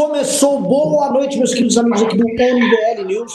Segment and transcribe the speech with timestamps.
[0.00, 3.34] Começou, boa noite, meus queridos amigos aqui do MBL News.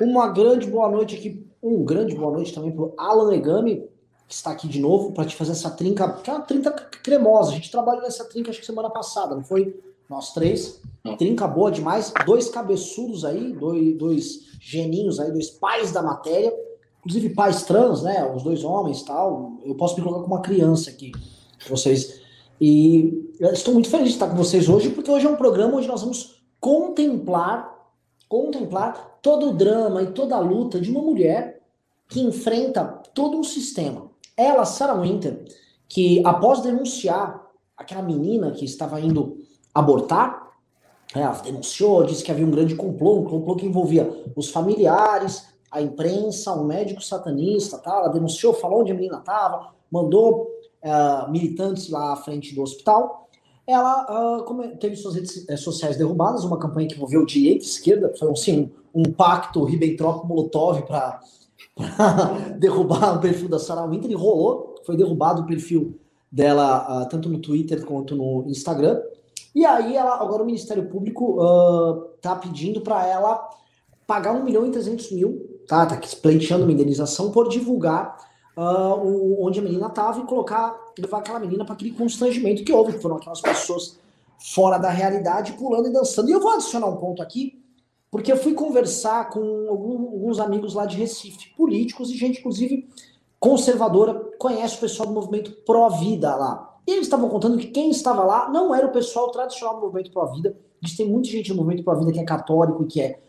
[0.00, 3.82] Uma grande boa noite aqui, um grande boa noite também para o Alan Egami,
[4.28, 7.50] que está aqui de novo para te fazer essa trinca, que é uma trinca cremosa.
[7.50, 9.76] A gente trabalhou nessa trinca acho que semana passada, não foi?
[10.08, 10.80] Nós três.
[11.18, 12.12] Trinca boa demais.
[12.24, 16.54] Dois cabeçudos aí, dois, dois geninhos aí, dois pais da matéria.
[17.00, 18.24] Inclusive pais trans, né?
[18.32, 19.54] Os dois homens tal.
[19.64, 21.10] Eu posso me colocar como uma criança aqui.
[21.68, 22.17] Vocês
[22.60, 25.86] e estou muito feliz de estar com vocês hoje, porque hoje é um programa onde
[25.86, 27.72] nós vamos contemplar,
[28.28, 31.60] contemplar todo o drama e toda a luta de uma mulher
[32.08, 34.10] que enfrenta todo um sistema.
[34.36, 35.44] Ela, Sarah Winter,
[35.88, 39.38] que após denunciar aquela menina que estava indo
[39.74, 40.48] abortar,
[41.14, 45.46] né, ela denunciou, disse que havia um grande complô, um complô que envolvia os familiares,
[45.70, 47.90] a imprensa, um médico satanista, tá?
[47.90, 53.28] ela denunciou, falou onde a menina estava, mandou uh, militantes lá à frente do hospital,
[53.66, 58.12] ela uh, teve suas redes eh, sociais derrubadas, uma campanha que envolveu direita e esquerda,
[58.18, 61.20] foi assim, um, um pacto Ribbentrop-Molotov para
[62.58, 66.00] derrubar o perfil da Sarah Winter, e rolou, foi derrubado o perfil
[66.32, 69.02] dela uh, tanto no Twitter quanto no Instagram,
[69.54, 71.38] e aí ela, agora o Ministério Público
[72.16, 73.48] está pedindo para ela
[74.06, 76.00] pagar 1 milhão e 300 mil, tá, tá
[76.56, 78.16] uma indenização por divulgar
[78.58, 82.94] uh, onde a menina estava e colocar, levar aquela menina para aquele constrangimento que houve,
[82.94, 83.96] que foram aquelas pessoas
[84.38, 86.28] fora da realidade, pulando e dançando.
[86.28, 87.62] E eu vou adicionar um ponto aqui,
[88.10, 92.88] porque eu fui conversar com alguns amigos lá de Recife, políticos e gente, inclusive,
[93.38, 96.76] conservadora, conhece o pessoal do movimento Pró-Vida lá.
[96.86, 100.10] E eles estavam contando que quem estava lá não era o pessoal tradicional do movimento
[100.10, 100.56] Pró-Vida.
[100.82, 103.20] Que tem muita gente no movimento Pró-Vida que é católico e que é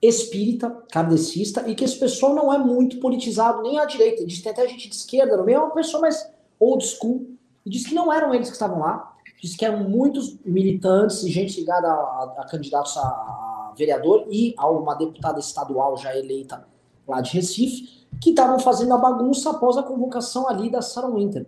[0.00, 4.26] espírita, kardecista, e que esse pessoal não é muito politizado nem à direita.
[4.26, 6.30] Diz tem até gente de esquerda no meio, é uma pessoa mais
[6.60, 7.26] old school.
[7.64, 11.30] E diz que não eram eles que estavam lá, diz que eram muitos militantes e
[11.30, 16.66] gente ligada a, a, candidatos a, vereador e a uma deputada estadual já eleita
[17.06, 21.46] lá de Recife, que estavam fazendo a bagunça após a convocação ali da Sarah Winter.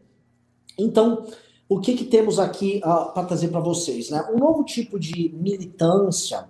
[0.77, 1.25] Então,
[1.69, 4.11] o que, que temos aqui uh, para trazer para vocês?
[4.11, 4.23] Né?
[4.33, 6.49] Um novo tipo de militância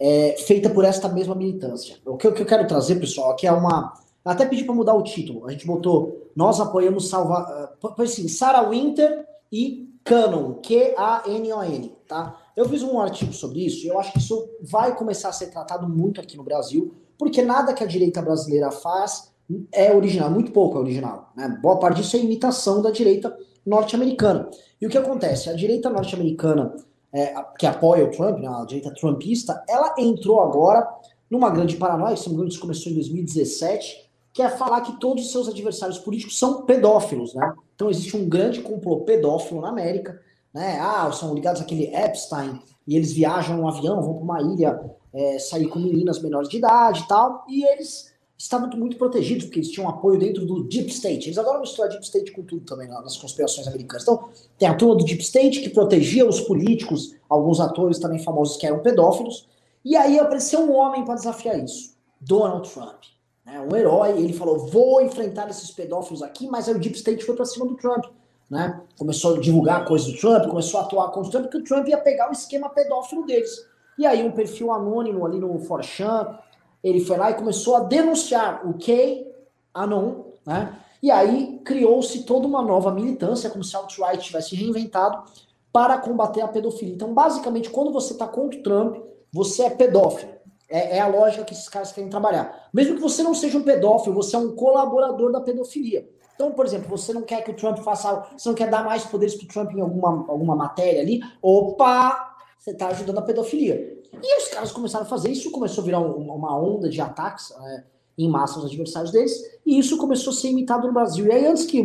[0.00, 1.96] é, feita por esta mesma militância.
[2.06, 3.92] O que, o que eu quero trazer, pessoal, aqui é uma.
[4.24, 5.46] Até pedi para mudar o título.
[5.46, 7.70] A gente botou Nós apoiamos salvar.
[7.82, 12.38] Uh, assim, Sarah Winter e Canon, Q-A-N-O-N, tá?
[12.56, 15.48] Eu fiz um artigo sobre isso e eu acho que isso vai começar a ser
[15.48, 19.30] tratado muito aqui no Brasil, porque nada que a direita brasileira faz
[19.72, 21.32] é original, muito pouco é original.
[21.36, 21.58] Né?
[21.60, 23.36] Boa parte disso é imitação da direita
[23.66, 24.48] norte-americana.
[24.80, 25.50] E o que acontece?
[25.50, 26.74] A direita norte-americana
[27.12, 30.88] é, que apoia o Trump, né, a direita trumpista, ela entrou agora
[31.28, 35.98] numa grande paranoia, isso começou em 2017, que é falar que todos os seus adversários
[35.98, 37.52] políticos são pedófilos, né?
[37.74, 40.20] Então existe um grande complô pedófilo na América,
[40.52, 40.78] né?
[40.80, 44.80] Ah, são ligados àquele Epstein, e eles viajam no avião, vão para uma ilha
[45.12, 48.09] é, sair com meninas menores de idade e tal, e eles
[48.42, 51.28] estavam muito protegidos, porque eles tinham apoio dentro do Deep State.
[51.28, 54.02] Eles adoram misturar Deep State com tudo também, nas conspirações americanas.
[54.02, 58.56] Então, tem a turma do Deep State, que protegia os políticos, alguns atores também famosos
[58.56, 59.46] que eram pedófilos,
[59.84, 63.02] e aí apareceu um homem para desafiar isso, Donald Trump.
[63.44, 67.22] Né, um herói, ele falou, vou enfrentar esses pedófilos aqui, mas aí o Deep State
[67.24, 68.06] foi para cima do Trump.
[68.48, 68.80] Né?
[68.98, 71.86] Começou a divulgar coisas do Trump, começou a atuar contra o Trump, porque o Trump
[71.88, 73.50] ia pegar o esquema pedófilo deles.
[73.98, 76.38] E aí um perfil anônimo ali no Forchan,
[76.82, 79.26] ele foi lá e começou a denunciar o Kay
[79.74, 80.76] Anon, né?
[81.02, 85.24] E aí criou-se toda uma nova militância, como se a alt-right tivesse reinventado
[85.72, 86.94] para combater a pedofilia.
[86.94, 88.96] Então, basicamente, quando você está contra o Trump,
[89.32, 90.32] você é pedófilo.
[90.68, 92.68] É, é, a lógica que esses caras querem trabalhar.
[92.72, 96.08] Mesmo que você não seja um pedófilo, você é um colaborador da pedofilia.
[96.34, 99.04] Então, por exemplo, você não quer que o Trump faça, você não quer dar mais
[99.04, 103.99] poderes para o Trump em alguma, alguma matéria ali, opa, você está ajudando a pedofilia.
[104.12, 107.50] E os caras começaram a fazer isso, começou a virar um, uma onda de ataques
[107.50, 107.84] é,
[108.18, 109.32] em massa aos adversários deles,
[109.64, 111.26] e isso começou a ser imitado no Brasil.
[111.26, 111.80] E aí, antes que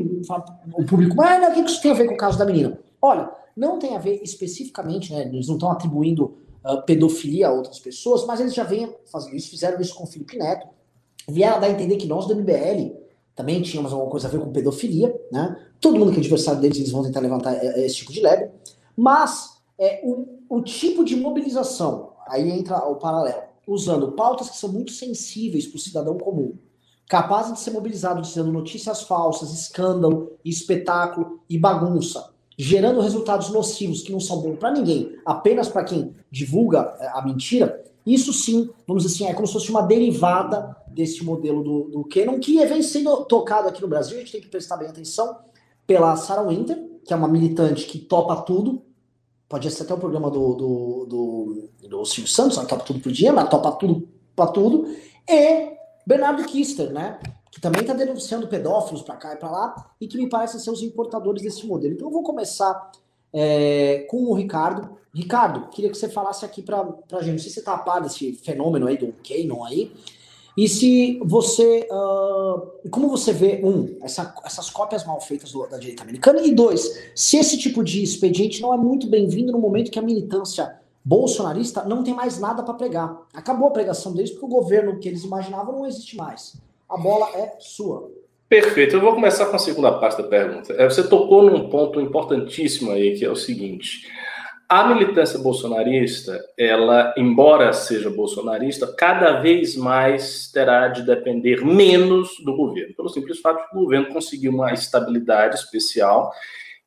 [0.73, 2.77] o público, mas o que isso tem a ver com o caso da menina?
[3.01, 5.21] Olha, não tem a ver especificamente, né?
[5.21, 9.49] Eles não estão atribuindo uh, pedofilia a outras pessoas, mas eles já vêm fazendo isso,
[9.49, 10.67] fizeram isso com o Felipe Neto,
[11.29, 13.05] vieram dar a entender que nós do MBL
[13.35, 15.57] também tínhamos alguma coisa a ver com pedofilia, né?
[15.79, 18.21] Todo mundo que é adversário deles, eles vão tentar levantar é, é, esse tipo de
[18.21, 18.49] leve,
[18.95, 24.71] mas é, o, o tipo de mobilização aí entra o paralelo, usando pautas que são
[24.71, 26.53] muito sensíveis para o cidadão comum,
[27.07, 34.11] capazes de ser mobilizado dizendo notícias falsas, escândalo, espetáculo e bagunça, gerando resultados nocivos que
[34.11, 39.03] não são bons para ninguém, apenas para quem divulga é, a mentira, isso sim, vamos
[39.03, 42.81] dizer assim, é como se fosse uma derivada desse modelo do, do Canon, que vem
[42.81, 45.39] sendo tocado aqui no Brasil, a gente tem que prestar bem atenção,
[45.87, 48.81] pela Sarah Winter, que é uma militante que topa tudo,
[49.47, 53.11] pode ser até o programa do, do, do o Silvio Santos, ela topa tudo por
[53.11, 54.87] dia, mas topa tudo para tudo,
[55.27, 55.75] e
[56.05, 57.19] Bernardo Kister, né?
[57.51, 60.69] Que também está denunciando pedófilos para cá e para lá, e que me parece ser
[60.69, 61.93] os importadores desse modelo.
[61.93, 62.91] Então eu vou começar
[63.31, 64.97] é, com o Ricardo.
[65.13, 66.81] Ricardo, queria que você falasse aqui para
[67.13, 69.93] a gente, não sei se você está a par desse fenômeno aí do Canon aí,
[70.57, 71.87] e se você.
[71.91, 76.53] Uh, como você vê, um, essa, essas cópias mal feitas do, da direita americana, e
[76.53, 80.79] dois, se esse tipo de expediente não é muito bem-vindo no momento que a militância
[81.03, 83.21] bolsonarista não tem mais nada para pregar.
[83.33, 86.55] Acabou a pregação deles porque o governo que eles imaginavam não existe mais.
[86.89, 88.09] A bola é sua.
[88.47, 88.95] Perfeito.
[88.95, 90.73] Eu vou começar com a segunda parte da pergunta.
[90.73, 94.07] É, você tocou num ponto importantíssimo aí, que é o seguinte.
[94.67, 102.55] A militância bolsonarista, ela, embora seja bolsonarista, cada vez mais terá de depender menos do
[102.55, 106.31] governo, pelo simples fato de que o governo conseguiu uma estabilidade especial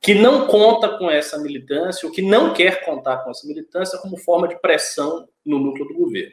[0.01, 4.17] que não conta com essa militância, ou que não quer contar com essa militância como
[4.17, 6.33] forma de pressão no núcleo do governo.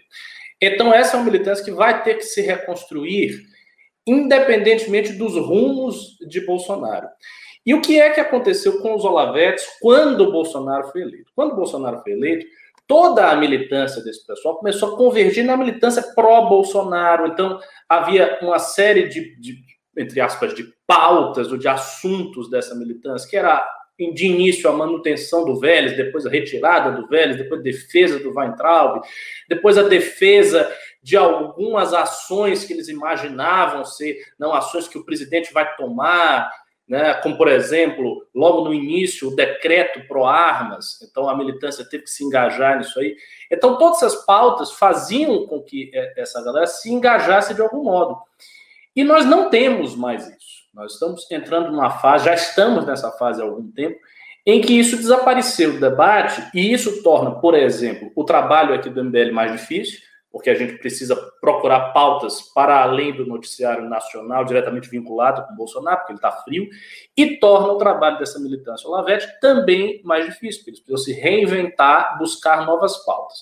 [0.61, 3.41] Então, essa é uma militância que vai ter que se reconstruir,
[4.05, 7.07] independentemente dos rumos de Bolsonaro.
[7.65, 11.31] E o que é que aconteceu com os Olavetes quando o Bolsonaro foi eleito?
[11.35, 12.45] Quando o Bolsonaro foi eleito,
[12.87, 17.27] toda a militância desse pessoal começou a convergir na militância pró-Bolsonaro.
[17.27, 17.59] Então,
[17.89, 19.57] havia uma série de, de,
[19.97, 23.67] entre aspas, de pautas ou de assuntos dessa militância, que era
[24.13, 28.37] de início a manutenção do Vélez, depois a retirada do Vélez, depois a defesa do
[28.37, 29.01] Weintraub,
[29.47, 30.69] depois a defesa
[31.01, 36.51] de algumas ações que eles imaginavam ser não ações que o presidente vai tomar,
[36.87, 37.13] né?
[37.15, 42.23] como, por exemplo, logo no início, o decreto pró-armas, então a militância teve que se
[42.23, 43.15] engajar nisso aí.
[43.51, 48.17] Então, todas essas pautas faziam com que é, essa galera se engajasse de algum modo.
[48.95, 50.65] E nós não temos mais isso.
[50.73, 53.97] Nós estamos entrando numa fase, já estamos nessa fase há algum tempo,
[54.45, 59.03] em que isso desapareceu do debate, e isso torna, por exemplo, o trabalho aqui do
[59.03, 59.99] MBL mais difícil,
[60.35, 65.55] porque a gente precisa procurar pautas para além do noticiário nacional, diretamente vinculado com o
[65.55, 66.67] Bolsonaro, porque ele está frio,
[67.15, 72.17] e torna o trabalho dessa militância Olavete também mais difícil, porque eles precisam se reinventar,
[72.17, 73.39] buscar novas pautas.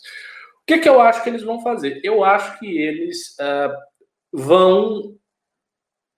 [0.62, 2.00] O que, que eu acho que eles vão fazer?
[2.04, 3.76] Eu acho que eles uh,
[4.32, 5.18] vão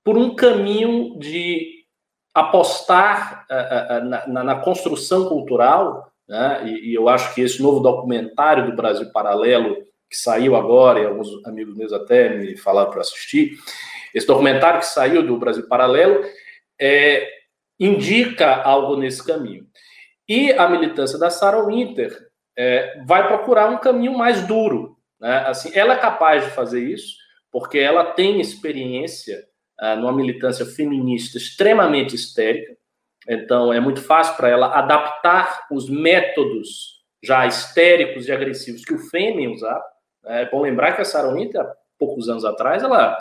[0.03, 1.85] por um caminho de
[2.33, 6.67] apostar uh, uh, na, na, construção cultural, né?
[6.67, 11.05] e, e eu acho que esse novo documentário do Brasil Paralelo que saiu agora, e
[11.05, 13.57] alguns amigos meus até me falaram para assistir,
[14.13, 16.23] esse documentário que saiu do Brasil Paralelo
[16.79, 17.27] é,
[17.79, 19.67] indica algo nesse caminho.
[20.27, 22.17] E a militância da Sarah Winter
[22.57, 24.97] é, vai procurar um caminho mais duro.
[25.19, 25.37] Né?
[25.45, 27.15] Assim, ela é capaz de fazer isso,
[27.51, 29.45] porque ela tem experiência
[29.81, 32.75] uh, numa militância feminista extremamente histérica,
[33.27, 38.99] então é muito fácil para ela adaptar os métodos já histéricos e agressivos que o
[39.09, 39.83] Fêmen usava.
[40.25, 43.17] É bom lembrar que a Sarah Winter, há poucos anos atrás, ela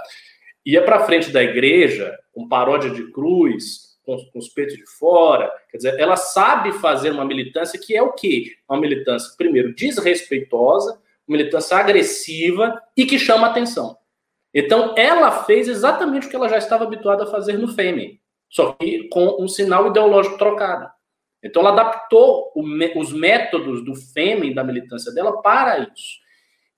[0.64, 5.52] ia para frente da igreja com paródia de cruz, com, com, os peitos de fora.
[5.70, 8.52] Quer dizer, ela sabe fazer uma militância que é o quê?
[8.68, 13.96] Uma militância, primeiro, desrespeitosa, uma militância agressiva e que chama atenção.
[14.52, 18.72] Então, ela fez exatamente o que ela já estava habituada a fazer no Fêmen, só
[18.72, 20.88] que com um sinal ideológico trocado.
[21.42, 22.62] Então, ela adaptou o,
[22.98, 26.23] os métodos do Fêmen, da militância dela, para isso.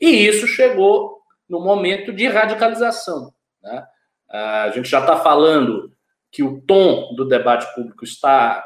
[0.00, 3.32] E isso chegou no momento de radicalização.
[3.62, 3.86] Né?
[4.30, 5.92] A gente já está falando
[6.30, 8.64] que o tom do debate público está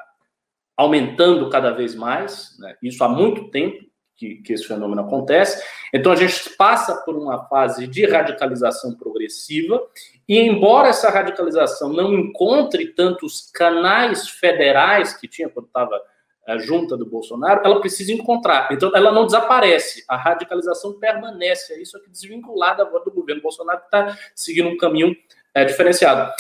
[0.77, 2.75] aumentando cada vez mais, né?
[2.83, 3.85] isso há muito tempo
[4.17, 5.63] que, que, esse fenômeno acontece.
[5.93, 9.81] Então a gente passa por uma fase de radicalização progressiva,
[10.29, 16.01] e embora essa radicalização não encontre tantos canais federais que tinha quando estava
[16.51, 18.69] a junta do Bolsonaro, ela precisa encontrar.
[18.73, 20.05] Então, ela não desaparece.
[20.09, 21.75] A radicalização permanece.
[21.75, 25.17] É isso aqui desvinculada agora do governo Bolsonaro, que está seguindo um caminho
[25.55, 26.33] é, diferenciado.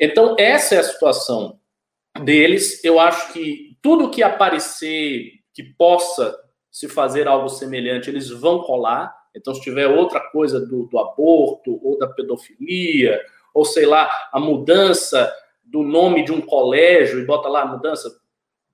[0.00, 1.58] Então, essa é a situação
[2.22, 2.82] deles.
[2.84, 6.36] Eu acho que tudo que aparecer que possa
[6.70, 9.14] se fazer algo semelhante, eles vão colar.
[9.34, 13.20] Então, se tiver outra coisa do, do aborto, ou da pedofilia,
[13.54, 18.21] ou sei lá, a mudança do nome de um colégio, e bota lá a mudança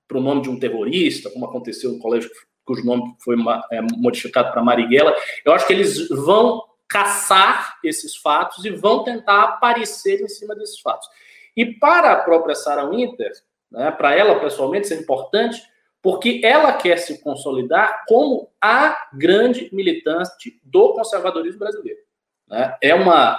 [0.09, 2.29] para o nome de um terrorista, como aconteceu no colégio
[2.65, 3.35] cujo nome foi
[3.71, 9.43] é, modificado para Marighella, eu acho que eles vão caçar esses fatos e vão tentar
[9.43, 11.07] aparecer em cima desses fatos.
[11.55, 13.31] E para a própria Sarah Winter,
[13.71, 15.59] né, para ela pessoalmente, isso é importante,
[16.01, 21.99] porque ela quer se consolidar como a grande militante do conservadorismo brasileiro.
[22.47, 22.77] Né?
[22.81, 23.37] É uma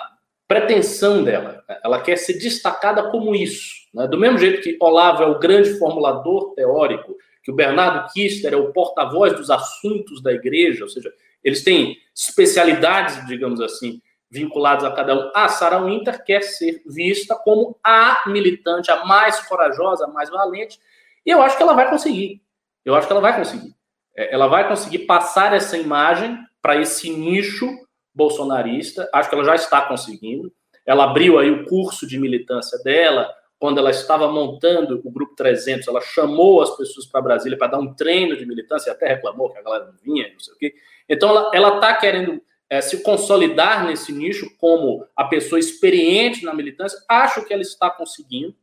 [0.50, 1.62] pretensão dela.
[1.85, 3.87] Ela quer ser destacada como isso.
[3.95, 4.09] Né?
[4.09, 8.57] Do mesmo jeito que Olavo é o grande formulador teórico, que o Bernardo Kister é
[8.57, 11.09] o porta-voz dos assuntos da igreja, ou seja,
[11.45, 15.30] eles têm especialidades, digamos assim, vinculadas a cada um.
[15.37, 20.80] A Sarah Winter quer ser vista como a militante, a mais corajosa, a mais valente,
[21.25, 22.42] e eu acho que ela vai conseguir.
[22.85, 23.73] Eu acho que ela vai conseguir.
[24.16, 27.71] É, ela vai conseguir passar essa imagem para esse nicho
[28.14, 29.09] bolsonarista.
[29.12, 30.52] Acho que ela já está conseguindo.
[30.87, 35.87] Ela abriu aí o curso de militância dela, quando ela estava montando o Grupo 300,
[35.87, 39.59] ela chamou as pessoas para Brasília para dar um treino de militância, até reclamou que
[39.59, 40.75] a galera não vinha, não sei o quê.
[41.07, 42.40] Então, ela está querendo
[42.71, 46.99] é, se consolidar nesse nicho como a pessoa experiente na militância.
[47.09, 48.55] Acho que ela está conseguindo.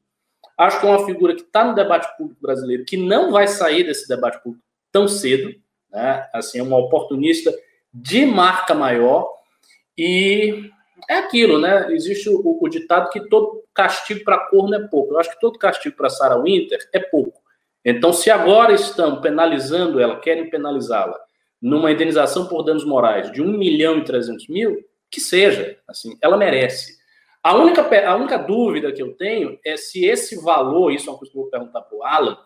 [0.57, 3.83] Acho que é uma figura que está no debate público brasileiro, que não vai sair
[3.83, 5.53] desse debate público tão cedo.
[5.91, 6.27] Né?
[6.33, 7.53] Assim, é uma oportunista
[7.93, 9.36] de marca maior.
[9.97, 10.69] E
[11.09, 11.91] é aquilo, né?
[11.93, 15.13] Existe o, o ditado que todo castigo para corno é pouco.
[15.13, 17.41] Eu acho que todo castigo para Sarah Winter é pouco.
[17.83, 21.17] Então, se agora estão penalizando ela, querem penalizá-la,
[21.61, 26.37] numa indenização por danos morais de 1 milhão e 300 mil, que seja, assim, ela
[26.37, 26.97] merece.
[27.41, 31.17] A única, a única dúvida que eu tenho é se esse valor, isso é uma
[31.17, 32.37] coisa que eu vou perguntar para o Alan,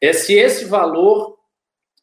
[0.00, 1.37] é se esse valor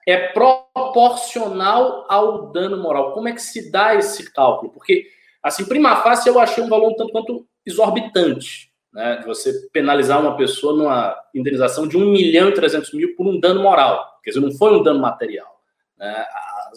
[0.05, 3.13] é proporcional ao dano moral.
[3.13, 4.71] Como é que se dá esse cálculo?
[4.71, 5.07] Porque
[5.45, 9.17] Assim, prima facie, eu achei um valor um tanto quanto exorbitante, né?
[9.17, 13.39] De você penalizar uma pessoa numa indenização de 1 milhão e 300 mil por um
[13.39, 14.19] dano moral.
[14.23, 15.61] Quer dizer, não foi um dano material.
[15.99, 16.25] Né?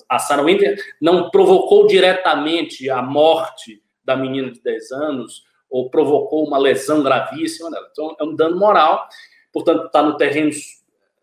[0.06, 6.46] A Sarah Winter não provocou diretamente a morte da menina de 10 anos ou provocou
[6.46, 7.88] uma lesão gravíssima dela.
[7.90, 9.08] Então, é um dano moral,
[9.50, 10.50] portanto, está no terreno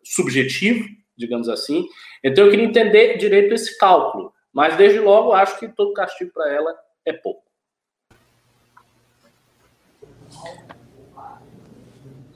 [0.03, 0.83] subjetivo,
[1.17, 1.88] digamos assim.
[2.24, 4.34] Então, eu queria entender direito esse cálculo.
[4.53, 7.43] Mas, desde logo, acho que todo castigo para ela é pouco.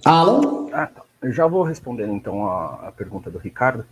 [0.05, 0.69] Alan?
[0.71, 1.03] Ah, tá.
[1.21, 3.85] Eu já vou respondendo então a, a, pergunta do Ricardo,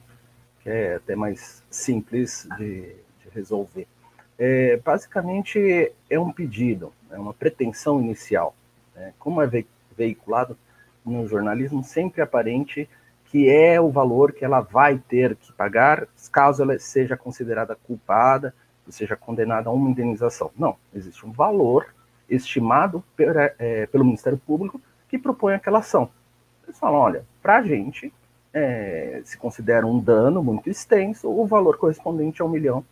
[0.62, 3.86] que é até mais simples de, de resolver.
[4.40, 8.56] É, basicamente é um pedido, é uma pretensão inicial.
[8.96, 9.14] Né?
[9.20, 9.50] Como é
[9.96, 10.58] veiculado
[11.06, 12.90] no jornalismo, sempre aparente
[13.38, 18.52] que é o valor que ela vai ter que pagar caso ela seja considerada culpada
[18.90, 20.50] seja condenado a uma indenização.
[20.58, 21.94] Não, existe um valor
[22.28, 23.04] estimado
[23.60, 26.10] é, pelo Ministério Público que propõe aquela ação.
[26.66, 28.12] Eles falam, olha, para a gente
[28.52, 32.84] é, se considera um dano muito extenso, o valor correspondente a um milhão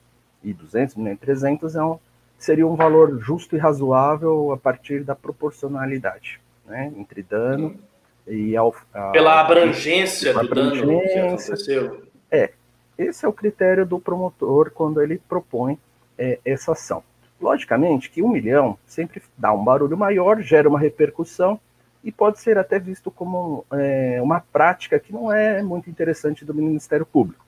[0.44, 1.98] e duzentos, um milhão e trezentos é um,
[2.38, 7.80] seria um valor justo e razoável a partir da proporcionalidade, né, entre dano
[8.28, 12.04] e ao, a, pela abrangência do abrangência, dano que aconteceu.
[12.32, 12.52] É,
[12.98, 15.78] esse é o critério do promotor quando ele propõe
[16.18, 17.04] é, essa ação.
[17.40, 21.60] Logicamente que um milhão sempre dá um barulho maior, gera uma repercussão
[22.04, 26.54] e pode ser até visto como é, uma prática que não é muito interessante do
[26.54, 27.46] Ministério Público,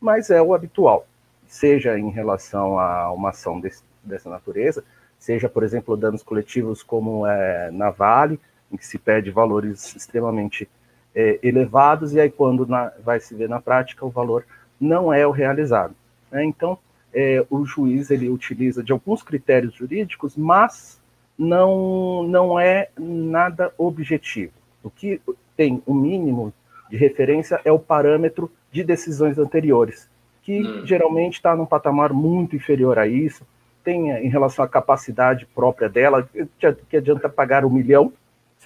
[0.00, 1.06] mas é o habitual,
[1.46, 4.84] seja em relação a uma ação desse, dessa natureza,
[5.18, 8.40] seja, por exemplo, danos coletivos como é, na Vale,
[8.72, 10.68] em que se pede valores extremamente
[11.14, 14.44] é, elevados, e aí quando na, vai se ver na prática, o valor
[14.80, 15.94] não é o realizado.
[16.30, 16.44] Né?
[16.44, 16.78] Então,
[17.14, 21.00] é, o juiz ele utiliza de alguns critérios jurídicos, mas
[21.38, 24.52] não, não é nada objetivo.
[24.82, 25.20] O que
[25.56, 26.52] tem o um mínimo
[26.90, 30.08] de referência é o parâmetro de decisões anteriores,
[30.42, 30.86] que hum.
[30.86, 33.46] geralmente está num patamar muito inferior a isso,
[33.82, 36.28] tem em relação à capacidade própria dela,
[36.88, 38.12] que adianta pagar um milhão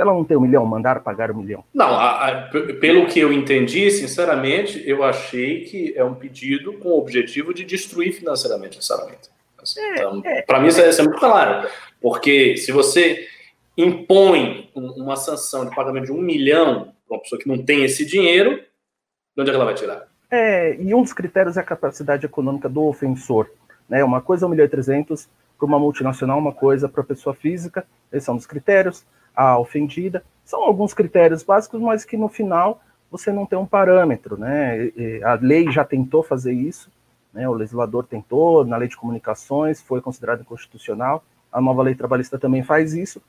[0.00, 1.62] se ela não tem um milhão, mandar pagar um milhão.
[1.74, 2.42] Não, a, a,
[2.80, 7.64] pelo que eu entendi, sinceramente, eu achei que é um pedido com o objetivo de
[7.64, 9.28] destruir financeiramente essa ferramenta.
[9.62, 11.68] Assim, é, então, é, para mim, isso é, isso é muito claro.
[12.00, 13.28] Porque se você
[13.76, 18.06] impõe uma sanção de pagamento de um milhão para uma pessoa que não tem esse
[18.06, 20.06] dinheiro, de onde é que ela vai tirar?
[20.30, 23.50] É, e um dos critérios é a capacidade econômica do ofensor.
[23.86, 24.02] Né?
[24.02, 25.28] Uma coisa é 1 milhão e 300
[25.58, 30.22] para uma multinacional, uma coisa para pessoa física, esses são os critérios a ofendida.
[30.44, 34.90] São alguns critérios básicos, mas que no final você não tem um parâmetro, né?
[35.24, 36.90] A lei já tentou fazer isso,
[37.32, 37.48] né?
[37.48, 41.24] O legislador tentou, na lei de comunicações foi considerado inconstitucional.
[41.52, 43.20] A nova lei trabalhista também faz isso,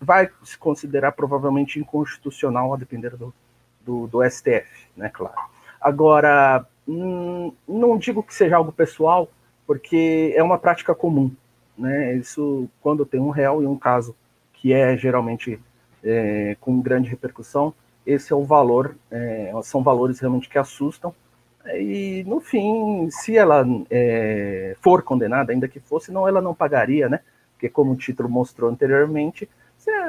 [0.00, 3.32] vai se considerar provavelmente inconstitucional a depender do,
[3.80, 5.08] do, do STF, né?
[5.08, 5.38] Claro.
[5.80, 9.28] Agora, hum, não digo que seja algo pessoal,
[9.66, 11.30] porque é uma prática comum,
[11.78, 12.14] né?
[12.14, 14.14] Isso quando tem um réu e um caso
[14.62, 15.58] que é geralmente
[16.04, 17.74] é, com grande repercussão,
[18.06, 21.12] esse é o valor, é, são valores realmente que assustam.
[21.74, 27.08] E no fim, se ela é, for condenada, ainda que fosse, não, ela não pagaria,
[27.08, 27.20] né?
[27.54, 29.48] Porque como o título mostrou anteriormente,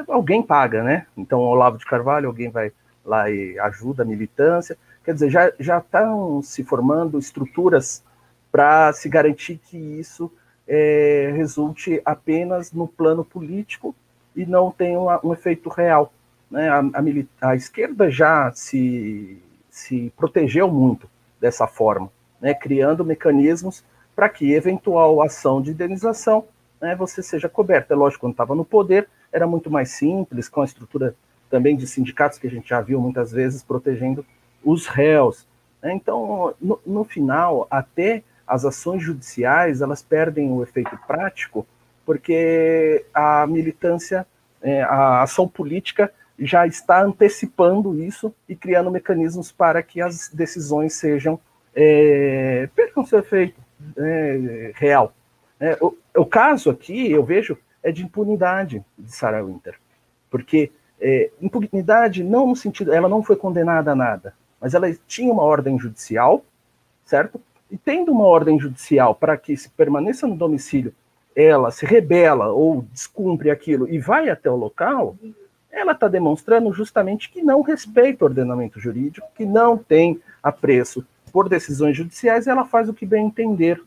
[0.06, 1.06] alguém paga, né?
[1.16, 2.70] Então, Olavo de Carvalho, alguém vai
[3.04, 4.78] lá e ajuda a militância.
[5.04, 8.04] Quer dizer, já, já estão se formando estruturas
[8.52, 10.30] para se garantir que isso
[10.66, 13.94] é, resulte apenas no plano político
[14.34, 16.12] e não tenha um efeito real.
[16.50, 16.68] Né?
[16.68, 21.08] A, a, a, esquerda já se, se protegeu muito
[21.40, 22.10] dessa forma,
[22.40, 22.54] né?
[22.54, 26.44] criando mecanismos para que eventual ação de indenização
[26.80, 27.94] né, você seja coberta.
[27.94, 31.14] É lógico, quando estava no poder, era muito mais simples, com a estrutura
[31.50, 34.24] também de sindicatos que a gente já viu muitas vezes protegendo
[34.62, 35.46] os réus.
[35.82, 35.94] Né?
[35.94, 41.66] Então, no, no final, até as ações judiciais elas perdem o efeito prático
[42.04, 44.26] porque a militância,
[44.62, 50.94] é, a ação política já está antecipando isso e criando mecanismos para que as decisões
[50.94, 51.38] sejam
[51.74, 53.60] é, percam seu efeito
[53.96, 55.12] é, real.
[55.58, 59.74] É, o, o, caso aqui, eu vejo, é de impunidade de Sarah Winter,
[60.30, 60.70] porque
[61.00, 65.42] é, impunidade não no sentido, ela não foi condenada a nada, mas ela tinha uma
[65.42, 66.44] ordem judicial,
[67.04, 67.40] certo?
[67.70, 70.94] E tendo uma ordem judicial para que se permaneça no domicílio,
[71.34, 75.16] ela se rebela ou descumpre aquilo e vai até o local,
[75.70, 81.48] ela está demonstrando justamente que não respeita o ordenamento jurídico, que não tem apreço por
[81.48, 83.82] decisões judiciais, ela faz o que bem entender.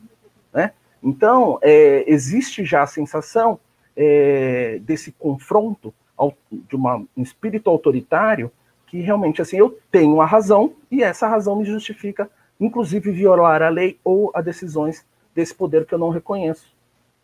[0.52, 0.72] Né?
[1.02, 3.58] Então, é, existe já a sensação
[3.96, 8.52] é, desse confronto ao, de uma, um espírito autoritário
[8.86, 13.68] que realmente, assim, eu tenho a razão e essa razão me justifica inclusive violar a
[13.68, 16.72] lei ou as decisões desse poder que eu não reconheço.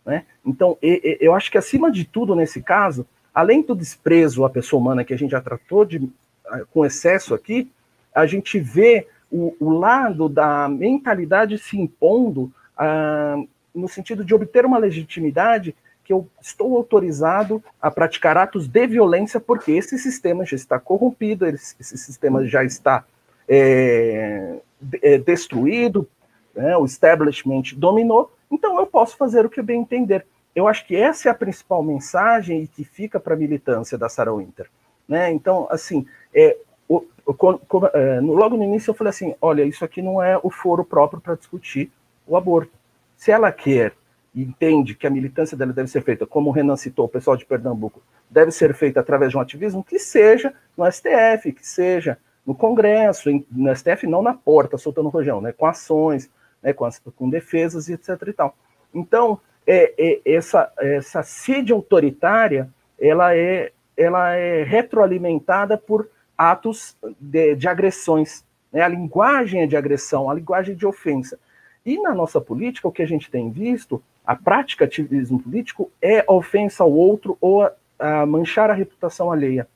[0.04, 0.24] Né?
[0.44, 5.04] Então, eu acho que acima de tudo nesse caso, além do desprezo à pessoa humana
[5.04, 6.08] que a gente já tratou de,
[6.46, 7.70] ah, com excesso aqui,
[8.14, 13.42] a gente vê o, o lado da mentalidade se impondo ah,
[13.74, 19.40] no sentido de obter uma legitimidade que eu estou autorizado a praticar atos de violência
[19.40, 23.04] porque esse sistema já está corrompido, esse, sistema já está
[23.48, 24.58] é,
[25.02, 26.06] é, destruído,
[26.54, 30.26] né, o establishment dominou, então eu posso fazer o que eu bem entender.
[30.54, 34.34] Eu acho que essa é a principal mensagem que fica para a militância da Sarah
[34.34, 34.70] Winter.
[35.08, 35.32] Né?
[35.32, 36.56] Então, assim, é,
[36.88, 40.50] o, o, é, logo no início eu falei assim, olha, isso aqui não é o
[40.50, 41.90] foro próprio para discutir
[42.26, 42.72] o aborto.
[43.16, 43.94] Se ela quer
[44.34, 47.36] e entende que a militância dela deve ser feita, como o Renan citou, o pessoal
[47.36, 52.18] de Pernambuco, deve ser feita através de um ativismo, que seja no STF, que seja
[52.44, 56.28] no Congresso, no STF não na porta, soltando rojão, né, com ações,
[56.64, 58.56] né, com, as, com defesas etc e tal.
[58.92, 67.54] Então, é, é, essa, essa sede autoritária, ela é, ela é retroalimentada por atos de,
[67.54, 71.38] de agressões, né, a linguagem é de agressão, a linguagem de ofensa.
[71.84, 76.24] E na nossa política, o que a gente tem visto, a prática ativismo político é
[76.26, 79.68] ofensa ao outro ou a, a manchar a reputação alheia.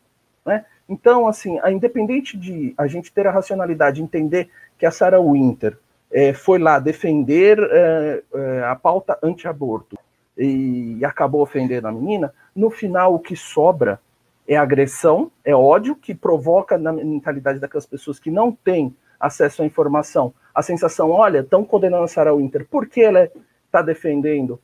[0.45, 0.65] Né?
[0.89, 4.49] Então, assim, a, independente de a gente ter a racionalidade, entender
[4.79, 5.77] que a Sarah Winter
[6.11, 9.99] é, foi lá defender é, é, a pauta anti-aborto
[10.37, 14.01] e acabou ofendendo a menina, no final o que sobra
[14.47, 19.67] é agressão, é ódio, que provoca na mentalidade daquelas pessoas que não têm acesso à
[19.67, 23.31] informação a sensação, olha, estão condenando a Sarah Winter porque ela
[23.65, 24.61] está defendendo,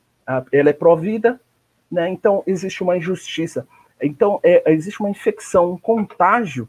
[0.50, 1.40] ela é pró-vida,
[1.88, 2.08] né?
[2.08, 3.64] então existe uma injustiça.
[4.02, 6.68] Então, é, existe uma infecção, um contágio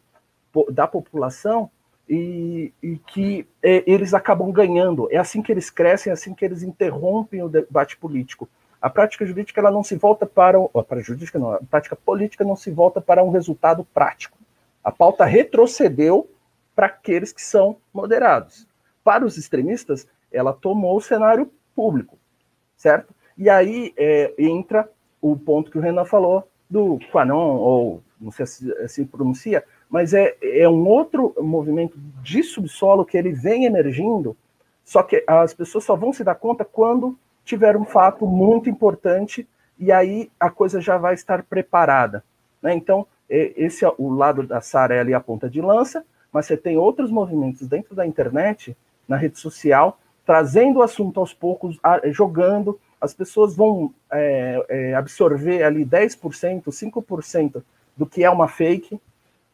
[0.69, 1.71] da população
[2.10, 5.08] e, e que é, eles acabam ganhando.
[5.12, 8.48] É assim que eles crescem, é assim que eles interrompem o debate político.
[8.82, 11.96] A prática jurídica ela não se volta para, o, para a jurídica não, a prática
[11.96, 14.38] política não se volta para um resultado prático.
[14.84, 16.30] A pauta retrocedeu
[16.76, 18.68] para aqueles que são moderados.
[19.04, 22.18] Para os extremistas, ela tomou o cenário público,
[22.76, 23.13] certo?
[23.38, 24.89] E aí é, entra
[25.22, 29.63] o ponto que o Renan falou do Quanon, ou não sei se se pronuncia,
[29.95, 34.36] mas é, é um outro movimento de subsolo que ele vem emergindo,
[34.84, 39.47] só que as pessoas só vão se dar conta quando tiver um fato muito importante
[39.79, 42.25] e aí a coisa já vai estar preparada.
[42.62, 42.73] Né?
[42.73, 46.58] Então, esse é o lado da Sara é ali a ponta de lança, mas você
[46.58, 48.75] tem outros movimentos dentro da internet,
[49.08, 55.63] na rede social, trazendo o assunto aos poucos, jogando, as pessoas vão é, é, absorver
[55.63, 57.63] ali 10%, 5%
[57.95, 58.99] do que é uma fake,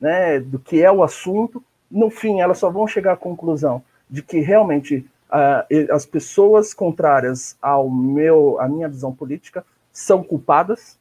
[0.02, 1.64] né, do que é o assunto.
[1.90, 7.56] No fim, elas só vão chegar à conclusão de que realmente uh, as pessoas contrárias
[7.62, 10.98] ao meu, à minha visão política são culpadas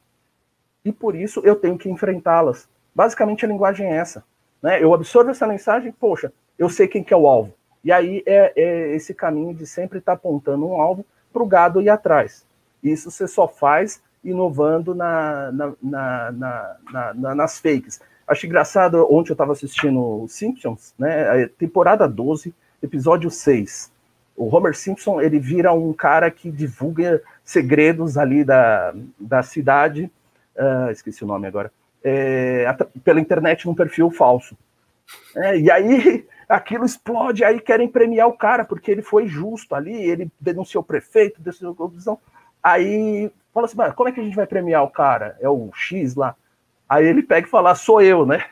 [0.85, 2.69] e por isso eu tenho que enfrentá-las.
[2.93, 4.23] Basicamente a linguagem é essa.
[4.61, 4.81] Né?
[4.81, 7.53] Eu absorvo essa mensagem, poxa, eu sei quem que é o alvo.
[7.83, 11.81] E aí é, é esse caminho de sempre estar apontando um alvo para o gado
[11.81, 12.45] ir atrás.
[12.83, 17.99] Isso você só faz inovando na, na, na, nas fakes.
[18.31, 21.49] Acho engraçado, ontem eu estava assistindo Simpsons, né?
[21.57, 23.91] Temporada 12, episódio 6.
[24.37, 30.09] O Homer Simpson, ele vira um cara que divulga segredos ali da, da cidade,
[30.55, 32.65] uh, esqueci o nome agora, é,
[33.03, 34.57] pela internet num perfil falso.
[35.35, 39.93] É, e aí aquilo explode, aí querem premiar o cara, porque ele foi justo ali,
[39.93, 42.17] ele denunciou o prefeito, denunciou a corrupção.
[42.63, 45.35] Aí fala assim, como é que a gente vai premiar o cara?
[45.41, 46.33] É o X lá.
[46.91, 48.43] Aí ele pega e fala, sou eu, né?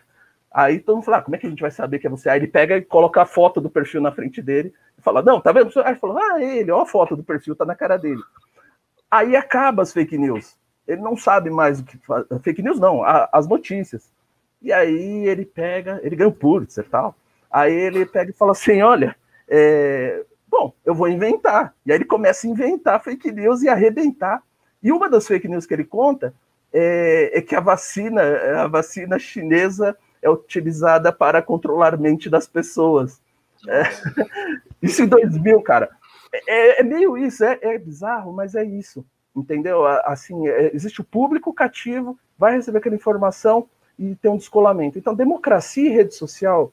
[0.49, 2.29] Aí todo mundo fala, ah, como é que a gente vai saber que é você?
[2.29, 5.41] Aí ele pega e coloca a foto do perfil na frente dele e fala, não,
[5.41, 5.69] tá vendo?
[5.83, 8.21] Aí fala, ah, ele, ó a foto do perfil, tá na cara dele.
[9.11, 10.57] Aí acaba as fake news.
[10.87, 12.25] Ele não sabe mais o que faz.
[12.41, 14.09] Fake news não, a, as notícias.
[14.61, 17.15] E aí ele pega, ele ganha o Pulitzer e tal.
[17.51, 19.17] Aí ele pega e fala assim: olha,
[19.49, 21.75] é, bom, eu vou inventar.
[21.85, 24.41] E aí ele começa a inventar fake news e arrebentar.
[24.81, 26.33] E uma das fake news que ele conta
[26.73, 28.21] é, é que a vacina,
[28.63, 33.21] a vacina chinesa é utilizada para controlar a mente das pessoas.
[33.67, 33.83] É,
[34.81, 35.89] isso em 2000, cara.
[36.47, 39.05] É, é meio isso, é, é, bizarro, mas é isso,
[39.35, 39.85] entendeu?
[39.85, 44.97] Assim, é, existe o público cativo, vai receber aquela informação e tem um descolamento.
[44.99, 46.71] Então, democracia e rede social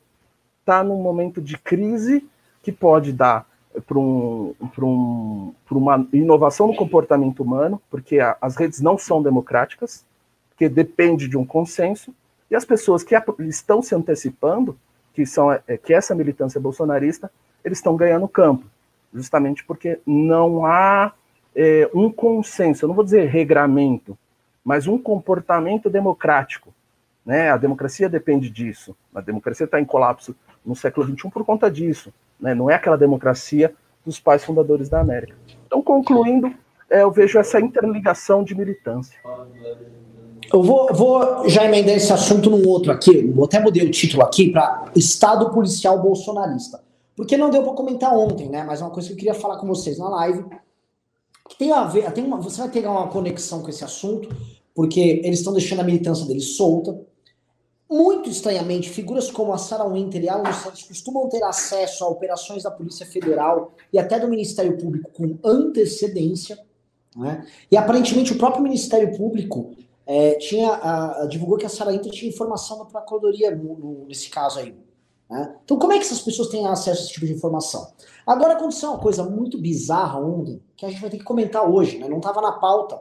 [0.61, 2.28] está num momento de crise
[2.62, 3.46] que pode dar
[3.87, 10.05] para um, um, uma inovação no comportamento humano, porque a, as redes não são democráticas,
[10.57, 12.15] que depende de um consenso,
[12.51, 14.79] e as pessoas que estão se antecipando,
[15.12, 17.31] que são é, que essa militância bolsonarista,
[17.65, 18.65] eles estão ganhando campo,
[19.12, 21.12] justamente porque não há
[21.55, 24.17] é, um consenso, eu não vou dizer regramento,
[24.65, 26.73] mas um comportamento democrático.
[27.25, 27.51] Né?
[27.51, 28.97] A democracia depende disso.
[29.15, 30.35] A democracia está em colapso
[30.65, 32.12] no século XXI por conta disso.
[32.40, 32.55] Né?
[32.55, 35.35] Não é aquela democracia dos pais fundadores da América.
[35.66, 36.53] Então, concluindo,
[36.88, 39.18] é, eu vejo essa interligação de militância.
[40.53, 43.33] Eu vou, vou já emendar esse assunto num outro aqui.
[43.37, 46.81] Eu até mudei o título aqui para Estado Policial Bolsonarista.
[47.16, 48.62] Porque não deu para comentar ontem, né?
[48.62, 50.44] Mas é uma coisa que eu queria falar com vocês na live.
[51.49, 54.29] Que tem a ver, tem uma, você vai ter uma conexão com esse assunto,
[54.75, 57.01] porque eles estão deixando a militância deles solta.
[57.88, 62.64] Muito estranhamente, figuras como a Sarah Winter e Alan Santos costumam ter acesso a operações
[62.64, 66.59] da Polícia Federal e até do Ministério Público com antecedência.
[67.14, 67.46] Né?
[67.70, 72.11] E aparentemente o próprio Ministério Público é, tinha, a, a, divulgou que a Sarah Winter
[72.11, 74.75] tinha informação da Procuradoria no, no, nesse caso aí.
[75.31, 75.57] Né?
[75.64, 77.92] Então, como é que essas pessoas têm acesso a esse tipo de informação?
[78.27, 81.99] Agora aconteceu uma coisa muito bizarra ontem, que a gente vai ter que comentar hoje,
[81.99, 82.09] né?
[82.09, 83.01] não estava na pauta,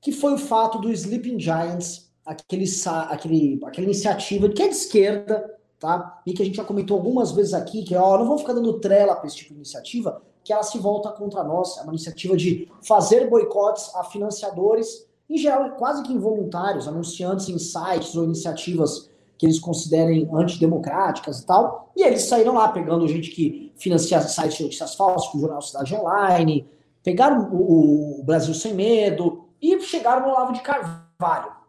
[0.00, 2.64] que foi o fato do Sleeping Giants aquele,
[3.08, 6.20] aquele, aquela iniciativa que é de esquerda, tá?
[6.26, 8.80] E que a gente já comentou algumas vezes aqui, que ó, não vamos ficar dando
[8.80, 11.78] trela para esse tipo de iniciativa, que ela se volta contra nós.
[11.78, 17.58] É uma iniciativa de fazer boicotes a financiadores, em geral quase que involuntários, anunciantes em
[17.58, 19.08] sites ou iniciativas
[19.38, 21.90] que eles considerem antidemocráticas e tal.
[21.94, 25.62] E eles saíram lá pegando gente que financia sites de notícias falsas, como o Jornal
[25.62, 26.66] Cidade Online,
[27.02, 31.65] pegaram o, o Brasil Sem Medo e chegaram no Olavo de Carvalho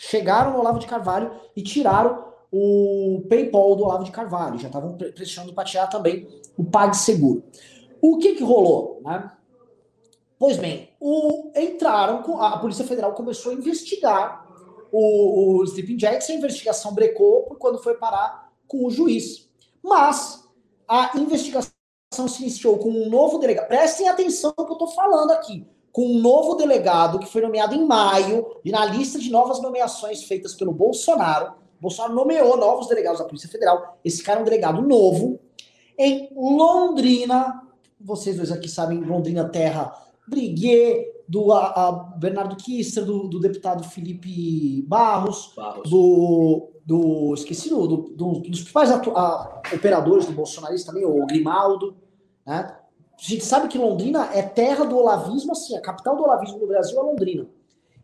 [0.00, 4.58] chegaram no Olavo de Carvalho e tiraram o PayPal do Olavo de Carvalho.
[4.58, 7.44] Já estavam pressionando para tirar também o PagSeguro.
[8.00, 9.02] O que, que rolou?
[9.04, 9.30] Né?
[10.38, 14.48] Pois bem, o, entraram, com, a Polícia Federal começou a investigar
[14.90, 19.50] o, o Sleeping Jacks, a investigação brecou por quando foi parar com o juiz.
[19.82, 20.48] Mas
[20.88, 21.70] a investigação
[22.26, 23.68] se iniciou com um novo delegado.
[23.68, 27.74] Prestem atenção no que eu estou falando aqui com um novo delegado que foi nomeado
[27.74, 33.18] em maio, e na lista de novas nomeações feitas pelo Bolsonaro, Bolsonaro nomeou novos delegados
[33.18, 33.98] da Polícia Federal.
[34.04, 35.40] Esse cara é um delegado novo.
[35.98, 37.62] Em Londrina,
[37.98, 39.92] vocês dois aqui sabem, Londrina Terra,
[40.28, 45.88] Briguet, do a, a Bernardo Kister, do, do, deputado Felipe Barros, Barros.
[45.88, 48.90] do, do esqueci do, do, dos principais
[49.72, 51.96] operadores do bolsonarismo também, o Grimaldo,
[52.44, 52.76] né?
[53.20, 56.66] A gente sabe que Londrina é terra do olavismo, assim, a capital do olavismo do
[56.66, 57.46] Brasil é Londrina.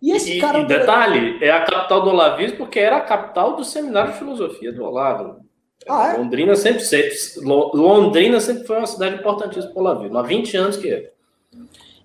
[0.03, 0.59] E esse e, cara.
[0.59, 4.71] E detalhe, é a capital do olavismo porque era a capital do seminário de filosofia
[4.71, 5.41] do Olavo.
[5.89, 6.19] Ah, é?
[6.19, 10.77] Londrina sempre, sempre, Londrina sempre foi uma cidade importantíssima para o olavismo, há 20 anos
[10.77, 11.13] que é.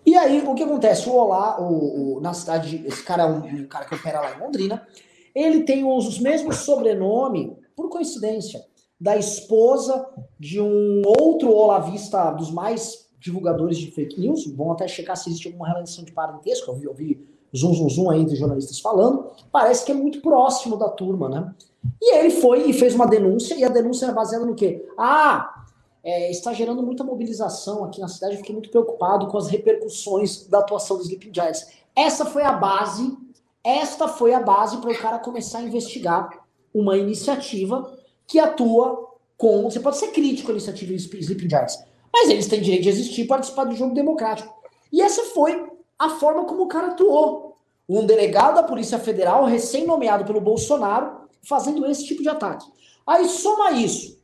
[0.05, 1.09] E aí, o que acontece?
[1.09, 4.35] O Olá, o, o na cidade, esse cara é um, um, cara que opera lá
[4.35, 4.87] em Londrina,
[5.35, 8.63] ele tem os, os mesmos sobrenome, por coincidência,
[9.01, 10.07] da esposa
[10.39, 14.45] de um outro olavista dos mais divulgadores de fake news.
[14.55, 16.69] Vão até checar se existe alguma relação de parentesco.
[16.69, 19.31] Eu vi, vi zoom, zoom, zoom aí entre jornalistas falando.
[19.51, 21.51] Parece que é muito próximo da turma, né?
[21.99, 24.87] E ele foi e fez uma denúncia, e a denúncia era baseada no quê?
[24.95, 25.65] Ah,
[26.03, 30.45] é, está gerando muita mobilização aqui na cidade, eu fiquei muito preocupado com as repercussões
[30.45, 31.69] da atuação dos Sleeping Giants.
[31.95, 33.17] Essa foi a base,
[33.63, 36.29] esta foi a base para o cara começar a investigar
[36.71, 37.91] uma iniciativa
[38.31, 39.63] que atua com.
[39.63, 43.27] Você pode ser crítico à iniciativa Sleeping Giants, mas eles têm direito de existir e
[43.27, 44.53] participar do jogo democrático.
[44.91, 47.57] E essa foi a forma como o cara atuou.
[47.89, 52.65] Um delegado da Polícia Federal, recém-nomeado pelo Bolsonaro, fazendo esse tipo de ataque.
[53.05, 54.17] Aí soma isso,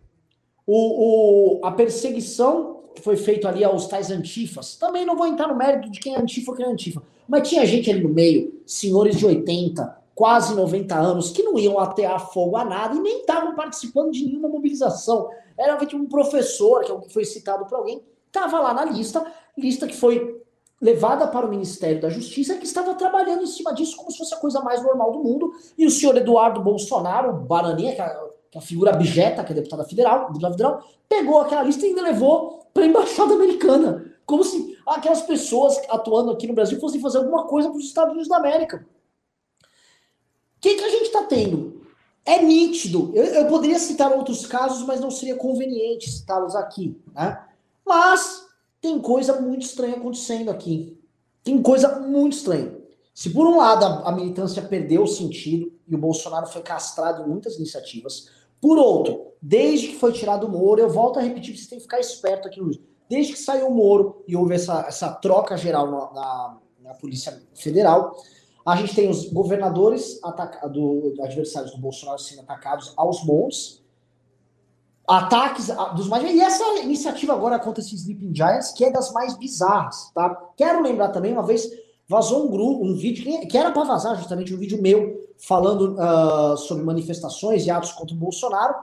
[0.65, 4.77] o, o, a perseguição que foi feita ali aos tais antifas.
[4.77, 7.03] Também não vou entrar no mérito de quem é antifa ou quem é antifa.
[7.27, 11.77] Mas tinha gente ali no meio, senhores de 80, quase 90 anos, que não iam
[11.77, 15.29] atear fogo a nada e nem estavam participando de nenhuma mobilização.
[15.55, 19.23] Era um professor, que é foi citado por alguém, estava lá na lista,
[19.55, 20.41] lista que foi
[20.81, 24.33] levada para o Ministério da Justiça, que estava trabalhando em cima disso como se fosse
[24.33, 25.51] a coisa mais normal do mundo.
[25.77, 29.55] E o senhor Eduardo Bolsonaro, Bananinha, que é que é a figura abjeta, que é
[29.55, 34.03] deputada federal, deputada federal, pegou aquela lista e ainda levou para a embaixada americana.
[34.25, 38.13] Como se aquelas pessoas atuando aqui no Brasil fossem fazer alguma coisa para os Estados
[38.13, 38.83] Unidos da América.
[40.57, 41.81] O que, que a gente está tendo?
[42.25, 43.11] É nítido.
[43.13, 46.99] Eu, eu, poderia citar outros casos, mas não seria conveniente citá-los aqui.
[47.13, 47.41] Né?
[47.85, 48.45] Mas
[48.81, 50.99] tem coisa muito estranha acontecendo aqui.
[51.43, 52.75] Tem coisa muito estranha.
[53.13, 57.23] Se por um lado a, a militância perdeu o sentido e o Bolsonaro foi castrado
[57.23, 61.55] em muitas iniciativas, por outro, desde que foi tirado o Moro, eu volto a repetir,
[61.55, 62.79] você tem que ficar esperto aqui, Luiz.
[63.09, 67.41] Desde que saiu o Moro e houve essa, essa troca geral na, na, na Polícia
[67.53, 68.15] Federal,
[68.67, 70.19] a gente tem os governadores
[70.73, 73.81] do, adversários do Bolsonaro sendo atacados aos montes,
[75.07, 76.21] ataques dos mais.
[76.25, 80.35] E essa iniciativa agora contra esses Sleeping Giants, que é das mais bizarras, tá?
[80.57, 81.65] Quero lembrar também, uma vez
[82.09, 86.57] vazou um grupo, um vídeo que era para vazar justamente um vídeo meu falando uh,
[86.57, 88.75] sobre manifestações e atos contra o Bolsonaro,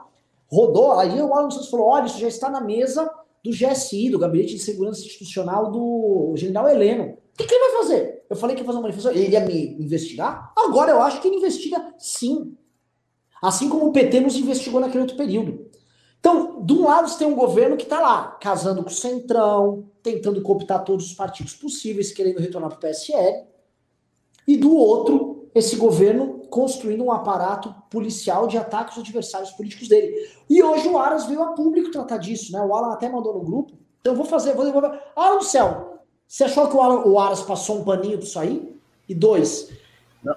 [0.47, 3.07] rodou, aí o Alan Santos falou, olha, isso já está na mesa
[3.43, 7.03] do GSI, do Gabinete de Segurança Institucional do general Heleno.
[7.03, 8.14] O que, que ele vai fazer?
[8.29, 10.51] Eu falei que ia fazer uma manifestação, ele ia me investigar?
[10.57, 12.57] Agora eu acho que ele investiga sim.
[13.41, 15.69] Assim como o PT nos investigou naquele outro período.
[16.19, 19.91] Então, de um lado, você tem um governo que está lá, casando com o Centrão,
[20.01, 23.45] tentando cooptar todos os partidos possíveis, querendo retornar para o PSL.
[24.47, 30.15] E do outro, esse governo construindo um aparato policial de ataque aos adversários políticos dele.
[30.49, 32.61] E hoje o Aras veio a público tratar disso, né?
[32.61, 33.73] O Alan até mandou no grupo.
[34.01, 34.99] Então eu vou fazer, vou devolver.
[35.15, 35.94] Alan Céu,
[36.27, 38.79] você achou que o, Aras passou um paninho para isso aí?
[39.07, 39.71] E dois.
[40.23, 40.35] Não.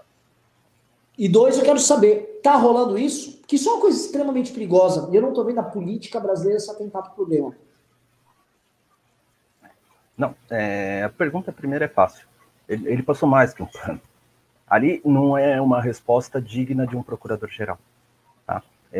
[1.16, 3.40] E dois, eu quero saber, tá rolando isso?
[3.46, 5.08] Que isso é uma coisa extremamente perigosa.
[5.10, 7.56] E eu não tô vendo a política brasileira se atentar para o problema.
[10.16, 12.26] Não, é, a pergunta primeira é fácil.
[12.68, 14.00] Ele, ele passou mais que um pano
[14.68, 17.78] ali não é uma resposta digna de um procurador-geral.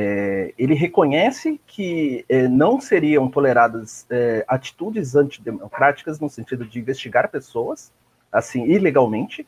[0.01, 7.29] É, ele reconhece que é, não seriam toleradas é, atitudes antidemocráticas no sentido de investigar
[7.29, 7.93] pessoas,
[8.31, 9.45] assim, ilegalmente,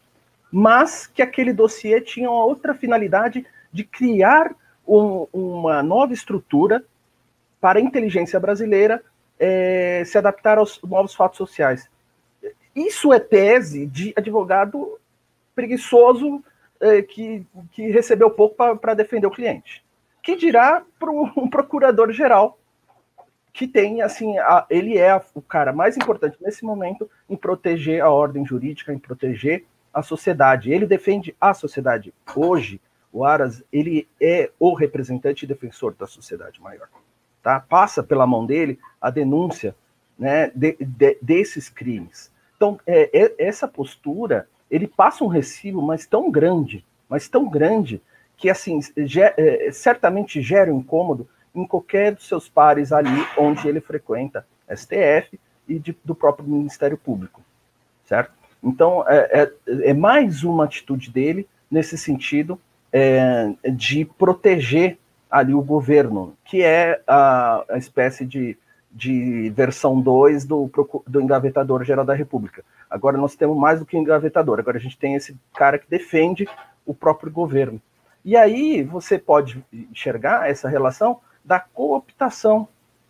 [0.50, 4.52] mas que aquele dossiê tinha uma outra finalidade de criar
[4.84, 6.82] um, uma nova estrutura
[7.60, 9.04] para a inteligência brasileira
[9.38, 11.88] é, se adaptar aos novos fatos sociais.
[12.74, 14.98] Isso é tese de advogado
[15.54, 16.42] preguiçoso
[16.80, 19.88] é, que, que recebeu pouco para defender o cliente.
[20.22, 22.59] Que dirá para um procurador-geral
[23.52, 28.09] que tem, assim, a, ele é o cara mais importante nesse momento em proteger a
[28.09, 30.72] ordem jurídica, em proteger a sociedade.
[30.72, 32.14] Ele defende a sociedade.
[32.35, 32.80] Hoje,
[33.12, 36.88] o Aras, ele é o representante e defensor da sociedade maior.
[37.42, 37.59] Tá?
[37.59, 39.74] Passa pela mão dele a denúncia
[40.18, 42.30] né, de, de, desses crimes.
[42.56, 48.00] Então, é, é, essa postura ele passa um recibo, mas tão grande, mas tão grande,
[48.40, 53.68] que assim, ger, é, certamente gera um incômodo em qualquer dos seus pares ali onde
[53.68, 57.42] ele frequenta STF e de, do próprio Ministério Público,
[58.07, 58.33] certo?
[58.62, 62.59] Então, é, é, é mais uma atitude dele nesse sentido
[62.90, 64.96] é, de proteger
[65.31, 68.57] ali o governo, que é a, a espécie de,
[68.90, 70.70] de versão 2 do,
[71.07, 72.64] do engavetador geral da República.
[72.88, 75.90] Agora nós temos mais do que um engavetador, agora a gente tem esse cara que
[75.90, 76.48] defende
[76.87, 77.81] o próprio governo.
[78.24, 82.68] E aí você pode enxergar essa relação da cooptação,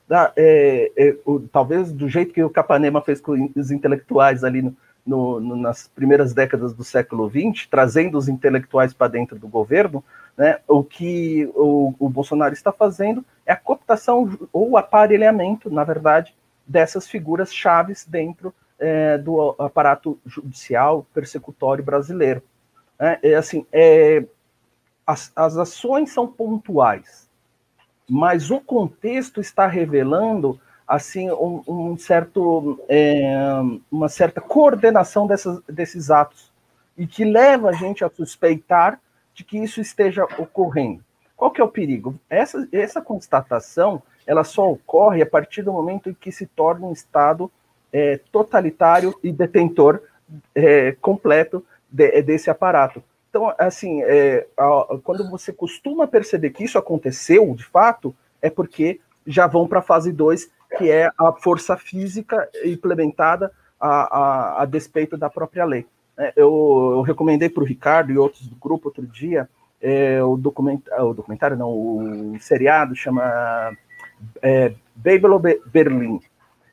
[0.08, 4.62] da, é, é, o, talvez do jeito que o Capanema fez com os intelectuais ali
[4.62, 9.48] no, no, no, nas primeiras décadas do século XX, trazendo os intelectuais para dentro do
[9.48, 10.04] governo,
[10.36, 16.34] né, o que o, o Bolsonaro está fazendo é a cooptação ou aparelhamento, na verdade,
[16.66, 22.42] dessas figuras chaves dentro é, do aparato judicial persecutório brasileiro.
[22.98, 24.24] É, é assim, é,
[25.06, 27.28] as, as ações são pontuais,
[28.08, 33.60] mas o contexto está revelando assim um, um certo, é,
[33.90, 36.50] uma certa coordenação dessas, desses atos
[36.98, 39.00] e que leva a gente a suspeitar
[39.32, 41.04] de que isso esteja ocorrendo.
[41.36, 42.18] Qual que é o perigo?
[42.28, 46.92] Essa, essa constatação ela só ocorre a partir do momento em que se torna um
[46.92, 47.50] Estado
[47.92, 50.02] é, totalitário e detentor
[50.54, 53.02] é, completo de, desse aparato.
[53.30, 59.00] Então, assim, é, a, quando você costuma perceber que isso aconteceu, de fato, é porque
[59.26, 64.64] já vão para a fase 2, que é a força física implementada a, a, a
[64.64, 65.86] despeito da própria lei.
[66.18, 69.48] É, eu, eu recomendei para o Ricardo e outros do grupo outro dia
[69.80, 73.72] é, o, documentário, o documentário, não, o seriado chama
[74.42, 76.20] é, Babel Berlim,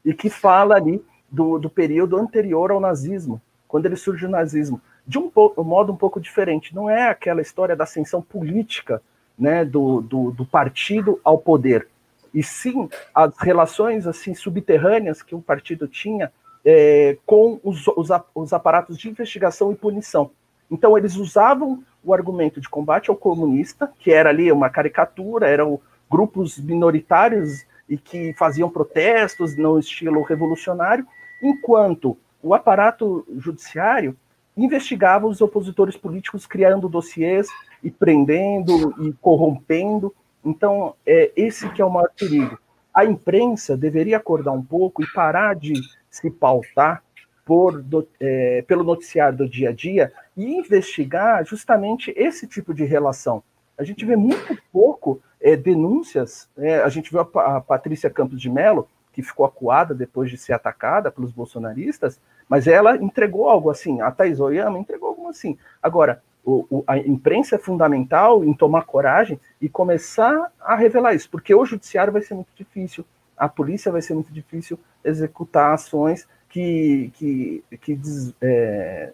[0.03, 4.81] e que fala ali do, do período anterior ao nazismo, quando ele surge o nazismo,
[5.07, 6.75] de um, um, modo um pouco diferente.
[6.75, 9.01] Não é aquela história da ascensão política
[9.39, 11.87] né, do, do, do partido ao poder,
[12.33, 16.31] e sim as relações assim subterrâneas que o partido tinha
[16.65, 20.31] é, com os, os, os aparatos de investigação e punição.
[20.69, 25.79] Então, eles usavam o argumento de combate ao comunista, que era ali uma caricatura, eram
[26.09, 31.07] grupos minoritários e que faziam protestos no estilo revolucionário,
[31.41, 34.15] enquanto o aparato judiciário
[34.57, 37.47] investigava os opositores políticos, criando dossiês
[37.83, 40.13] e prendendo e corrompendo.
[40.43, 42.57] Então, é esse que é o maior perigo.
[42.93, 45.73] A imprensa deveria acordar um pouco e parar de
[46.09, 47.03] se pautar
[47.45, 47.83] por,
[48.19, 53.43] é, pelo noticiário do dia a dia e investigar justamente esse tipo de relação.
[53.77, 56.49] A gente vê muito pouco é, denúncias.
[56.57, 60.37] É, a gente viu a, a Patrícia Campos de Mello, que ficou acuada depois de
[60.37, 64.01] ser atacada pelos bolsonaristas, mas ela entregou algo assim.
[64.01, 65.57] A Thais Oyama entregou algo assim.
[65.81, 71.29] Agora, o, o, a imprensa é fundamental em tomar coragem e começar a revelar isso,
[71.29, 73.05] porque o judiciário vai ser muito difícil,
[73.35, 77.99] a polícia vai ser muito difícil executar ações que, que, que,
[78.41, 79.11] é,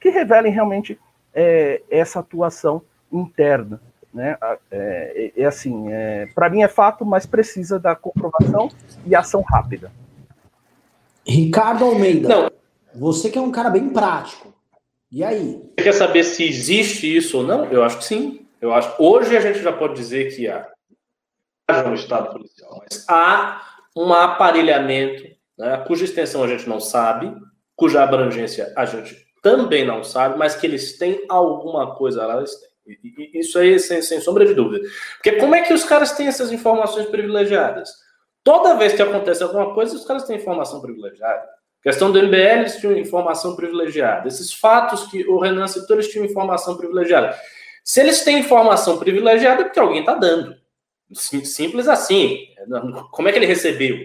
[0.00, 0.98] que revelem realmente
[1.34, 2.80] é, essa atuação
[3.12, 3.78] interna.
[4.12, 4.38] Né?
[4.70, 8.70] É, é, é assim, é, para mim é fato, mas precisa da comprovação
[9.04, 9.92] e ação rápida.
[11.26, 12.50] Ricardo Almeida, Não.
[12.94, 14.54] você que é um cara bem prático.
[15.10, 15.62] E aí?
[15.76, 17.66] Você quer saber se existe isso ou não?
[17.66, 18.46] Eu acho que sim.
[18.60, 18.94] Eu acho.
[18.98, 20.68] Hoje a gente já pode dizer que há
[21.86, 23.62] um estado policial, mas há
[23.96, 25.24] um aparelhamento,
[25.56, 27.32] né, cuja extensão a gente não sabe,
[27.76, 32.50] cuja abrangência a gente também não sabe, mas que eles têm alguma coisa lá, eles
[32.58, 32.74] têm.
[33.34, 34.86] Isso aí, sem, sem sombra de dúvida.
[35.14, 37.90] Porque como é que os caras têm essas informações privilegiadas?
[38.44, 41.48] Toda vez que acontece alguma coisa, os caras têm informação privilegiada.
[41.82, 44.28] questão do MBL, eles tinham informação privilegiada.
[44.28, 47.34] Esses fatos que o Renan citou, eles tinham informação privilegiada.
[47.82, 50.54] Se eles têm informação privilegiada, é porque alguém está dando.
[51.12, 52.46] Simples assim.
[53.10, 53.98] Como é que ele recebeu?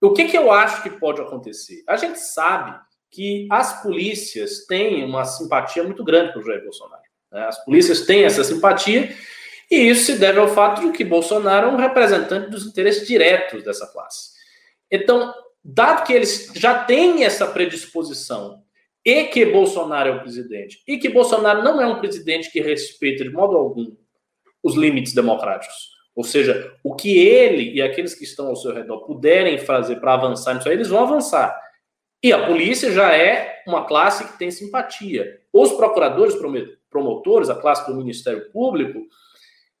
[0.00, 1.82] O que, que eu acho que pode acontecer?
[1.86, 2.78] A gente sabe
[3.10, 7.02] que as polícias têm uma simpatia muito grande para o Jair Bolsonaro.
[7.30, 7.46] Né?
[7.46, 9.14] As polícias têm essa simpatia,
[9.70, 13.62] e isso se deve ao fato de que Bolsonaro é um representante dos interesses diretos
[13.62, 14.30] dessa classe.
[14.90, 18.62] Então, dado que eles já têm essa predisposição
[19.04, 23.24] e que Bolsonaro é o presidente, e que Bolsonaro não é um presidente que respeita
[23.24, 23.96] de modo algum
[24.62, 25.74] os limites democráticos,
[26.14, 30.14] ou seja, o que ele e aqueles que estão ao seu redor puderem fazer para
[30.14, 31.58] avançar nisso aí, eles vão avançar.
[32.22, 35.40] E a polícia já é uma classe que tem simpatia.
[35.50, 36.36] Os procuradores,
[36.90, 39.00] promotores, a classe do Ministério Público,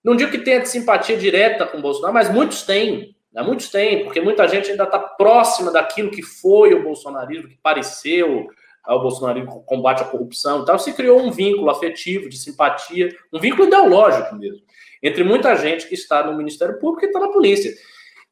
[0.02, 3.14] não digo que tenha simpatia direta com o Bolsonaro, mas muitos têm.
[3.32, 3.42] Né?
[3.42, 8.48] Muitos têm, porque muita gente ainda está próxima daquilo que foi o bolsonarismo, que pareceu
[8.82, 10.78] ao bolsonarismo, combate à corrupção e tal.
[10.78, 14.62] Se criou um vínculo afetivo, de simpatia, um vínculo ideológico mesmo,
[15.02, 17.72] entre muita gente que está no Ministério Público e está na polícia.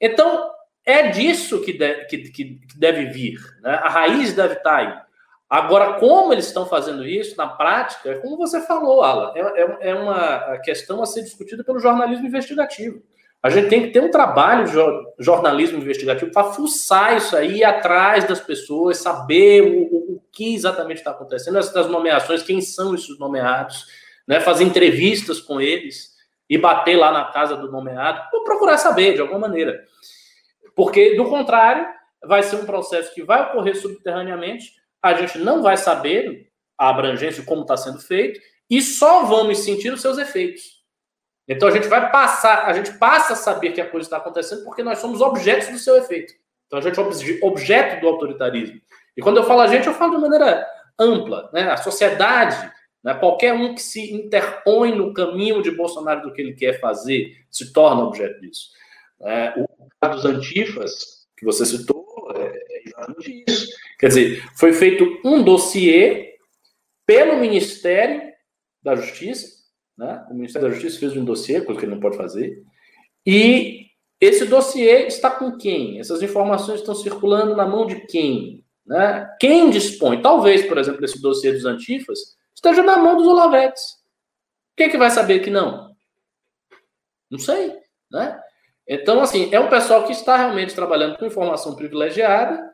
[0.00, 0.50] Então,
[0.84, 3.38] é disso que deve, que, que deve vir.
[3.60, 3.70] Né?
[3.70, 5.07] A raiz deve estar aí.
[5.48, 9.90] Agora, como eles estão fazendo isso na prática, é como você falou, Alan, é, é,
[9.90, 13.02] é uma questão a ser discutida pelo jornalismo investigativo.
[13.42, 17.64] A gente tem que ter um trabalho de jornalismo investigativo para fuçar isso aí, ir
[17.64, 22.94] atrás das pessoas, saber o, o, o que exatamente está acontecendo, essas nomeações, quem são
[22.94, 23.86] esses nomeados,
[24.26, 24.40] né?
[24.40, 26.16] fazer entrevistas com eles
[26.50, 29.84] e bater lá na casa do nomeado, ou procurar saber de alguma maneira.
[30.74, 31.86] Porque, do contrário,
[32.24, 34.72] vai ser um processo que vai ocorrer subterraneamente,
[35.02, 38.40] a gente não vai saber a abrangência de como está sendo feito
[38.70, 40.78] e só vamos sentir os seus efeitos.
[41.48, 44.64] Então a gente vai passar, a gente passa a saber que a coisa está acontecendo
[44.64, 46.34] porque nós somos objetos do seu efeito.
[46.66, 48.80] Então a gente é objeto do autoritarismo.
[49.16, 50.66] E quando eu falo a gente, eu falo de maneira
[50.98, 51.70] ampla, né?
[51.70, 52.70] A sociedade,
[53.02, 53.14] né?
[53.14, 57.72] qualquer um que se interpõe no caminho de Bolsonaro do que ele quer fazer, se
[57.72, 58.68] torna objeto disso.
[59.22, 59.66] É, o
[60.00, 63.57] caso dos antifas, que você citou, é exatamente isso.
[63.98, 66.36] Quer dizer, foi feito um dossiê
[67.04, 68.32] pelo Ministério
[68.82, 69.58] da Justiça,
[69.96, 70.24] né?
[70.30, 72.62] O Ministério da Justiça fez um dossiê, coisa que ele não pode fazer.
[73.26, 73.86] E
[74.20, 75.98] esse dossiê está com quem?
[75.98, 78.64] Essas informações estão circulando na mão de quem?
[78.86, 79.28] Né?
[79.40, 80.22] Quem dispõe?
[80.22, 83.98] Talvez, por exemplo, esse dossiê dos antifas esteja na mão dos Olavetes.
[84.76, 85.94] Quem é que vai saber que não?
[87.30, 87.74] Não sei,
[88.10, 88.40] né?
[88.86, 92.72] Então, assim, é um pessoal que está realmente trabalhando com informação privilegiada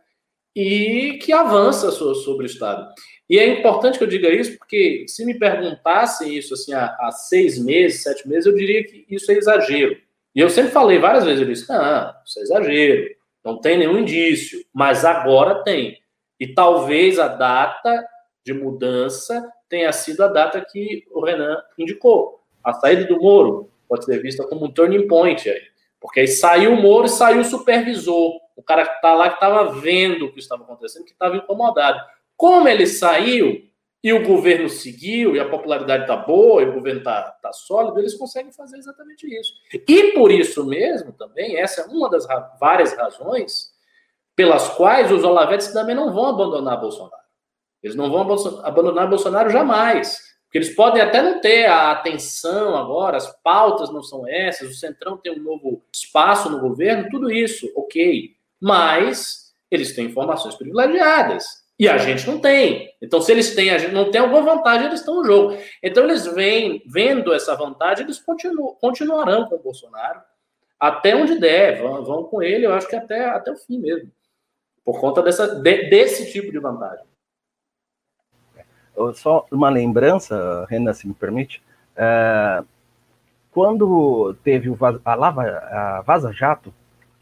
[0.55, 2.93] e que avança sobre o Estado.
[3.29, 7.11] E é importante que eu diga isso, porque se me perguntassem isso assim há, há
[7.11, 9.97] seis meses, sete meses, eu diria que isso é exagero.
[10.35, 14.65] E eu sempre falei várias vezes, eu disse, isso é exagero, não tem nenhum indício,
[14.73, 15.99] mas agora tem.
[16.39, 18.07] E talvez a data
[18.45, 22.41] de mudança tenha sido a data que o Renan indicou.
[22.63, 25.63] A saída do Moro pode ser vista como um turning point aí.
[26.01, 28.39] Porque aí saiu o Moro e saiu o supervisor.
[28.57, 32.01] O cara que está lá que estava vendo o que estava acontecendo, que estava incomodado.
[32.37, 33.69] Como ele saiu
[34.03, 37.99] e o governo seguiu, e a popularidade está boa, e o governo está tá sólido,
[37.99, 39.55] eles conseguem fazer exatamente isso.
[39.73, 43.73] E por isso mesmo, também, essa é uma das ra várias razões
[44.37, 47.23] pelas quais os olavetes também não vão abandonar Bolsonaro.
[47.83, 48.27] Eles não vão
[48.63, 50.19] abandonar Bolsonaro jamais.
[50.45, 54.75] Porque eles podem até não ter a atenção agora, as pautas não são essas, o
[54.75, 58.37] Centrão tem um novo espaço no governo, tudo isso, ok.
[58.65, 61.45] Mas eles têm informações privilegiadas.
[61.79, 62.91] E a gente não tem.
[63.03, 65.59] Então, se eles têm, a gente não tem alguma vantagem, eles estão no jogo.
[65.83, 68.23] Então, eles vêm vendo essa vantagem, eles
[68.81, 70.21] continuarão com o Bolsonaro
[70.79, 74.11] até onde der, vão, vão, com ele, eu acho que até, até o fim mesmo.
[74.85, 77.05] Por conta dessa, de, desse tipo de vantagem.
[79.15, 81.63] Só uma lembrança, Renan, se me permite.
[81.97, 82.63] É,
[83.51, 86.73] quando teve o, a Lava a Vaza Jato,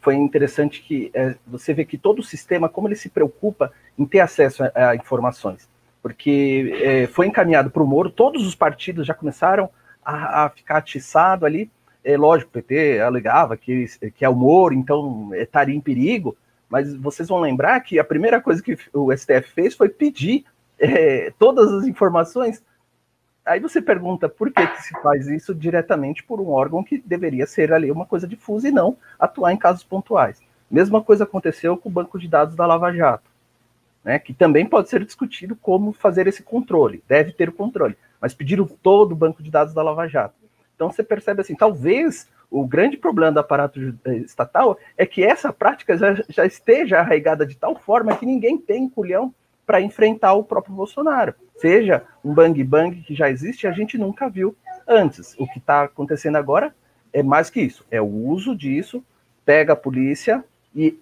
[0.03, 4.05] foi interessante que é, você vê que todo o sistema, como ele se preocupa em
[4.05, 5.68] ter acesso a, a informações.
[6.03, 9.70] Porque é, foi encaminhado para o Moro, todos os partidos já começaram
[10.05, 11.70] a, a ficar atiçado ali.
[12.05, 13.86] É lógico, o PT alegava que,
[14.16, 16.36] que é o Moro, então estaria em perigo,
[16.68, 20.44] mas vocês vão lembrar que a primeira coisa que o STF fez foi pedir
[20.80, 22.61] é, todas as informações.
[23.45, 27.47] Aí você pergunta por que, que se faz isso diretamente por um órgão que deveria
[27.47, 30.40] ser ali uma coisa difusa e não atuar em casos pontuais.
[30.70, 33.28] Mesma coisa aconteceu com o banco de dados da Lava Jato,
[34.05, 38.32] né, que também pode ser discutido como fazer esse controle, deve ter o controle, mas
[38.32, 40.34] pediram todo o banco de dados da Lava Jato.
[40.76, 45.53] Então você percebe assim, talvez o grande problema do aparato eh, estatal é que essa
[45.53, 49.34] prática já, já esteja arraigada de tal forma que ninguém tem culhão
[49.66, 51.34] para enfrentar o próprio Bolsonaro.
[51.56, 54.56] Seja um bang bang que já existe, a gente nunca viu
[54.86, 55.34] antes.
[55.38, 56.74] O que está acontecendo agora
[57.12, 59.04] é mais que isso, é o uso disso,
[59.44, 60.44] pega a polícia
[60.74, 60.98] e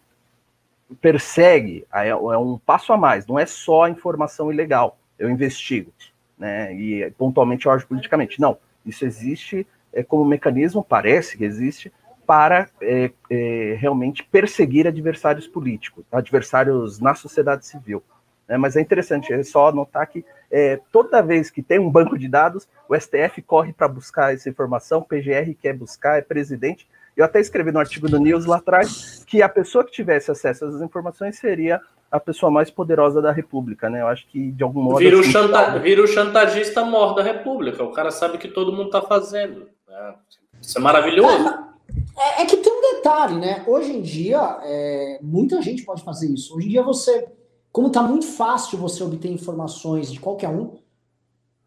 [1.01, 5.93] persegue, é, é um passo a mais, não é só informação ilegal, eu investigo,
[6.37, 11.93] né, e pontualmente eu ajo politicamente, não, isso existe é, como mecanismo, parece que existe,
[12.27, 18.05] para é, é, realmente perseguir adversários políticos, adversários na sociedade civil.
[18.51, 18.57] Né?
[18.57, 22.27] Mas é interessante, é só notar que é, toda vez que tem um banco de
[22.27, 26.89] dados, o STF corre para buscar essa informação, o PGR quer buscar, é presidente.
[27.17, 30.65] Eu até escrevi no artigo do News lá atrás que a pessoa que tivesse acesso
[30.65, 31.81] às informações seria
[32.11, 34.01] a pessoa mais poderosa da República, né?
[34.01, 34.99] Eu acho que de algum modo.
[34.99, 35.79] Vira o, assim, chanta...
[35.79, 37.85] Vira o chantagista mor da República.
[37.85, 39.69] O cara sabe que todo mundo está fazendo.
[39.89, 40.15] Né?
[40.61, 41.71] Isso é maravilhoso.
[42.19, 43.63] É, é, que tem um detalhe, né?
[43.67, 46.57] Hoje em dia, é, muita gente pode fazer isso.
[46.57, 47.29] Hoje em dia você
[47.73, 50.77] como está muito fácil você obter informações de qualquer um,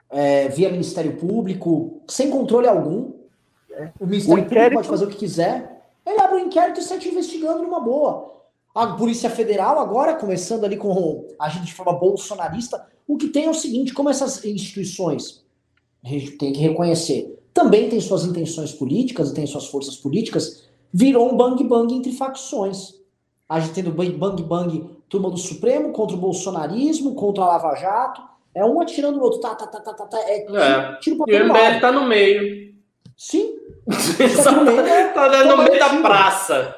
[0.09, 3.13] é, via Ministério Público, sem controle algum,
[3.99, 5.73] o Ministério o Público pode fazer o que quiser,
[6.05, 8.31] ele abre um inquérito e está te investigando numa boa.
[8.75, 13.45] A Polícia Federal, agora, começando ali com a gente de forma bolsonarista, o que tem
[13.45, 15.43] é o seguinte: como essas instituições,
[16.03, 20.63] a gente tem que reconhecer, também tem suas intenções políticas e tem suas forças políticas,
[20.91, 22.95] virou um bang-bang entre facções.
[23.47, 28.19] A gente tem do bang-bang turma do Supremo contra o bolsonarismo, contra a Lava Jato.
[28.55, 29.39] É um atirando no outro.
[29.39, 30.17] Tá, tá, tá, tá, tá, tá.
[30.21, 30.95] É, é.
[30.99, 32.73] Tiro e o MBL tá no meio.
[33.15, 33.55] Sim.
[34.43, 35.09] tá no meio, né?
[35.09, 36.75] tá no meio da praça.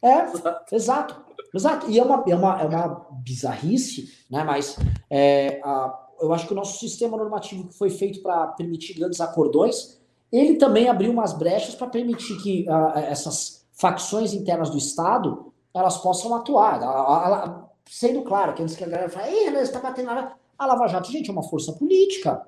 [0.00, 0.74] É, exato.
[0.74, 1.22] exato.
[1.52, 1.90] Exato.
[1.90, 4.44] E é uma, é uma, é uma bizarrice, né?
[4.44, 4.76] Mas
[5.10, 9.20] é, a, eu acho que o nosso sistema normativo que foi feito para permitir grandes
[9.20, 15.52] acordões, ele também abriu umas brechas para permitir que uh, essas facções internas do Estado
[15.74, 17.71] elas possam atuar.
[17.86, 20.34] Sendo claro, que antes que a galera fale, Ih, você está batendo na.
[20.58, 22.46] A Lava Jato, gente, é uma força política.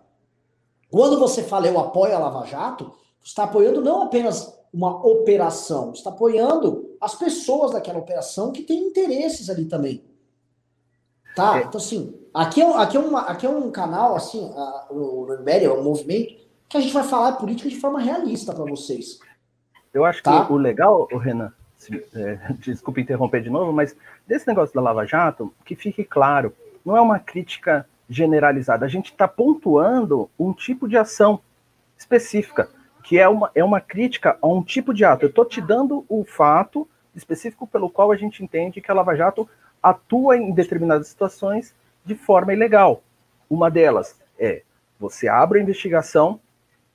[0.90, 5.86] Quando você fala eu apoio a Lava Jato, você está apoiando não apenas uma operação,
[5.86, 10.04] você está apoiando as pessoas daquela operação que têm interesses ali também.
[11.34, 11.58] Tá?
[11.58, 11.62] É.
[11.64, 15.64] Então, assim, aqui é, aqui é, uma, aqui é um canal, assim, a, o MBL
[15.64, 16.34] é um movimento
[16.68, 19.18] que a gente vai falar política de forma realista para vocês.
[19.92, 20.44] Eu acho tá?
[20.44, 21.52] que o legal, o Renan,
[22.14, 26.52] é, desculpa interromper de novo, mas desse negócio da Lava Jato, que fique claro,
[26.84, 28.84] não é uma crítica generalizada.
[28.84, 31.40] A gente está pontuando um tipo de ação
[31.96, 32.68] específica,
[33.02, 35.24] que é uma, é uma crítica a um tipo de ato.
[35.24, 39.14] Eu estou te dando o fato específico pelo qual a gente entende que a Lava
[39.14, 39.48] Jato
[39.82, 41.74] atua em determinadas situações
[42.04, 43.02] de forma ilegal.
[43.48, 44.62] Uma delas é
[44.98, 46.40] você abre a investigação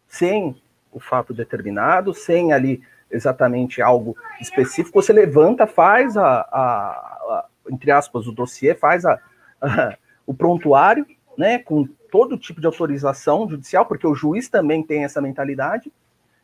[0.07, 0.59] sem
[0.91, 2.81] o fato determinado, sem ali
[3.11, 9.19] exatamente algo específico, você levanta, faz a, a, a entre aspas, o dossiê, faz a,
[9.61, 11.05] a, o prontuário,
[11.37, 15.91] né, com todo tipo de autorização judicial, porque o juiz também tem essa mentalidade,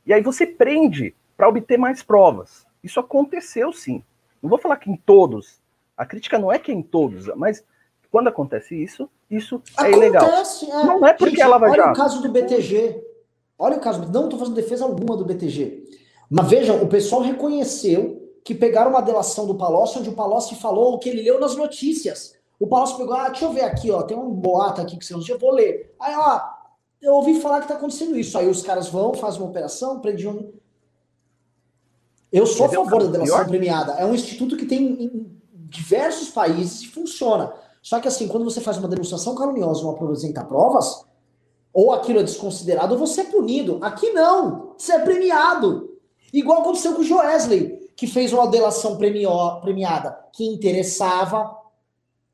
[0.06, 2.66] e aí você prende para obter mais provas.
[2.84, 4.04] Isso aconteceu sim.
[4.42, 5.60] Não vou falar que em todos,
[5.98, 7.64] a crítica não é que em todos, mas
[8.12, 10.30] quando acontece isso, isso é acontece, é ilegal.
[10.30, 10.86] É.
[10.86, 13.04] Não é porque Gente, ela vai Olha o caso do BTG.
[13.58, 16.05] Olha o caso, não estou fazendo defesa alguma do BTG.
[16.30, 20.94] Mas vejam, o pessoal reconheceu que pegaram uma delação do Palocci, onde o Palocci falou
[20.94, 22.36] o que ele leu nas notícias.
[22.60, 25.14] O Palocci pegou, ah, deixa eu ver aqui, ó, tem um boato aqui que você
[25.14, 25.94] eu vou ler.
[26.00, 26.42] Aí, ó,
[27.02, 28.38] eu ouvi falar que tá acontecendo isso.
[28.38, 30.54] Aí os caras vão, fazem uma operação, prendem um...
[32.32, 33.94] Eu sou a favor da delação premiada.
[33.94, 37.54] É um instituto que tem em diversos países e funciona.
[37.82, 41.06] Só que assim, quando você faz uma demonstração caluniosa, não apresentar provas,
[41.72, 43.78] ou aquilo é desconsiderado, ou você é punido.
[43.82, 45.85] Aqui não, você é premiado.
[46.34, 51.56] Igual aconteceu com o Joesley, que fez uma delação premiada que interessava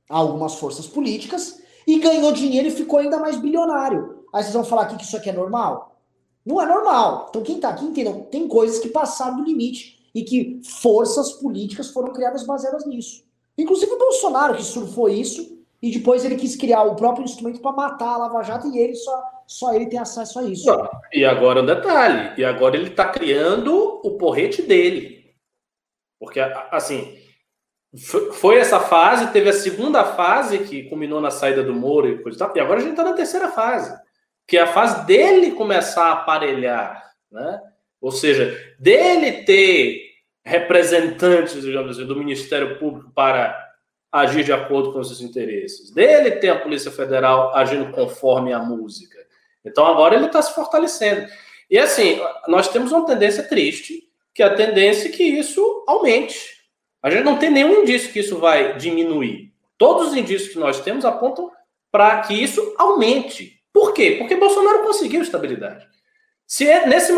[0.10, 4.26] algumas forças políticas e ganhou dinheiro e ficou ainda mais bilionário.
[4.34, 6.00] Aí vocês vão falar aqui que isso aqui é normal?
[6.46, 7.28] Não é normal.
[7.30, 8.28] Então quem tá aqui entendeu?
[8.32, 13.24] Tem coisas que passaram do limite e que forças políticas foram criadas baseadas nisso.
[13.58, 17.72] Inclusive o Bolsonaro que surfou isso e depois ele quis criar o próprio instrumento para
[17.72, 20.68] matar a Lava Jato e ele só, só ele tem acesso a isso.
[20.68, 25.34] Não, e agora um detalhe, e agora ele está criando o porrete dele.
[26.20, 27.18] Porque, assim,
[28.34, 32.38] foi essa fase, teve a segunda fase que culminou na saída do Moro e coisa
[32.38, 33.92] e tal, e agora a gente está na terceira fase,
[34.48, 37.60] que é a fase dele começar a aparelhar, né?
[38.00, 40.12] Ou seja, dele ter
[40.44, 43.71] representantes, assim, do Ministério Público para
[44.12, 45.92] agir de acordo com os seus interesses.
[45.92, 49.18] Dele tem a Polícia Federal agindo conforme a música.
[49.64, 51.28] Então agora ele está se fortalecendo.
[51.70, 54.04] E assim, nós temos uma tendência triste,
[54.34, 56.62] que é a tendência que isso aumente.
[57.02, 59.52] A gente não tem nenhum indício que isso vai diminuir.
[59.78, 61.50] Todos os indícios que nós temos apontam
[61.92, 63.60] para que isso aumente.
[63.74, 64.18] Por quê?
[64.20, 65.88] Porque Bolsonaro conseguiu estabilidade.
[66.46, 67.14] Se é nesse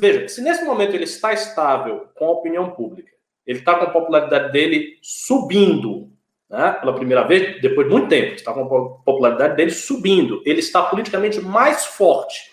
[0.00, 3.10] veja, se nesse momento ele está estável com a opinião pública,
[3.44, 6.07] ele está com a popularidade dele subindo,
[6.48, 10.42] né, pela primeira vez, depois de muito tempo, está com a popularidade dele subindo.
[10.46, 12.50] Ele está politicamente mais forte.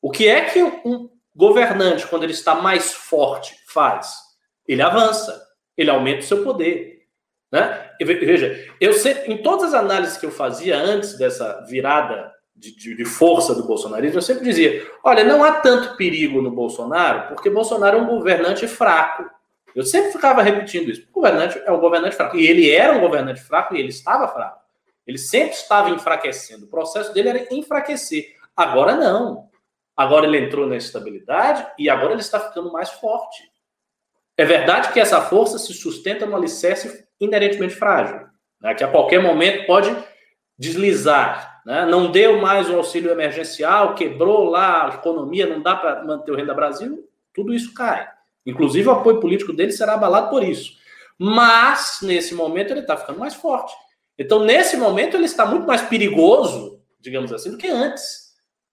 [0.00, 4.14] O que é que um governante, quando ele está mais forte, faz?
[4.66, 5.42] Ele avança,
[5.76, 7.02] ele aumenta o seu poder.
[7.52, 7.90] Né?
[8.00, 12.96] Veja, eu sei, em todas as análises que eu fazia antes dessa virada de, de,
[12.96, 17.50] de, força do bolsonarismo, eu sempre dizia: olha, não há tanto perigo no Bolsonaro, porque
[17.50, 19.24] Bolsonaro é um governante fraco.
[19.74, 21.06] Eu sempre ficava repetindo isso.
[21.10, 22.36] O governante é um governante fraco.
[22.36, 24.60] E ele era um governante fraco e ele estava fraco.
[25.06, 26.66] Ele sempre estava enfraquecendo.
[26.66, 28.34] O processo dele era enfraquecer.
[28.56, 29.48] Agora não.
[29.96, 33.42] Agora ele entrou na estabilidade e agora ele está ficando mais forte.
[34.36, 38.26] É verdade que essa força se sustenta no alicerce inerentemente frágil,
[38.60, 38.74] né?
[38.74, 39.96] que a qualquer momento pode
[40.58, 41.62] deslizar.
[41.64, 41.86] Né?
[41.86, 46.36] Não deu mais o auxílio emergencial, quebrou lá a economia, não dá para manter o
[46.36, 48.08] Renda Brasil, tudo isso cai.
[48.46, 50.74] Inclusive, o apoio político dele será abalado por isso.
[51.18, 53.74] Mas, nesse momento, ele está ficando mais forte.
[54.18, 58.32] Então, nesse momento, ele está muito mais perigoso, digamos assim, do que antes.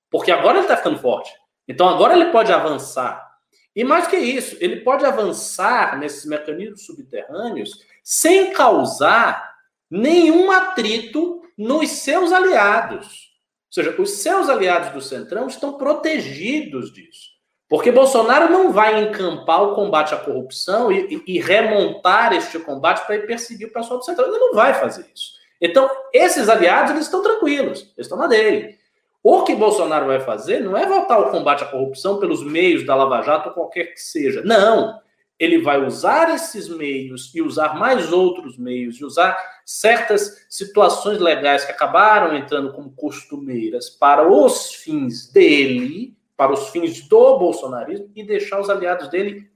[0.10, 1.32] Porque agora ele está ficando forte.
[1.68, 3.32] Então, agora ele pode avançar.
[3.76, 9.56] E mais que isso, ele pode avançar nesses mecanismos subterrâneos sem causar
[9.90, 13.32] nenhum atrito nos seus aliados.
[13.68, 17.31] Ou seja, os seus aliados do Centrão estão protegidos disso.
[17.72, 23.18] Porque Bolsonaro não vai encampar o combate à corrupção e, e, remontar este combate para
[23.20, 24.28] perseguir o pessoal do Centrão.
[24.28, 25.36] Ele não vai fazer isso.
[25.62, 28.78] Então, esses aliados eles estão tranquilos, eles estão na dele.
[29.24, 32.94] O que Bolsonaro vai fazer não é voltar ao combate à corrupção pelos meios da
[32.94, 34.42] Lava Jato ou qualquer que seja.
[34.44, 35.00] Não.
[35.40, 41.64] Ele vai usar esses meios e usar mais outros meios, e usar certas situações legais
[41.64, 48.24] que acabaram entrando como costumeiras para os fins dele para os fins do bolsonarismo e
[48.24, 49.50] deixar os aliados dele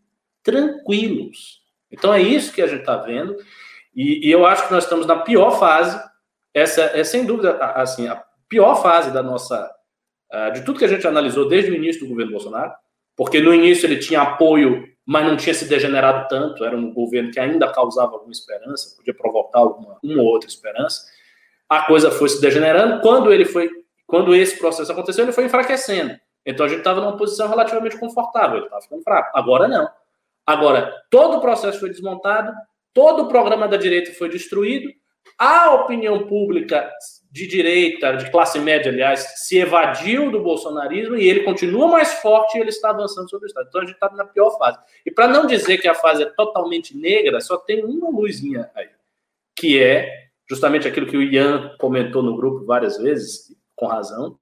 [0.43, 1.61] tranquilos.
[1.91, 3.35] Então é isso que a gente está vendo.
[3.95, 5.97] E, e, eu acho que nós estamos na pior fase.
[6.53, 9.71] Essa é sem dúvida assim a pior fase da nossa
[10.53, 12.73] de tudo que a gente analisou desde o início do governo Bolsonaro,
[13.15, 17.31] porque no início ele tinha apoio, mas não tinha se degenerado tanto, era um governo
[17.31, 21.05] que ainda causava alguma esperança, podia provocar alguma, uma ou outra esperança.
[21.69, 23.01] A coisa foi se degenerando.
[23.01, 23.69] Quando ele foi,
[24.05, 26.19] quando esse processo aconteceu, ele foi enfraquecendo.
[26.45, 29.37] Então a gente estava numa posição relativamente confortável, ele estava ficando fraco.
[29.37, 29.89] Agora não.
[30.45, 32.53] Agora, todo o processo foi desmontado,
[32.93, 34.91] todo o programa da direita foi destruído,
[35.37, 36.89] a opinião pública
[37.31, 42.57] de direita, de classe média, aliás, se evadiu do bolsonarismo e ele continua mais forte
[42.57, 43.67] e ele está avançando sobre o Estado.
[43.67, 44.77] Então a gente está na pior fase.
[45.05, 48.87] E para não dizer que a fase é totalmente negra, só tem uma luzinha aí,
[49.55, 54.39] que é justamente aquilo que o Ian comentou no grupo várias vezes, com razão.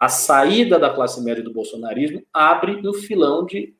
[0.00, 3.74] A saída da classe média do bolsonarismo abre um filão de,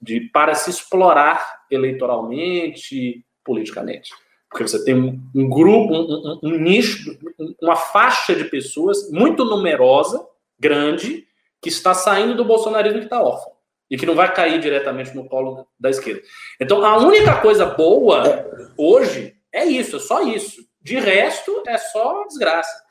[0.00, 4.10] de para se explorar eleitoralmente, politicamente.
[4.48, 7.18] Porque você tem um, um grupo, um, um, um, nicho,
[7.60, 10.26] uma faixa de pessoas muito numerosa,
[10.58, 11.26] grande,
[11.60, 13.52] que está saindo do bolsonarismo que está órfão.
[13.90, 16.22] E que não vai cair diretamente no colo da esquerda.
[16.58, 20.64] Então, a única coisa boa hoje é isso, é só isso.
[20.80, 22.85] De resto, é só desgraça.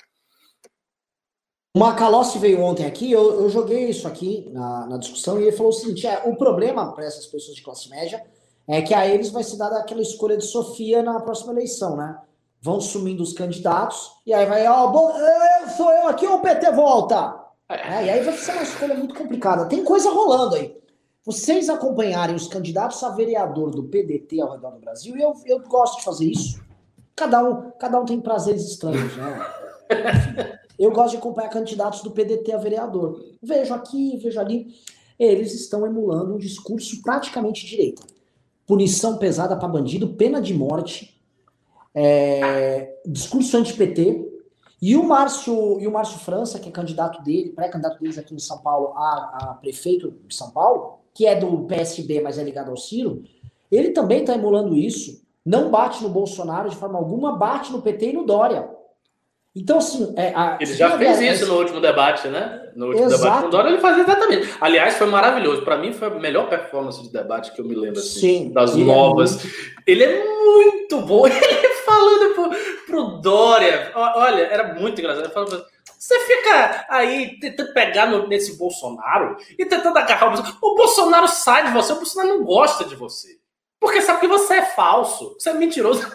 [1.76, 5.58] O Macalossi veio ontem aqui, eu, eu joguei isso aqui na, na, discussão, e ele
[5.58, 8.26] falou o seguinte: é, o problema para essas pessoas de classe média
[8.66, 12.18] é que a eles vai se dar aquela escolha de Sofia na próxima eleição, né?
[12.62, 15.12] Vão sumindo os candidatos, e aí vai, ó, bom,
[15.76, 17.44] sou eu aqui ou o PT volta?
[17.68, 19.66] É, e aí vai ser uma escolha muito complicada.
[19.66, 20.78] Tem coisa rolando aí.
[21.26, 25.60] Vocês acompanharem os candidatos a vereador do PDT ao redor do Brasil, e eu, eu
[25.60, 26.58] gosto de fazer isso.
[27.14, 29.46] Cada um, cada um tem prazeres estranhos, né?
[30.78, 33.24] eu gosto de acompanhar candidatos do PDT a vereador.
[33.42, 34.76] Vejo aqui, vejo ali.
[35.18, 38.04] Eles estão emulando um discurso praticamente direita
[38.66, 41.22] punição pesada para bandido, pena de morte,
[41.94, 44.32] é, discurso anti-PT.
[44.82, 48.40] E o Márcio e o Márcio França, que é candidato dele, pré-candidato deles aqui em
[48.40, 52.70] São Paulo a, a, prefeito de São Paulo, que é do PSB, mas é ligado
[52.70, 53.24] ao Ciro,
[53.72, 55.24] ele também está emulando isso.
[55.46, 58.70] Não bate no Bolsonaro de forma alguma, bate no PT e no Dória.
[59.56, 60.14] Então, assim.
[60.18, 62.70] É, a, ele já fez isso no último debate, né?
[62.76, 63.24] No último Exato.
[63.24, 64.54] debate com o Dória, ele fazia exatamente.
[64.60, 65.62] Aliás, foi maravilhoso.
[65.62, 68.76] Para mim, foi a melhor performance de debate que eu me lembro, assim, Sim, das
[68.76, 69.32] novas.
[69.32, 69.84] É muito...
[69.88, 71.26] Ele é muito bom.
[71.28, 72.50] Ele falando pro,
[72.86, 73.92] pro Dória.
[73.96, 75.24] Olha, era muito engraçado.
[75.24, 75.66] Ele falando
[76.06, 80.58] você fica aí tentando pegar no, nesse Bolsonaro e tentando agarrar o Bolsonaro.
[80.62, 83.40] O Bolsonaro sai de você, o Bolsonaro não gosta de você.
[83.80, 86.06] Porque sabe que você é falso, você é mentiroso.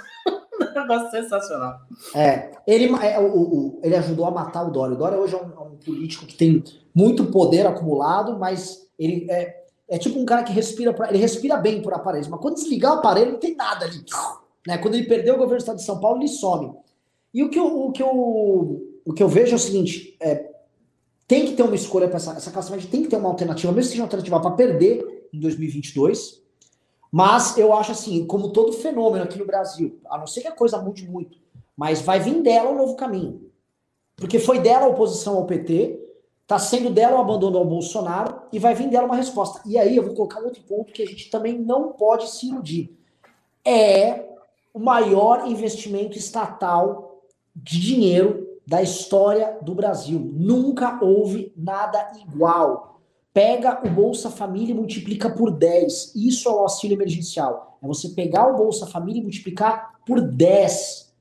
[0.74, 1.80] negócio sensacional.
[2.14, 4.94] É, ele, é, o, o, ele ajudou a matar o Dória.
[4.94, 6.62] O Dória hoje é um, é um, político que tem
[6.94, 11.56] muito poder acumulado, mas ele é, é tipo um cara que respira, pra, ele respira
[11.56, 14.04] bem por aparelhos, mas quando desligar o aparelho não tem nada ali.
[14.66, 14.78] Né?
[14.78, 16.72] Quando ele perdeu o governo do estado de São Paulo, ele some.
[17.32, 20.50] E o que eu, o que eu, o que eu vejo é o seguinte: é,
[21.26, 23.72] tem que ter uma escolha para essa, essa classe média, tem que ter uma alternativa,
[23.72, 26.39] mesmo que seja uma alternativa para perder em 2022
[27.11, 30.52] mas eu acho assim, como todo fenômeno aqui no Brasil, a não ser que a
[30.52, 31.38] coisa mude muito,
[31.76, 33.50] mas vai vir dela um novo caminho.
[34.16, 35.98] Porque foi dela a oposição ao PT,
[36.46, 39.62] tá sendo dela o abandono ao Bolsonaro e vai vir dela uma resposta.
[39.64, 42.96] E aí eu vou colocar outro ponto que a gente também não pode se iludir.
[43.64, 44.28] É
[44.74, 47.22] o maior investimento estatal
[47.54, 50.20] de dinheiro da história do Brasil.
[50.32, 52.99] Nunca houve nada igual.
[53.32, 56.14] Pega o Bolsa Família e multiplica por 10.
[56.16, 57.78] Isso é o auxílio emergencial.
[57.82, 61.12] É você pegar o Bolsa Família e multiplicar por 10.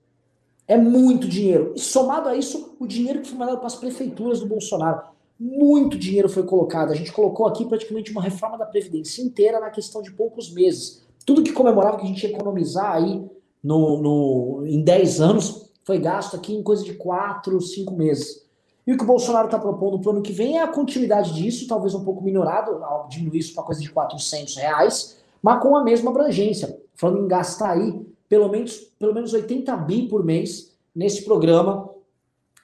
[0.67, 1.73] É muito dinheiro.
[1.75, 5.01] E somado a isso, o dinheiro que foi mandado para as prefeituras do Bolsonaro.
[5.39, 6.91] Muito dinheiro foi colocado.
[6.91, 11.03] A gente colocou aqui praticamente uma reforma da Previdência inteira na questão de poucos meses.
[11.25, 13.23] Tudo que comemorava que a gente ia economizar aí
[13.63, 18.45] no, no, em 10 anos foi gasto aqui em coisa de 4, 5 meses.
[18.85, 21.33] E o que o Bolsonaro está propondo para o ano que vem é a continuidade
[21.33, 25.83] disso, talvez um pouco minorado, diminuir isso para coisa de 400 reais, mas com a
[25.83, 26.79] mesma abrangência.
[26.95, 31.89] Falando em gastar aí pelo menos, pelo menos 80 bi por mês nesse programa.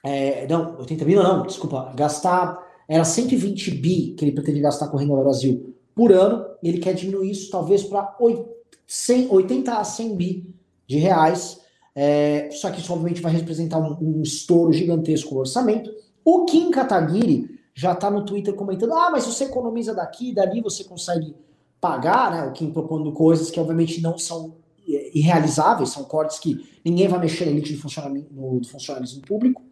[0.04, 1.92] É, não, 80 bi não, desculpa.
[1.96, 6.78] Gastar, era 120 bi que ele pretende gastar com o Renda Brasil por ano, ele
[6.78, 10.54] quer diminuir isso talvez para 80 a 100 bi
[10.86, 11.60] de reais.
[11.94, 15.90] É, só que isso obviamente vai representar um, um estouro gigantesco no orçamento.
[16.26, 20.82] O Kim Kataguiri já está no Twitter comentando: ah, mas você economiza daqui, dali você
[20.82, 21.36] consegue
[21.80, 22.44] pagar, né?
[22.48, 24.56] O Kim propondo coisas que obviamente não são
[24.88, 29.22] é, irrealizáveis, são cortes que ninguém vai mexer na elite do funcionamento, no, do funcionalismo
[29.22, 29.62] público.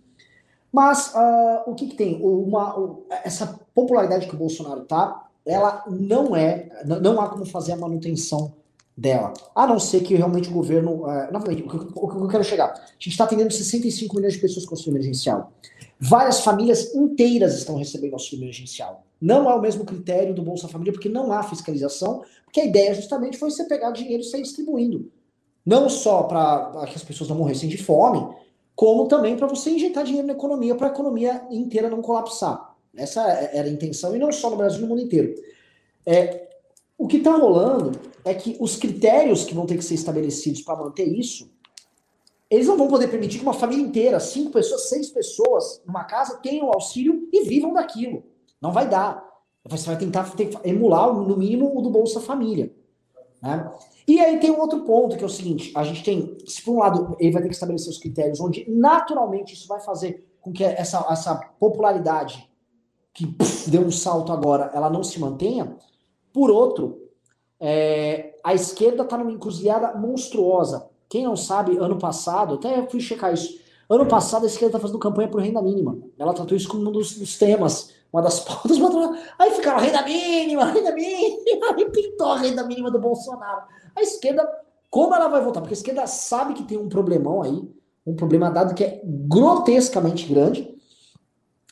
[0.71, 2.23] Mas uh, o que, que tem?
[2.23, 7.77] Uma, essa popularidade que o Bolsonaro tá, ela não é, não há como fazer a
[7.77, 8.55] manutenção
[8.97, 9.35] dela.
[9.57, 11.03] A não ser que realmente o governo.
[11.03, 12.71] Uh, novamente, o que, o que eu quero chegar?
[12.71, 15.53] A gente está atendendo 65 milhões de pessoas com auxílio emergencial.
[15.99, 19.05] Várias famílias inteiras estão recebendo auxílio emergencial.
[19.21, 22.95] Não é o mesmo critério do Bolsa Família, porque não há fiscalização, porque a ideia
[22.95, 25.11] justamente foi você pegar dinheiro e sair distribuindo.
[25.65, 28.35] Não só para que as pessoas não morressem de fome,
[28.75, 32.75] como também para você injetar dinheiro na economia, para a economia inteira não colapsar.
[32.95, 35.35] Essa era a intenção, e não só no Brasil, no mundo inteiro.
[36.05, 36.49] É,
[36.99, 37.93] o que está rolando
[38.25, 41.51] é que os critérios que vão ter que ser estabelecidos para manter isso,
[42.55, 46.39] eles não vão poder permitir que uma família inteira, cinco pessoas, seis pessoas, numa casa,
[46.39, 48.23] tenham auxílio e vivam daquilo.
[48.61, 49.25] Não vai dar.
[49.69, 50.33] Você vai tentar,
[50.63, 52.73] emular, no mínimo, o do Bolsa Família.
[53.43, 53.73] Né?
[54.07, 56.77] E aí tem um outro ponto, que é o seguinte: a gente tem, se por
[56.77, 60.53] um lado, ele vai ter que estabelecer os critérios onde naturalmente isso vai fazer com
[60.53, 62.49] que essa, essa popularidade
[63.13, 63.27] que
[63.69, 65.77] deu um salto agora, ela não se mantenha.
[66.33, 67.01] Por outro,
[67.59, 70.91] é, a esquerda está numa encruzilhada monstruosa.
[71.09, 73.59] Quem não sabe, ano passado, até fui checar isso.
[73.89, 75.99] Ano passado a esquerda está fazendo campanha por renda mínima.
[76.19, 78.79] Ela tratou isso como um dos, dos temas, uma das pautas.
[79.39, 83.63] Aí ficaram renda mínima, renda mínima, e pintou a renda mínima do Bolsonaro.
[83.95, 84.49] A esquerda,
[84.91, 85.63] como ela vai votar?
[85.63, 87.63] Porque a esquerda sabe que tem um problemão aí,
[88.07, 90.75] um problema dado que é grotescamente grande.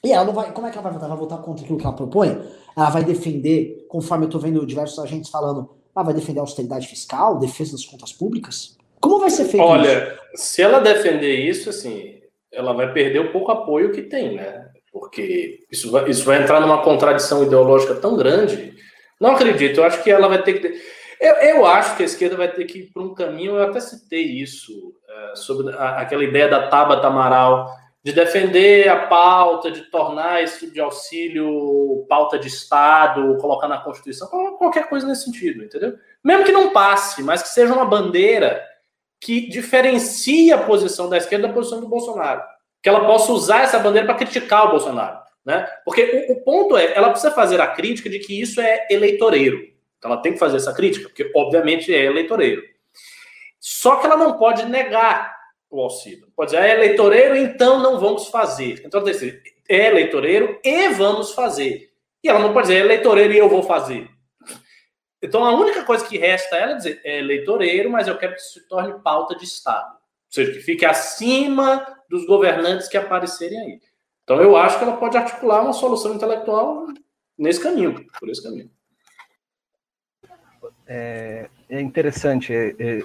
[0.05, 0.53] E ela não vai.
[0.53, 1.09] Como é que ela vai votar?
[1.09, 2.43] Vai votar contra aquilo que ela propõe?
[2.77, 6.89] Ela vai defender, conforme eu estou vendo diversos agentes falando, ela vai defender a austeridade
[6.89, 8.77] fiscal, defesa das contas públicas?
[9.03, 10.45] Como vai ser feito Olha, isso?
[10.45, 12.21] se ela defender isso, assim,
[12.53, 14.69] ela vai perder o pouco apoio que tem, né?
[14.93, 18.75] Porque isso vai, isso vai entrar numa contradição ideológica tão grande.
[19.21, 20.81] Não acredito, eu acho que ela vai ter que.
[21.21, 23.81] Eu, eu acho que a esquerda vai ter que ir para um caminho, eu até
[23.81, 24.73] citei isso,
[25.09, 27.75] é, sobre a, aquela ideia da Tabata Amaral
[28.05, 33.79] de defender a pauta, de tornar esse tipo de auxílio pauta de Estado, colocar na
[33.79, 34.29] Constituição,
[34.59, 35.95] qualquer coisa nesse sentido, entendeu?
[36.23, 38.61] Mesmo que não passe, mas que seja uma bandeira
[39.23, 42.43] que diferencie a posição da esquerda da posição do Bolsonaro.
[42.83, 45.21] Que ela possa usar essa bandeira para criticar o Bolsonaro.
[45.45, 45.65] Né?
[45.85, 49.61] Porque o, o, ponto é, ela precisa fazer a crítica de que isso é eleitoreiro.
[49.97, 52.65] Então ela tem que fazer essa crítica, porque obviamente é eleitoreiro.
[53.61, 55.37] Só que ela não pode negar
[55.71, 56.27] o auxílio.
[56.35, 58.83] Pode dizer, é eleitoreiro, então não vamos fazer.
[58.85, 59.05] Então,
[59.69, 61.93] é eleitoreiro e vamos fazer.
[62.25, 64.09] E ela não pode dizer, é eleitoreiro e eu vou fazer.
[65.23, 68.35] Então, a única coisa que resta a ela é dizer, é eleitoreiro, mas eu quero
[68.35, 69.93] que isso se torne pauta de Estado.
[69.93, 73.81] Ou seja, que fique acima dos governantes que aparecerem aí.
[74.25, 76.87] Então, eu acho que ela pode articular uma solução intelectual
[77.39, 78.71] nesse caminho, por esse caminho.
[80.87, 82.53] É, é interessante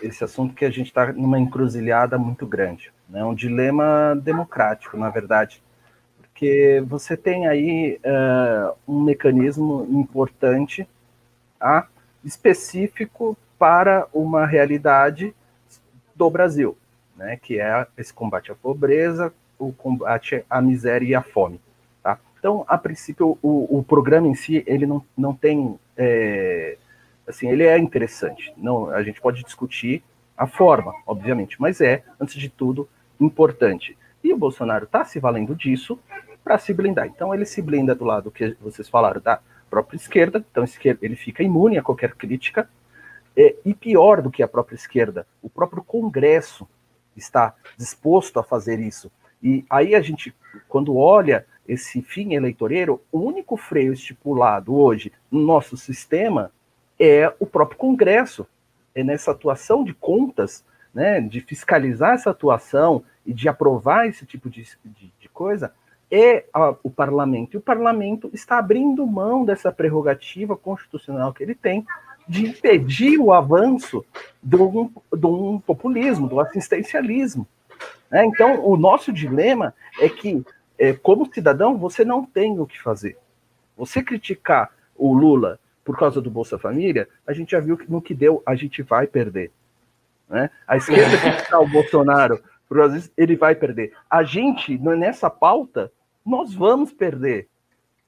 [0.01, 3.23] esse assunto que a gente está numa encruzilhada muito grande, né?
[3.23, 5.63] um dilema democrático, na verdade,
[6.17, 10.87] porque você tem aí uh, um mecanismo importante
[11.59, 11.87] tá?
[12.23, 15.33] Específico para uma realidade
[16.15, 16.77] do Brasil,
[17.15, 17.37] né?
[17.37, 21.59] que é esse combate à pobreza, o combate à miséria e à fome.
[22.03, 22.19] Tá?
[22.39, 26.77] Então, a princípio, o, o programa em si ele não, não tem é,
[27.27, 28.53] assim, ele é interessante.
[28.55, 30.03] Não, a gente pode discutir
[30.37, 32.87] a forma, obviamente, mas é, antes de tudo,
[33.19, 33.97] importante.
[34.23, 35.99] E o Bolsonaro está se valendo disso
[36.43, 37.07] para se blindar.
[37.07, 39.39] Então ele se blinda do lado que vocês falaram da
[39.69, 40.63] própria esquerda, então
[41.01, 42.69] ele fica imune a qualquer crítica.
[43.35, 46.67] É, e pior do que a própria esquerda, o próprio Congresso
[47.15, 49.11] está disposto a fazer isso.
[49.41, 50.33] E aí a gente,
[50.67, 56.51] quando olha esse fim eleitoreiro, o único freio estipulado hoje no nosso sistema
[56.99, 58.47] é o próprio Congresso,
[58.95, 64.49] é nessa atuação de contas, né, de fiscalizar essa atuação e de aprovar esse tipo
[64.49, 65.73] de, de, de coisa,
[66.09, 67.55] é a, o parlamento.
[67.55, 71.85] E o parlamento está abrindo mão dessa prerrogativa constitucional que ele tem
[72.27, 74.05] de impedir o avanço
[74.43, 77.47] de um, de um populismo, do assistencialismo.
[78.11, 78.25] Né?
[78.25, 80.43] Então, o nosso dilema é que,
[80.77, 83.17] é, como cidadão, você não tem o que fazer.
[83.77, 88.01] Você criticar o Lula por causa do Bolsa Família, a gente já viu que no
[88.01, 89.51] que deu, a gente vai perder.
[90.29, 90.49] Né?
[90.67, 91.27] A esquerda que
[92.69, 93.93] o Bolsonaro, ele vai perder.
[94.09, 95.91] A gente, nessa pauta,
[96.25, 97.47] nós vamos perder.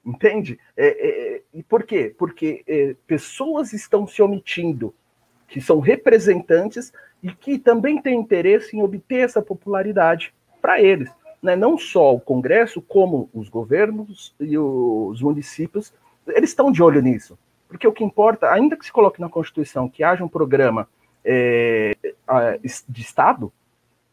[0.04, 0.58] Entende?
[0.76, 2.14] É, é, é, e por quê?
[2.16, 4.94] Porque é, pessoas estão se omitindo,
[5.46, 6.92] que são representantes
[7.22, 11.10] e que também têm interesse em obter essa popularidade para eles.
[11.42, 11.54] Né?
[11.54, 15.92] Não só o Congresso, como os governos e os municípios,
[16.28, 17.38] eles estão de olho nisso.
[17.68, 20.88] Porque o que importa, ainda que se coloque na Constituição que haja um programa
[21.24, 21.94] é,
[22.88, 23.52] de Estado,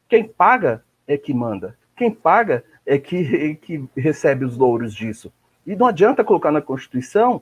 [0.07, 1.77] quem paga é que manda.
[1.95, 5.31] Quem paga é que, que recebe os louros disso.
[5.65, 7.41] E não adianta colocar na Constituição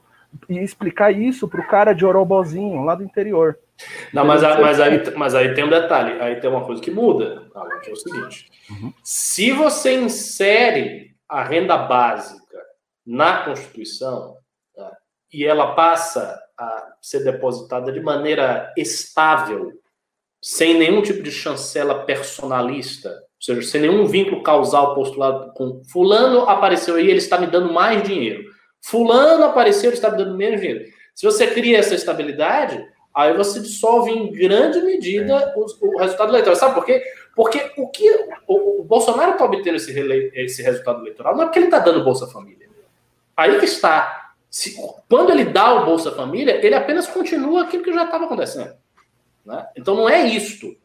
[0.49, 3.57] e explicar isso para o cara de Orobozinho, lá do interior.
[4.13, 7.43] Não, mas, mas, aí, mas aí tem um detalhe, aí tem uma coisa que muda,
[7.83, 8.93] que é o seguinte: uhum.
[9.03, 12.57] se você insere a a renda básica
[13.05, 14.37] na Constituição
[14.75, 14.97] tá,
[15.31, 19.73] e ela passa a ser depositada de maneira estável,
[20.45, 26.41] sem nenhum tipo de chancela personalista, ou seja, sem nenhum vínculo causal postulado com fulano
[26.47, 28.43] apareceu aí, ele está me dando mais dinheiro.
[28.79, 30.85] Fulano apareceu, ele está me dando menos dinheiro.
[31.15, 32.79] Se você cria essa estabilidade,
[33.11, 35.53] aí você dissolve em grande medida é.
[35.57, 36.55] o, o, resultado eleitoral.
[36.55, 37.01] Sabe por quê?
[37.35, 38.07] Porque o que
[38.47, 39.99] o, o Bolsonaro está obtendo esse,
[40.35, 42.69] esse, resultado eleitoral não é porque ele está dando Bolsa Família.
[43.35, 44.33] Aí que está.
[44.47, 44.75] Se,
[45.09, 48.84] quando ele dá o Bolsa Família, ele apenas continua aquilo que já estava acontecendo.
[49.45, 49.67] Né?
[49.75, 50.75] Então não é isto.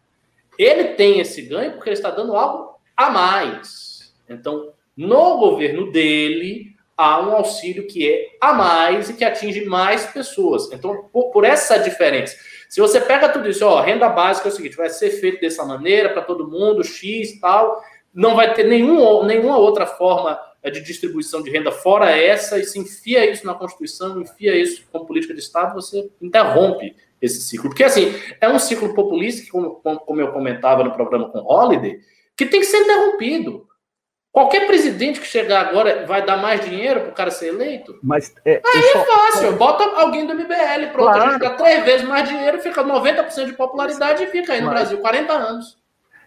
[0.59, 4.13] Ele tem esse ganho porque ele está dando algo a mais.
[4.29, 10.05] Então, no governo dele, há um auxílio que é a mais e que atinge mais
[10.07, 10.71] pessoas.
[10.71, 12.37] Então, por, por essa diferença.
[12.69, 15.65] Se você pega tudo isso, ó, renda básica é o seguinte, vai ser feito dessa
[15.65, 17.83] maneira para todo mundo, X tal,
[18.15, 22.65] não vai ter nenhum, nenhuma outra forma é, de distribuição de renda fora essa, e
[22.65, 27.71] se enfia isso na Constituição, enfia isso como política de Estado, você interrompe esse ciclo.
[27.71, 32.01] Porque, assim, é um ciclo populista, que, como, como eu comentava no programa com Holiday,
[32.37, 33.69] que tem que ser interrompido.
[34.33, 37.99] Qualquer presidente que chegar agora vai dar mais dinheiro para o cara ser eleito?
[38.01, 41.23] Mas é, Aí é fácil, bota alguém do MBL, pronto, claro.
[41.23, 44.69] a gente dá três vezes mais dinheiro, fica 90% de popularidade e fica aí no
[44.69, 44.75] Mas...
[44.83, 45.81] Brasil 40 anos.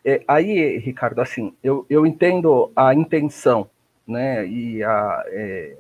[0.06, 3.70] É, aí, Ricardo, assim, eu, eu entendo a intenção,
[4.06, 4.46] né?
[4.46, 5.24] E a.
[5.28, 5.76] É,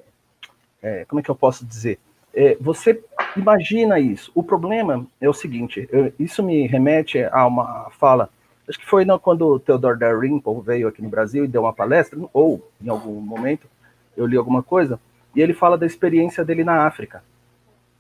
[0.81, 1.99] é, como é que eu posso dizer?
[2.33, 3.03] É, você
[3.37, 4.31] imagina isso.
[4.33, 8.29] O problema é o seguinte: eu, isso me remete a uma fala
[8.67, 11.73] acho que foi não, quando o Theodore Dalrymple veio aqui no Brasil e deu uma
[11.73, 13.67] palestra, ou em algum momento
[14.15, 14.99] eu li alguma coisa,
[15.35, 17.23] e ele fala da experiência dele na África,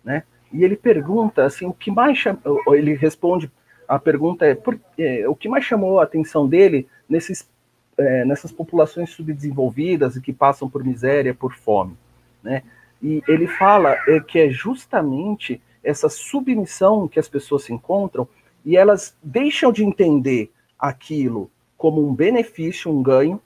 [0.03, 0.23] né?
[0.51, 3.51] E ele pergunta assim, o que mais chama, ele responde,
[3.87, 7.49] a pergunta é, por, é o que mais chamou a atenção dele nesses,
[7.97, 11.97] é, nessas populações subdesenvolvidas e que passam por miséria, por fome,
[12.41, 12.61] né?
[13.03, 18.25] E ele fala é, que é justamente essa submissão que as pessoas se encontram
[18.63, 20.49] e elas deixam de entender
[20.79, 23.41] aquilo como um benefício, um ganho,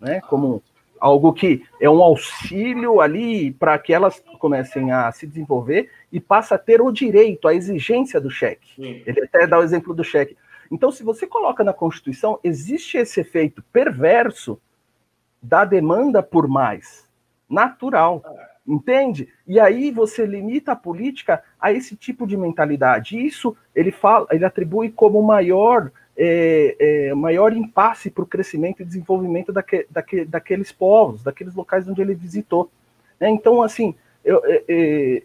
[0.00, 0.62] né, como
[0.98, 6.54] algo que é um auxílio ali para que elas comecem a se desenvolver e passa
[6.54, 8.74] a ter o direito, a exigência do cheque.
[8.76, 9.02] Sim.
[9.04, 10.36] Ele até dá o exemplo do cheque.
[10.70, 14.58] Então, se você coloca na Constituição, existe esse efeito perverso
[15.42, 17.06] da demanda por mais,
[17.46, 18.22] natural.
[18.66, 19.28] Entende?
[19.46, 23.18] E aí você limita a política a esse tipo de mentalidade.
[23.18, 28.84] Isso ele fala, ele atribui como maior é, é, maior impasse para o crescimento e
[28.84, 32.70] desenvolvimento daque, daque, daqueles povos, daqueles locais onde ele visitou.
[33.18, 33.94] É, então, assim,
[34.24, 35.22] eu, é, é,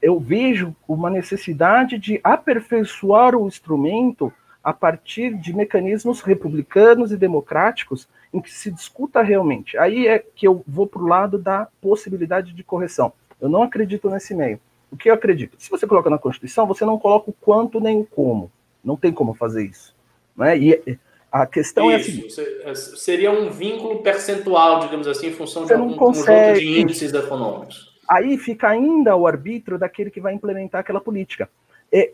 [0.00, 8.08] eu vejo uma necessidade de aperfeiçoar o instrumento a partir de mecanismos republicanos e democráticos
[8.32, 9.76] em que se discuta realmente.
[9.76, 13.12] Aí é que eu vou para o lado da possibilidade de correção.
[13.40, 14.60] Eu não acredito nesse meio.
[14.90, 15.56] O que eu acredito?
[15.58, 18.50] Se você coloca na Constituição, você não coloca o quanto nem o como.
[18.84, 19.94] Não tem como fazer isso.
[20.36, 20.58] Né?
[20.58, 20.98] E
[21.30, 25.64] a questão isso, é a seguinte: é, seria um vínculo percentual, digamos assim, em função
[25.64, 26.26] de algum consegue...
[26.26, 27.92] conjunto de índices econômicos.
[28.08, 31.48] Aí fica ainda o arbítrio daquele que vai implementar aquela política.
[31.92, 32.12] É,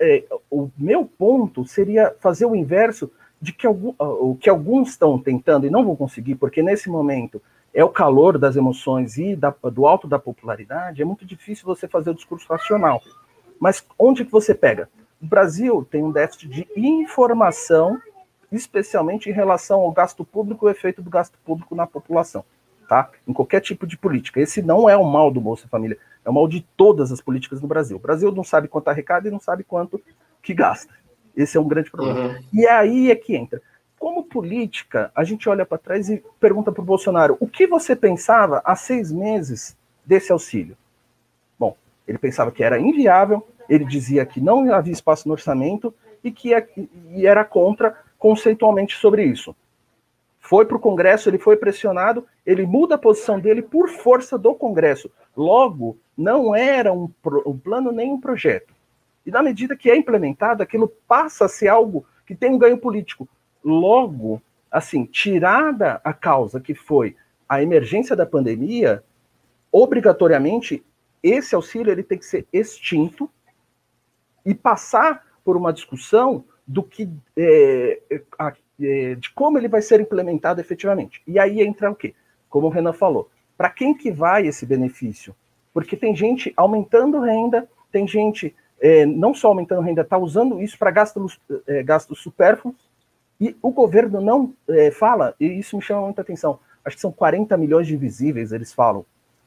[0.00, 3.10] é, o meu ponto seria fazer o inverso
[3.40, 7.40] de que algum, o que alguns estão tentando e não vão conseguir, porque nesse momento
[7.72, 11.88] é o calor das emoções e da, do alto da popularidade, é muito difícil você
[11.88, 13.02] fazer o discurso racional.
[13.58, 14.88] Mas onde que você pega?
[15.20, 18.00] O Brasil tem um déficit de informação,
[18.52, 22.44] especialmente em relação ao gasto público e o efeito do gasto público na população,
[22.88, 23.10] tá?
[23.26, 24.40] Em qualquer tipo de política.
[24.40, 27.60] Esse não é o mal do Bolsa Família, é o mal de todas as políticas
[27.60, 27.96] no Brasil.
[27.96, 30.00] O Brasil não sabe quanto arrecada e não sabe quanto
[30.42, 30.92] que gasta.
[31.36, 32.20] Esse é um grande problema.
[32.20, 32.44] Uhum.
[32.52, 33.60] E aí é que entra.
[33.98, 37.96] Como política, a gente olha para trás e pergunta para o Bolsonaro: o que você
[37.96, 40.76] pensava há seis meses desse auxílio?
[41.58, 41.76] Bom,
[42.06, 46.54] ele pensava que era inviável, ele dizia que não havia espaço no orçamento e que
[46.54, 46.68] é,
[47.10, 49.54] e era contra conceitualmente sobre isso.
[50.46, 54.54] Foi para o Congresso, ele foi pressionado, ele muda a posição dele por força do
[54.54, 55.10] Congresso.
[55.34, 57.10] Logo, não era um,
[57.46, 58.74] um plano nem um projeto.
[59.24, 62.76] E na medida que é implementado, aquilo passa a ser algo que tem um ganho
[62.76, 63.26] político.
[63.64, 64.40] Logo,
[64.70, 67.16] assim, tirada a causa que foi
[67.48, 69.02] a emergência da pandemia,
[69.72, 70.84] obrigatoriamente
[71.22, 73.30] esse auxílio ele tem que ser extinto
[74.44, 78.22] e passar por uma discussão do que é, é,
[78.78, 81.22] de como ele vai ser implementado efetivamente.
[81.26, 82.14] E aí entra o quê?
[82.48, 85.34] Como o Renan falou, para quem que vai esse benefício?
[85.72, 90.78] Porque tem gente aumentando renda, tem gente é, não só aumentando renda, está usando isso
[90.78, 92.76] para gastos, é, gastos supérfluos,
[93.40, 97.12] e o governo não é, fala, e isso me chama muita atenção, acho que são
[97.12, 99.04] 40 milhões de invisíveis, eles falam.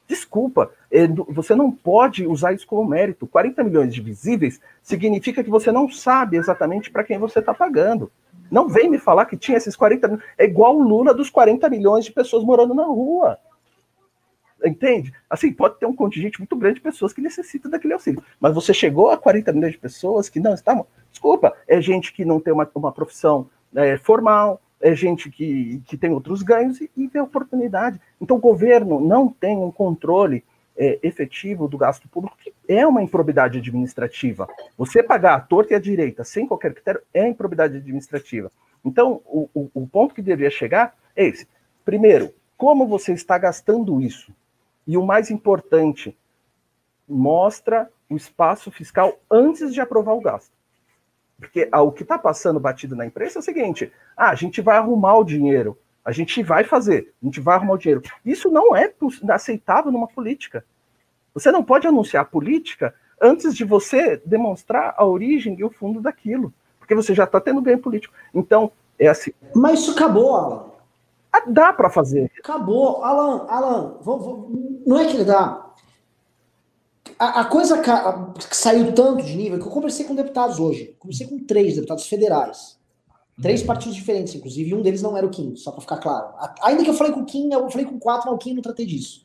[0.07, 3.28] Desculpa, é, você não pode usar isso como mérito.
[3.28, 8.09] 40 milhões de visíveis significa que você não sabe exatamente para quem você está pagando.
[8.51, 10.25] Não vem me falar que tinha esses 40 milhões.
[10.37, 13.37] É igual o Lula dos 40 milhões de pessoas morando na rua.
[14.63, 15.13] Entende?
[15.29, 18.23] Assim, pode ter um contingente muito grande de pessoas que necessitam daquele auxílio.
[18.39, 20.85] Mas você chegou a 40 milhões de pessoas que não estavam.
[21.11, 25.97] Desculpa, é gente que não tem uma, uma profissão é, formal, é gente que, que
[25.97, 27.99] tem outros ganhos e, e vê oportunidade.
[28.19, 30.43] Então, o governo não tem um controle
[30.78, 34.47] é, efetivo do gasto público, que é uma improbidade administrativa.
[34.78, 38.51] Você pagar a torta e a direita sem qualquer critério é improbidade administrativa.
[38.86, 41.47] Então, o, o, o ponto que deveria chegar é esse.
[41.84, 44.34] Primeiro, como você está gastando isso?
[44.86, 46.17] E o mais importante,
[47.07, 50.51] mostra o espaço fiscal antes de aprovar o gasto.
[51.39, 54.61] Porque ah, o que está passando batido na imprensa é o seguinte: ah, a gente
[54.61, 55.78] vai arrumar o dinheiro,
[56.08, 58.01] a gente vai fazer, a gente vai arrumar o dinheiro.
[58.26, 58.89] Isso não é
[59.30, 60.64] aceitável numa política.
[61.34, 65.99] Você não pode anunciar a política antes de você demonstrar a origem e o fundo
[65.99, 68.14] daquilo, porque você já está tendo ganho político.
[68.34, 69.34] Então, é assim.
[69.53, 70.66] Mas isso acabou, Alan.
[71.30, 72.32] Ah, dá para fazer.
[72.39, 73.03] Acabou.
[73.03, 74.51] Alan, Alan, vou, vou,
[74.86, 75.74] não é que dá
[77.20, 80.95] a, a coisa que, que saiu tanto de nível que eu conversei com deputados hoje.
[80.97, 82.76] Conversei com três deputados federais.
[83.41, 83.67] Três uhum.
[83.67, 86.33] partidos diferentes, inclusive, um deles não era o Kim, só para ficar claro.
[86.63, 88.61] Ainda que eu falei com o Kim, eu falei com quatro, mas o Kim não
[88.61, 89.23] tratei disso.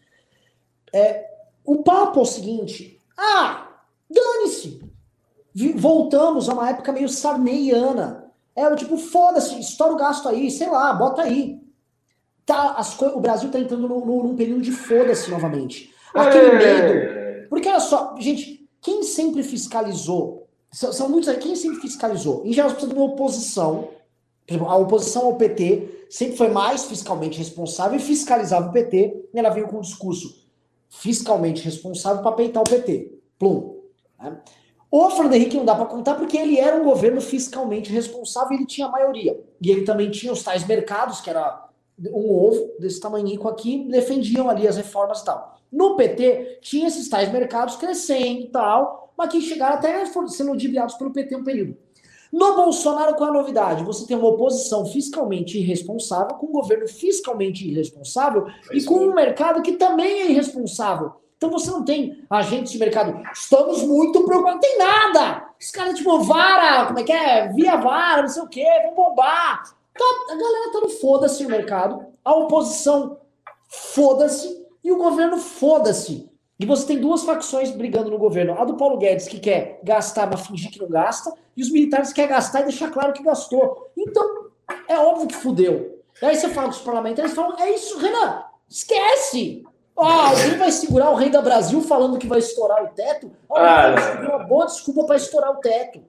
[0.92, 1.26] É,
[1.64, 3.68] o papo é o seguinte: ah,
[4.10, 4.82] dane-se!
[5.76, 8.30] Voltamos a uma época meio sarneiana.
[8.54, 11.60] É, tipo, foda-se, estoura o gasto aí, sei lá, bota aí.
[12.44, 15.94] Tá, as o Brasil tá entrando no, no, num período de foda-se novamente.
[16.14, 16.58] Aquele é.
[16.58, 20.48] medo porque olha só, gente, quem sempre fiscalizou?
[20.70, 22.40] São, são muitos aí, quem sempre fiscalizou?
[22.46, 23.90] Em geral, precisa de uma oposição.
[24.48, 29.38] Exemplo, a oposição ao PT sempre foi mais fiscalmente responsável e fiscalizava o PT, e
[29.38, 30.42] ela veio com um discurso
[30.88, 33.18] fiscalmente responsável para peitar o PT.
[33.38, 33.80] Plum.
[34.20, 34.38] Né?
[34.90, 38.56] O Fernando Henrique não dá para contar porque ele era um governo fiscalmente responsável e
[38.56, 39.40] ele tinha a maioria.
[39.58, 41.66] E ele também tinha os tais mercados, que era
[41.98, 45.56] um ovo desse tamanhico aqui, defendiam ali as reformas e tal.
[45.72, 50.94] No PT, tinha esses tais mercados crescendo e tal, mas que chegaram até sendo ludibriados
[50.96, 51.76] pelo PT um período.
[52.32, 53.84] No Bolsonaro, qual é a novidade?
[53.84, 59.12] Você tem uma oposição fiscalmente irresponsável, com um governo fiscalmente irresponsável é e com um
[59.12, 61.12] mercado que também é irresponsável.
[61.36, 63.20] Então você não tem agentes de mercado.
[63.32, 64.54] Estamos muito preocupados.
[64.54, 65.48] Não tem nada!
[65.60, 67.48] Os caras, tipo, vara, como é que é?
[67.48, 69.62] Via vara, não sei o quê, vão bombar.
[69.92, 72.06] Tá, a galera tá no foda-se o mercado.
[72.24, 73.18] A oposição,
[73.68, 74.66] foda-se.
[74.82, 76.31] E o governo foda-se.
[76.62, 78.56] E você tem duas facções brigando no governo.
[78.56, 82.10] A do Paulo Guedes, que quer gastar, mas fingir que não gasta, e os militares
[82.10, 83.90] que quer gastar e deixar claro que gastou.
[83.98, 84.46] Então,
[84.88, 86.00] é óbvio que fudeu.
[86.22, 89.64] E aí você fala com os parlamentares, falam, é isso, Renan, esquece!
[89.96, 93.32] Ó, oh, alguém vai segurar o rei da Brasil falando que vai estourar o teto?
[93.48, 96.00] Ó, oh, ah, uma boa desculpa para estourar o teto.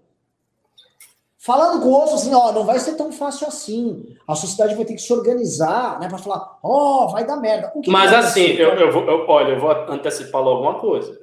[1.45, 4.15] Falando com o outro assim, ó, não vai ser tão fácil assim.
[4.25, 7.69] A sociedade vai ter que se organizar, né, para falar, ó, oh, vai dar merda.
[7.87, 11.19] Mas assim, eu, eu, vou, eu, olha, eu vou antecipar logo uma coisa.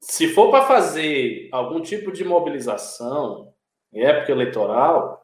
[0.00, 3.52] Se for para fazer algum tipo de mobilização
[3.92, 5.20] em época eleitoral,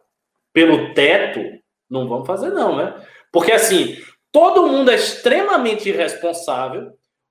[0.52, 1.40] pelo teto,
[1.88, 3.06] não vamos fazer não, né?
[3.30, 3.96] Porque assim,
[4.32, 6.90] todo mundo é extremamente irresponsável.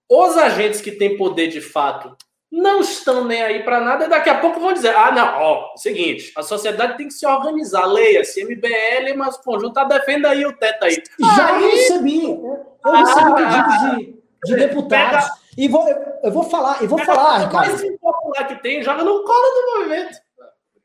[0.09, 2.15] Os agentes que têm poder de fato
[2.51, 5.75] não estão nem aí para nada, e daqui a pouco vão dizer: ah, não, ó,
[5.77, 10.45] seguinte, a sociedade tem que se organizar, leia-se, MBL, mas o conjunto tá defenda aí
[10.45, 11.01] o teto aí.
[11.35, 11.71] Já aí...
[11.71, 15.25] recebi, eu recebi ah, pedido de, de deputados.
[15.25, 17.69] Pega, e vou, eu, eu, vou falar, e vou falar, Ricardo.
[17.69, 20.17] mais impopular que tem, joga no colo do movimento.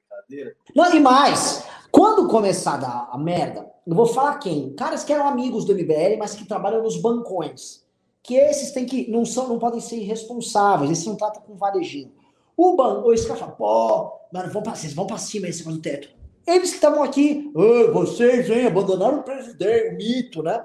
[0.09, 0.57] Brincadeira.
[0.75, 4.75] Não, e mais, quando começar a dar a merda, eu vou falar quem?
[4.75, 7.86] Caras que eram amigos do MBL, mas que trabalham nos bancões
[8.27, 12.12] que esses têm que não são não podem ser irresponsáveis, esses não tratam com varejinho.
[12.57, 15.79] O banco, esse cara fala, pô, mano, vão pra, vocês vão pra cima esse do
[15.79, 16.09] teto.
[16.47, 17.51] Eles que estavam aqui,
[17.93, 20.64] vocês, hein, abandonaram o presidente, o mito, né?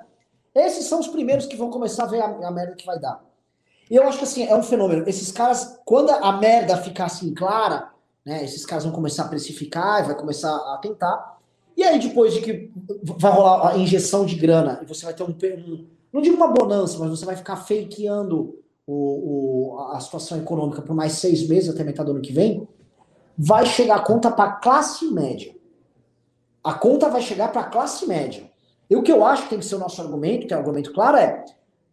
[0.55, 3.23] Esses são os primeiros que vão começar a ver a, a merda que vai dar.
[3.89, 5.07] E eu acho que assim, é um fenômeno.
[5.07, 7.91] Esses caras, quando a merda ficar assim clara,
[8.25, 8.43] né?
[8.43, 11.37] Esses caras vão começar a precificar vai começar a tentar.
[11.75, 12.71] E aí, depois de que
[13.03, 16.47] vai rolar a injeção de grana e você vai ter um, um não digo uma
[16.47, 21.69] bonança, mas você vai ficar fakeando o, o, a situação econômica por mais seis meses,
[21.69, 22.67] até metade do ano que vem,
[23.37, 25.55] vai chegar a conta para a classe média.
[26.63, 28.49] A conta vai chegar para a classe média.
[28.89, 30.59] E o que eu acho que tem que ser o nosso argumento, que é um
[30.59, 31.45] argumento claro, é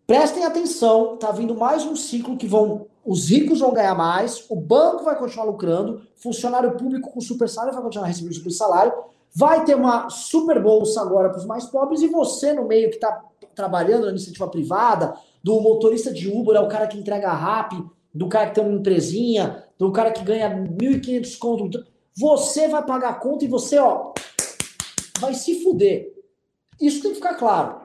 [0.07, 2.87] prestem atenção, tá vindo mais um ciclo que vão.
[3.05, 7.75] Os ricos vão ganhar mais, o banco vai continuar lucrando, funcionário público com super salário
[7.75, 8.93] vai continuar recebendo super salário,
[9.35, 12.97] Vai ter uma super bolsa agora para os mais pobres e você no meio que
[12.97, 13.25] está
[13.59, 17.75] trabalhando na iniciativa privada, do motorista de Uber, é o cara que entrega rap,
[18.15, 21.85] do cara que tem uma empresinha, do cara que ganha 1.500 conto.
[22.17, 24.13] Você vai pagar a conta e você, ó,
[25.19, 26.15] vai se fuder.
[26.81, 27.81] Isso tem que ficar claro.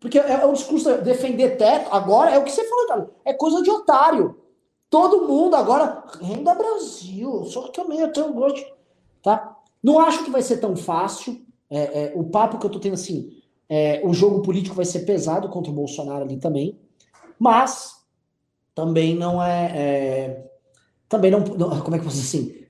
[0.00, 3.32] Porque é, é um discurso defender teto, agora é o que você falou, cara, é
[3.32, 4.36] coisa de otário.
[4.90, 8.64] Todo mundo agora, renda Brasil, só que eu tenho gosto,
[9.22, 9.56] tá?
[9.80, 11.40] Não acho que vai ser tão fácil.
[11.70, 15.00] É, é, o papo que eu tô tendo assim, é, o jogo político vai ser
[15.00, 16.78] pesado contra o Bolsonaro ali também,
[17.38, 18.04] mas
[18.74, 20.50] também não é, é
[21.08, 22.64] também não, não, como é que eu posso dizer assim?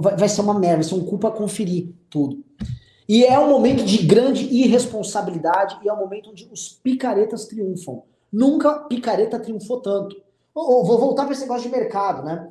[0.00, 2.42] Vai, vai ser uma merda, vai ser um culpa conferir tudo.
[3.08, 8.02] E é um momento de grande irresponsabilidade e é um momento onde os picaretas triunfam.
[8.32, 10.16] Nunca picareta triunfou tanto.
[10.54, 12.50] Vou voltar para esse negócio de mercado, né?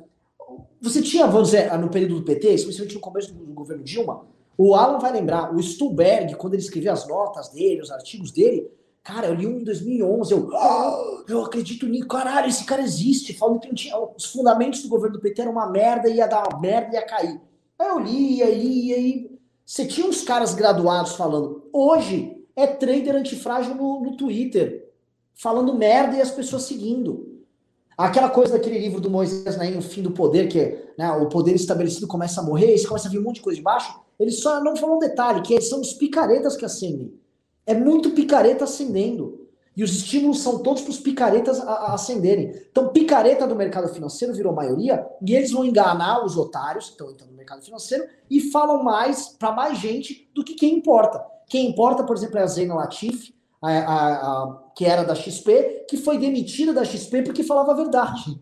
[0.80, 4.26] Você tinha, vamos dizer, no período do PT, especialmente no começo do governo Dilma,
[4.56, 8.70] o Alan vai lembrar, o Stuhlberg, quando ele escrevia as notas dele, os artigos dele,
[9.02, 13.34] cara, eu li um em 2011, eu, oh, eu acredito nisso, caralho, esse cara existe,
[13.34, 16.60] falando que tinha, os fundamentos do governo do PT eram uma merda, ia dar uma
[16.60, 17.40] merda, ia cair.
[17.78, 21.64] Aí eu lia, lia, e você tinha uns caras graduados falando.
[21.72, 24.92] Hoje é trader antifrágil no, no Twitter,
[25.34, 27.34] falando merda e as pessoas seguindo.
[27.96, 31.54] Aquela coisa daquele livro do Moisés Naim, O Fim do Poder, que né, o poder
[31.54, 34.03] estabelecido começa a morrer, e você começa a vir um monte de coisa de baixo.
[34.18, 37.12] Ele só não falou um detalhe, que são os picaretas que acendem.
[37.66, 39.44] É muito picareta acendendo.
[39.76, 42.54] E os estímulos são todos para os picaretas acenderem.
[42.70, 47.10] Então, picareta do mercado financeiro virou maioria, e eles vão enganar os otários que estão
[47.10, 51.24] entrando no mercado financeiro e falam mais para mais gente do que quem importa.
[51.48, 55.86] Quem importa, por exemplo, é a Zena Latif, a, a, a, que era da XP,
[55.88, 58.40] que foi demitida da XP porque falava a verdade.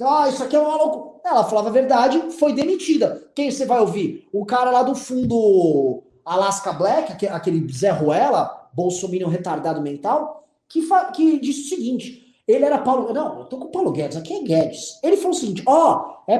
[0.00, 1.20] Ah, isso aqui é um maluco.
[1.24, 3.30] Ela falava a verdade, foi demitida.
[3.34, 4.28] Quem você vai ouvir?
[4.32, 10.82] O cara lá do fundo Alaska Black, aquele Zé Ruela, bolsominion retardado mental, que,
[11.14, 13.12] que disse o seguinte: ele era Paulo.
[13.12, 15.00] Não, eu tô com o Paulo Guedes, aqui é Guedes.
[15.02, 16.34] Ele falou o seguinte: ó, oh, é,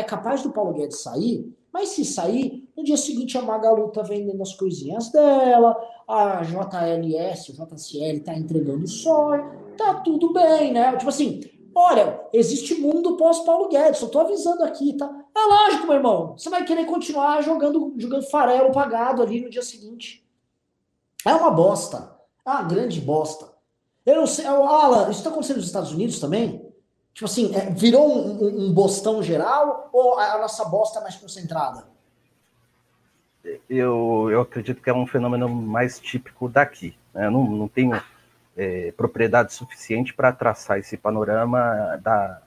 [0.00, 4.02] é, capaz do Paulo Guedes sair, mas se sair, no dia seguinte a Magalu tá
[4.02, 9.44] vendendo as coisinhas dela, a JLS, o JCL tá entregando soja,
[9.76, 10.96] tá tudo bem, né?
[10.96, 11.40] Tipo assim,
[11.78, 15.08] olha, existe mundo pós-Paulo Guedes, eu tô avisando aqui, tá?
[15.34, 19.62] É lógico, meu irmão, você vai querer continuar jogando, jogando farelo pagado ali no dia
[19.62, 20.26] seguinte.
[21.24, 22.16] É uma bosta.
[22.44, 23.52] É uma grande bosta.
[24.04, 26.66] Eu não sei, Alan, isso está acontecendo nos Estados Unidos também?
[27.12, 31.16] Tipo assim, é, virou um, um, um, bostão geral ou a, nossa bosta é mais
[31.16, 31.86] concentrada?
[33.68, 36.96] Eu, eu acredito que é um fenômeno mais típico daqui.
[37.12, 37.28] Né?
[37.28, 38.00] Não, não tenho
[38.58, 42.42] é, propriedade suficiente para traçar esse panorama da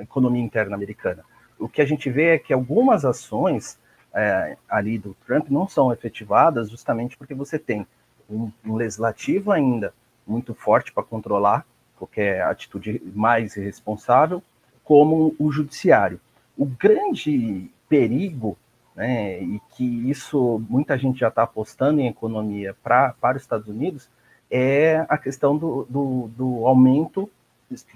[0.00, 1.22] economia interna americana.
[1.58, 3.78] O que a gente vê é que algumas ações
[4.14, 7.86] é, ali do Trump não são efetivadas justamente porque você tem
[8.28, 9.92] um, um legislativo ainda
[10.26, 11.66] muito forte para controlar
[11.96, 14.42] qualquer atitude mais irresponsável,
[14.84, 16.20] como o judiciário.
[16.56, 18.56] O grande perigo,
[18.94, 23.68] né, e que isso muita gente já está apostando em economia pra, para os Estados
[23.68, 24.08] Unidos,
[24.50, 27.30] é a questão do, do, do aumento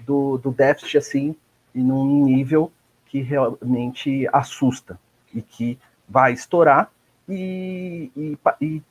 [0.05, 1.35] do, do déficit assim,
[1.73, 2.71] num nível
[3.07, 4.99] que realmente assusta
[5.33, 6.91] e que vai estourar
[7.27, 8.81] e, e, e,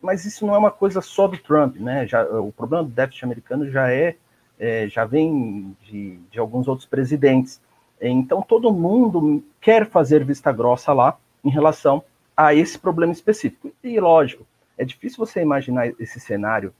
[0.00, 2.06] mas isso não é uma coisa só do Trump, né?
[2.06, 4.16] Já, o problema do déficit americano já é,
[4.58, 7.60] é já vem de, de, alguns outros presidentes.
[8.00, 12.02] Então todo mundo quer fazer vista grossa lá em relação
[12.36, 13.72] a esse problema específico.
[13.82, 14.46] E lógico,
[14.76, 16.72] é difícil você imaginar esse cenário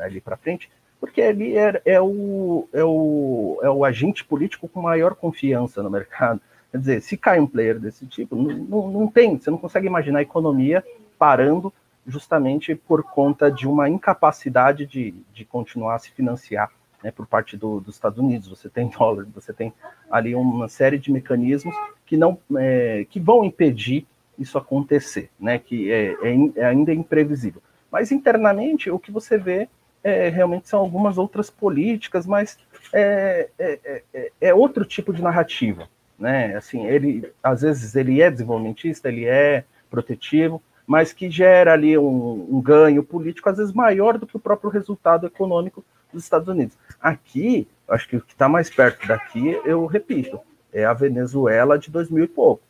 [0.00, 0.70] ali para frente,
[1.00, 5.90] porque ali é, é, o, é, o, é o agente político com maior confiança no
[5.90, 6.40] mercado.
[6.70, 9.86] Quer dizer, se cai um player desse tipo, não, não, não tem, você não consegue
[9.86, 10.84] imaginar a economia
[11.18, 11.72] parando
[12.06, 16.70] justamente por conta de uma incapacidade de, de continuar a se financiar
[17.02, 18.48] né, por parte do, dos Estados Unidos.
[18.48, 19.72] Você tem dólar, você tem
[20.10, 21.74] ali uma série de mecanismos
[22.04, 24.06] que não é, que vão impedir
[24.38, 27.62] isso acontecer, né, que é, é, é, ainda imprevisível.
[27.90, 29.68] Mas internamente o que você vê
[30.08, 32.58] é, realmente são algumas outras políticas, mas
[32.92, 35.88] é, é, é, é outro tipo de narrativa
[36.18, 36.56] né?
[36.56, 42.46] Assim, ele às vezes ele é desenvolvimentista, ele é protetivo, mas que gera ali um,
[42.50, 46.76] um ganho político às vezes maior do que o próprio resultado econômico dos Estados Unidos.
[47.00, 50.40] Aqui, acho que o que está mais perto daqui, eu repito,
[50.72, 52.62] é a Venezuela de 2000 e pouco,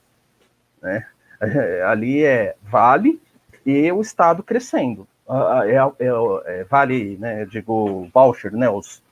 [0.83, 1.07] né?
[1.41, 3.21] É, ali é Vale
[3.65, 5.07] e o Estado crescendo.
[5.29, 9.03] É, é, é, vale, né, digo, voucher, né, os,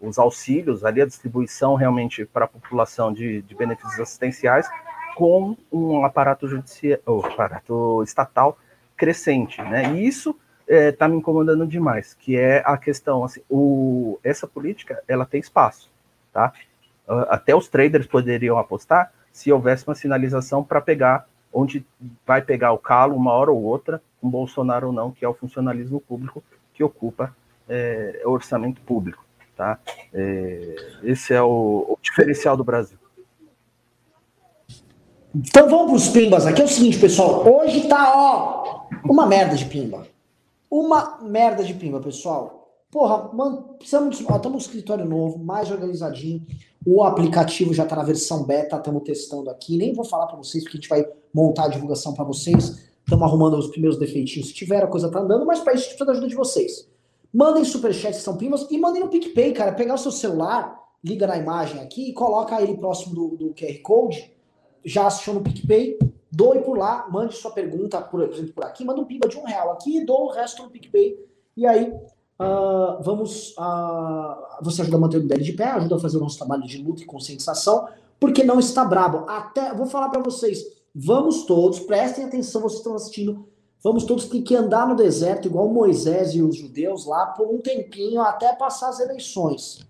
[0.00, 4.68] os auxílios, ali a distribuição realmente para a população de, de benefícios assistenciais,
[5.14, 8.58] com um aparato judicial, oh, aparato estatal
[8.96, 9.94] crescente, né?
[9.94, 10.36] E isso
[10.66, 15.40] está é, me incomodando demais, que é a questão, assim, o, essa política, ela tem
[15.40, 15.90] espaço,
[16.32, 16.52] tá?
[17.28, 21.84] Até os traders poderiam apostar se houvesse uma sinalização para pegar onde
[22.24, 25.34] vai pegar o calo uma hora ou outra, com Bolsonaro ou não, que é o
[25.34, 26.42] funcionalismo público
[26.74, 27.34] que ocupa
[27.68, 29.24] é, o orçamento público.
[29.56, 29.78] Tá?
[30.12, 32.98] É, esse é o, o, diferencial do Brasil.
[35.34, 36.60] Então vamos para os pimbas aqui.
[36.60, 37.46] É o seguinte, pessoal.
[37.46, 40.06] Hoje tá, ó, uma merda de pimba.
[40.70, 42.60] Uma merda de pimba, pessoal.
[42.90, 44.18] Porra, mano, precisamos.
[44.18, 46.44] Estamos no escritório novo, mais organizadinho.
[46.84, 49.76] O aplicativo já está na versão beta, estamos testando aqui.
[49.76, 52.89] Nem vou falar para vocês, porque a gente vai montar a divulgação para vocês.
[53.10, 54.50] Estamos arrumando os primeiros defeitinhos.
[54.50, 56.36] Se tiver, a coisa tá andando, mas para isso a gente precisa da ajuda de
[56.36, 56.88] vocês.
[57.34, 59.72] Mandem superchats que são pimas e mandem no PicPay, cara.
[59.72, 63.82] Pegar o seu celular, liga na imagem aqui e coloca ele próximo do, do QR
[63.82, 64.32] Code.
[64.84, 65.98] Já assistiu no PicPay,
[66.30, 69.42] doe por lá, mande sua pergunta, por exemplo, por aqui, manda um pimba de um
[69.42, 71.18] real aqui e dou o resto no PicPay.
[71.56, 71.92] E aí
[72.40, 73.50] Uh, vamos.
[73.50, 76.62] Uh, você ajuda a manter o MBL de pé, ajuda a fazer o nosso trabalho
[76.62, 77.86] de luta e conscientização,
[78.18, 79.28] porque não está brabo.
[79.28, 80.64] Até, vou falar para vocês,
[80.94, 83.48] vamos todos, prestem atenção, vocês estão assistindo,
[83.82, 87.58] vamos todos ter que andar no deserto, igual Moisés e os judeus lá, por um
[87.58, 89.86] tempinho até passar as eleições.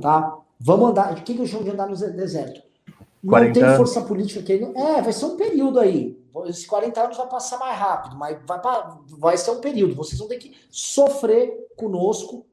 [0.00, 0.38] Tá?
[0.58, 1.12] Vamos andar.
[1.12, 2.62] O que, que eu chamo de andar no deserto?
[3.22, 4.52] Não tem força política que.
[4.52, 6.16] É, vai ser um período aí.
[6.46, 8.60] Esses 40 anos vai passar mais rápido, mas vai,
[9.18, 9.94] vai ser um período.
[9.94, 12.46] Vocês vão ter que sofrer conosco,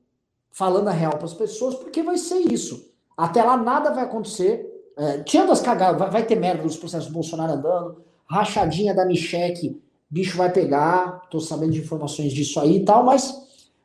[0.51, 2.91] falando a real para as pessoas, porque vai ser isso.
[3.15, 4.72] Até lá nada vai acontecer.
[4.97, 9.05] É, tirando as cagadas, vai, vai, ter merda dos processos do Bolsonaro andando, rachadinha da
[9.05, 13.33] Micheque, bicho vai pegar, tô sabendo de informações disso aí e tal, mas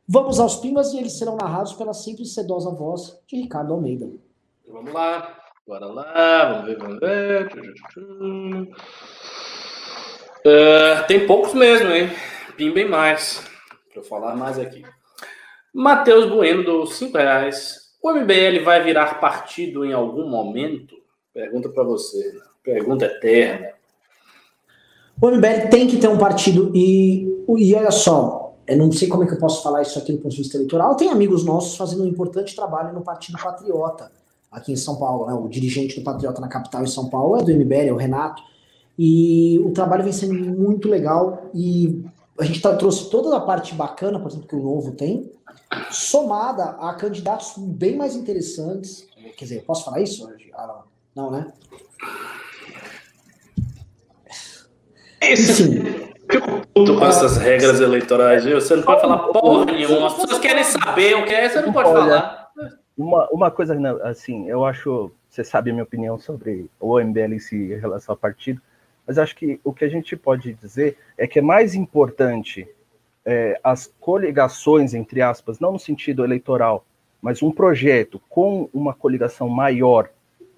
[0.07, 4.07] vamos aos pimas e eles serão narrados pela simples e sedosa voz de Ricardo Almeida.
[4.67, 5.35] Vamos lá,
[5.67, 7.49] bora lá, vamos ver, vamos ver.
[10.45, 12.09] Uh, tem poucos mesmo, hein?
[12.55, 13.43] Pimbem mais.
[13.85, 14.85] Deixa eu falar mais aqui.
[15.73, 17.78] Matheus Bueno do 5 reais.
[18.01, 20.95] O MBL vai virar partido em algum momento?
[21.33, 22.31] Pergunta para você.
[22.33, 22.41] Né?
[22.63, 23.69] Pergunta eterna.
[25.21, 27.27] O MBL tem que ter um partido e,
[27.57, 30.19] e olha só, eu não sei como é que eu posso falar isso aqui no
[30.19, 30.95] ponto de vista eleitoral.
[30.95, 34.09] Tem amigos nossos fazendo um importante trabalho no Partido Patriota,
[34.49, 35.25] aqui em São Paulo.
[35.25, 35.33] Né?
[35.33, 38.41] O dirigente do Patriota na capital em São Paulo é do MBL, é o Renato.
[38.97, 42.01] E o trabalho vem sendo muito legal e
[42.39, 45.29] a gente tá, trouxe toda a parte bacana, por exemplo, que o Novo tem,
[45.91, 49.07] somada a candidatos bem mais interessantes.
[49.37, 50.29] Quer dizer, posso falar isso?
[50.53, 50.83] Ah,
[51.15, 51.51] não, né?
[55.21, 56.09] Enfim.
[56.31, 56.41] Eu
[56.73, 58.61] puto com essas regras eleitorais, viu?
[58.61, 60.07] Você não pode falar porra nenhuma.
[60.07, 62.49] As pessoas querem saber o que é, você não pode falar.
[62.95, 67.39] Uma, uma coisa, assim, eu acho, você sabe a minha opinião sobre o MBL em
[67.39, 68.61] si em relação ao partido,
[69.07, 72.67] mas acho que o que a gente pode dizer é que é mais importante
[73.29, 76.83] é, as coligações, entre aspas, não no sentido eleitoral,
[77.21, 80.09] mas um projeto com uma coligação maior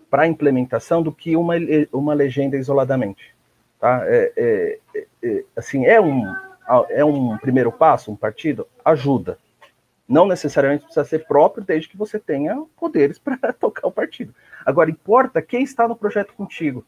[0.10, 1.56] para implementação do que uma,
[1.92, 3.36] uma legenda isoladamente.
[3.78, 4.04] Tá?
[4.06, 6.34] É, é, é, é, assim, é um,
[6.90, 8.66] é um primeiro passo, um partido?
[8.86, 9.38] Ajuda.
[10.08, 14.34] Não necessariamente precisa ser próprio, desde que você tenha poderes para tocar o partido.
[14.66, 16.86] Agora, importa quem está no projeto contigo.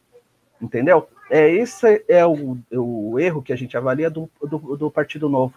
[0.62, 1.10] Entendeu?
[1.30, 5.56] É, esse é o, o erro que a gente avalia do, do, do Partido Novo.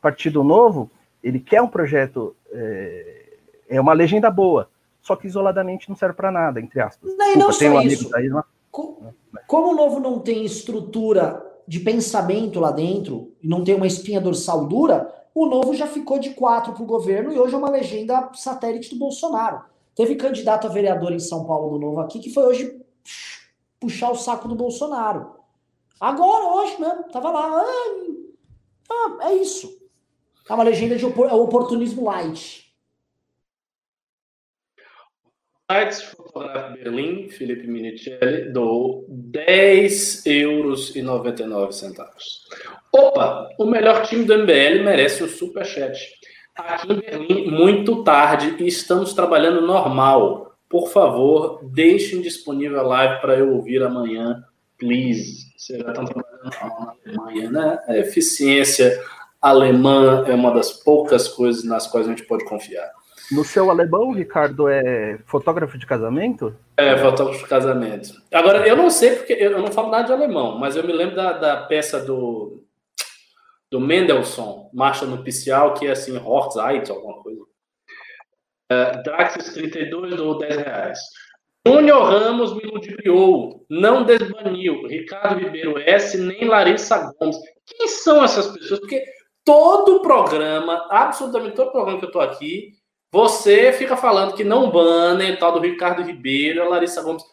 [0.00, 0.90] Partido Novo,
[1.22, 3.36] ele quer um projeto, é,
[3.68, 4.68] é uma legenda boa,
[5.02, 7.10] só que isoladamente não serve para nada, entre aspas.
[7.16, 8.16] Não, Desculpa, não tem um isso.
[8.16, 8.44] Aí, não...
[8.70, 9.14] como,
[9.46, 14.20] como o Novo não tem estrutura de pensamento lá dentro, e não tem uma espinha
[14.20, 17.70] dorsal dura, o Novo já ficou de quatro para o governo e hoje é uma
[17.70, 19.62] legenda satélite do Bolsonaro.
[19.94, 22.80] Teve candidato a vereador em São Paulo do Novo aqui que foi hoje
[23.78, 25.36] puxar o saco do Bolsonaro.
[26.00, 27.64] Agora, hoje mesmo, tava lá.
[28.90, 29.79] Ah, é isso.
[30.50, 32.74] É uma legenda de opor, é oportunismo light.
[35.70, 42.48] Sites Fotográfico Berlim, Felipe Minicelli, doou 10 euros e 99 centavos.
[42.92, 45.96] Opa, o melhor time do MBL merece o superchat.
[46.56, 50.56] Aqui em Berlim, muito tarde, e estamos trabalhando normal.
[50.68, 54.44] Por favor, deixem disponível a live para eu ouvir amanhã,
[54.76, 55.48] please.
[55.56, 57.78] Vocês já estão trabalhando na Alemanha, né?
[57.86, 59.00] A eficiência
[59.40, 62.90] alemã é uma das poucas coisas nas quais a gente pode confiar.
[63.30, 66.54] No seu alemão, Ricardo, é fotógrafo de casamento?
[66.76, 68.10] É, fotógrafo de casamento.
[68.32, 71.14] Agora, eu não sei porque eu não falo nada de alemão, mas eu me lembro
[71.14, 72.64] da, da peça do,
[73.70, 77.40] do Mendelssohn, Marcha Nupcial, que é assim, Hochzeit, alguma coisa.
[78.72, 80.98] Uh, Draxis 32 ou 10 reais.
[81.66, 84.86] Júnior Ramos me ludibriou, não desbaniu.
[84.86, 87.36] Ricardo Ribeiro S, nem Larissa Gomes.
[87.66, 88.80] Quem são essas pessoas?
[88.80, 89.04] Porque
[89.44, 92.74] todo programa, absolutamente todo programa que eu estou aqui,
[93.12, 97.24] você fica falando que não banem tal do Ricardo Ribeiro, a Larissa Gomes.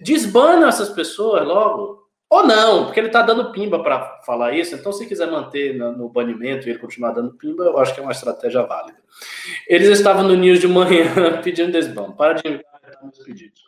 [0.00, 2.02] Desbanam essas pessoas logo.
[2.28, 4.74] Ou não, porque ele está dando pimba para falar isso.
[4.74, 8.00] Então, se quiser manter no, no banimento e ele continuar dando pimba, eu acho que
[8.00, 8.98] é uma estratégia válida.
[9.68, 11.12] Eles estavam no News de manhã
[11.44, 12.12] pedindo desban.
[12.12, 12.64] Para de enviar
[13.02, 13.60] meus pedidos.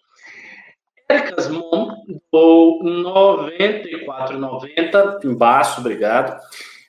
[1.11, 1.95] Ericas Mon
[2.33, 6.41] do 94,90 embaixo, obrigado.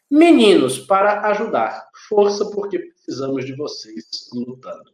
[0.10, 1.90] Meninos, para ajudar.
[2.08, 4.92] Força, porque precisamos de vocês lutando.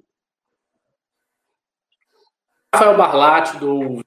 [2.74, 4.02] Rafael Barlatti, do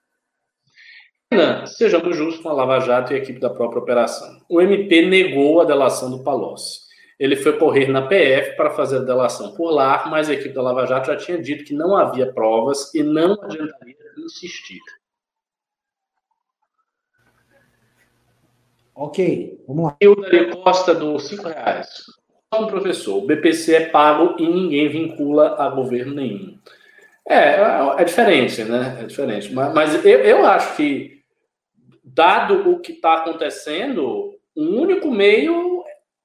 [1.66, 4.40] Sejamos justos com a Lava Jato e a equipe da própria operação.
[4.48, 6.84] O MP negou a delação do Palocci.
[7.18, 10.62] Ele foi correr na PF para fazer a delação por lá, mas a equipe da
[10.62, 14.80] Lava Jato já tinha dito que não havia provas e não adiantaria insistir.
[18.94, 19.96] Ok, vamos lá.
[20.00, 21.88] E o Dari Costa do cinco reais.
[22.50, 26.56] Como professor, o BPC é pago e ninguém vincula a governo nenhum.
[27.28, 27.56] É,
[27.98, 28.98] é diferente, né?
[29.00, 29.52] É diferente.
[29.52, 31.22] Mas, mas eu, eu acho que
[32.04, 35.82] dado o que está acontecendo, o único meio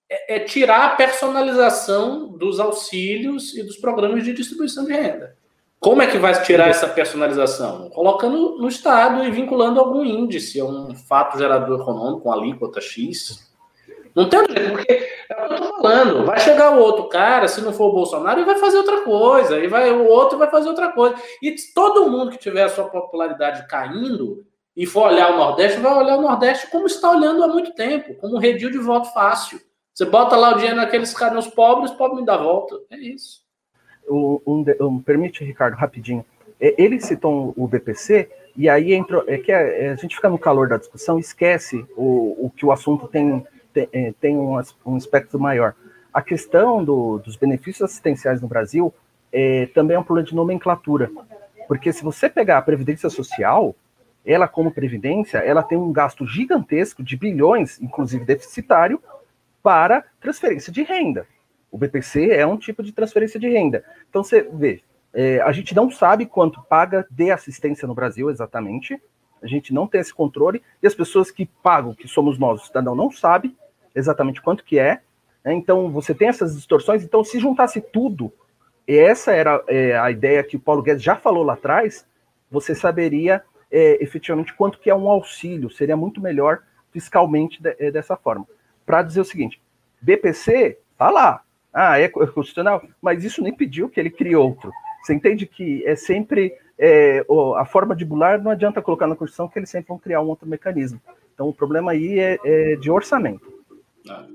[0.10, 5.39] é, é, tirar a personalização dos auxílios e dos programas de distribuição de renda.
[5.80, 7.90] Como é que vai tirar essa personalização?
[7.92, 13.50] Colocando no Estado e vinculando algum índice, a um fato gerador econômico, uma alíquota X.
[14.14, 14.92] Não tem outro jeito, porque
[15.30, 16.26] é o que eu estou falando.
[16.26, 19.58] Vai chegar o outro cara, se não for o Bolsonaro, e vai fazer outra coisa.
[19.58, 21.16] E vai, o outro vai fazer outra coisa.
[21.42, 24.46] E todo mundo que tiver a sua popularidade caindo
[24.76, 28.16] e for olhar o Nordeste, vai olhar o Nordeste como está olhando há muito tempo,
[28.16, 29.62] como um redil de voto fácil.
[29.94, 32.76] Você bota lá o dinheiro naqueles caras, nos pobres, os pobres me dá volta.
[32.90, 33.48] É isso.
[34.10, 36.26] Um, um, permite, Ricardo, rapidinho.
[36.60, 39.24] Ele citou o BPC, e aí entrou.
[39.28, 42.72] É que a, a gente fica no calor da discussão esquece o, o que o
[42.72, 45.74] assunto tem, tem, é, tem um, um espectro maior.
[46.14, 48.94] A questão do, dos benefícios assistenciais no Brasil
[49.32, 51.10] é, também é um problema de nomenclatura.
[51.68, 53.76] Porque se você pegar a Previdência Social,
[54.26, 59.02] ela como previdência, ela tem um gasto gigantesco de bilhões, inclusive deficitário,
[59.62, 61.26] para transferência de renda.
[61.72, 63.84] O BPC é um tipo de transferência de renda.
[64.10, 64.82] Então você vê,
[65.14, 69.00] é, a gente não sabe quanto paga de assistência no Brasil exatamente.
[69.42, 72.66] A gente não tem esse controle e as pessoas que pagam, que somos nós, o
[72.66, 73.56] cidadão, não sabe
[73.96, 75.02] exatamente quanto que é.
[75.44, 75.54] Né?
[75.54, 77.04] Então você tem essas distorções.
[77.04, 78.32] Então se juntasse tudo,
[78.88, 82.08] e essa era é, a ideia que o Paulo Guedes já falou lá atrás,
[82.50, 87.92] você saberia é, efetivamente quanto que é um auxílio, seria muito melhor fiscalmente de, é,
[87.92, 88.48] dessa forma.
[88.86, 89.62] Para dizer o seguinte,
[90.02, 91.44] BPC, tá lá,
[91.74, 94.72] ah, é constitucional, mas isso nem pediu que ele crie outro.
[95.04, 97.26] Você entende que é sempre é,
[97.58, 100.28] a forma de bular não adianta colocar na Constituição que eles sempre vão criar um
[100.28, 101.02] outro mecanismo.
[101.34, 103.52] Então o problema aí é, é de orçamento.
[104.10, 104.26] Ah.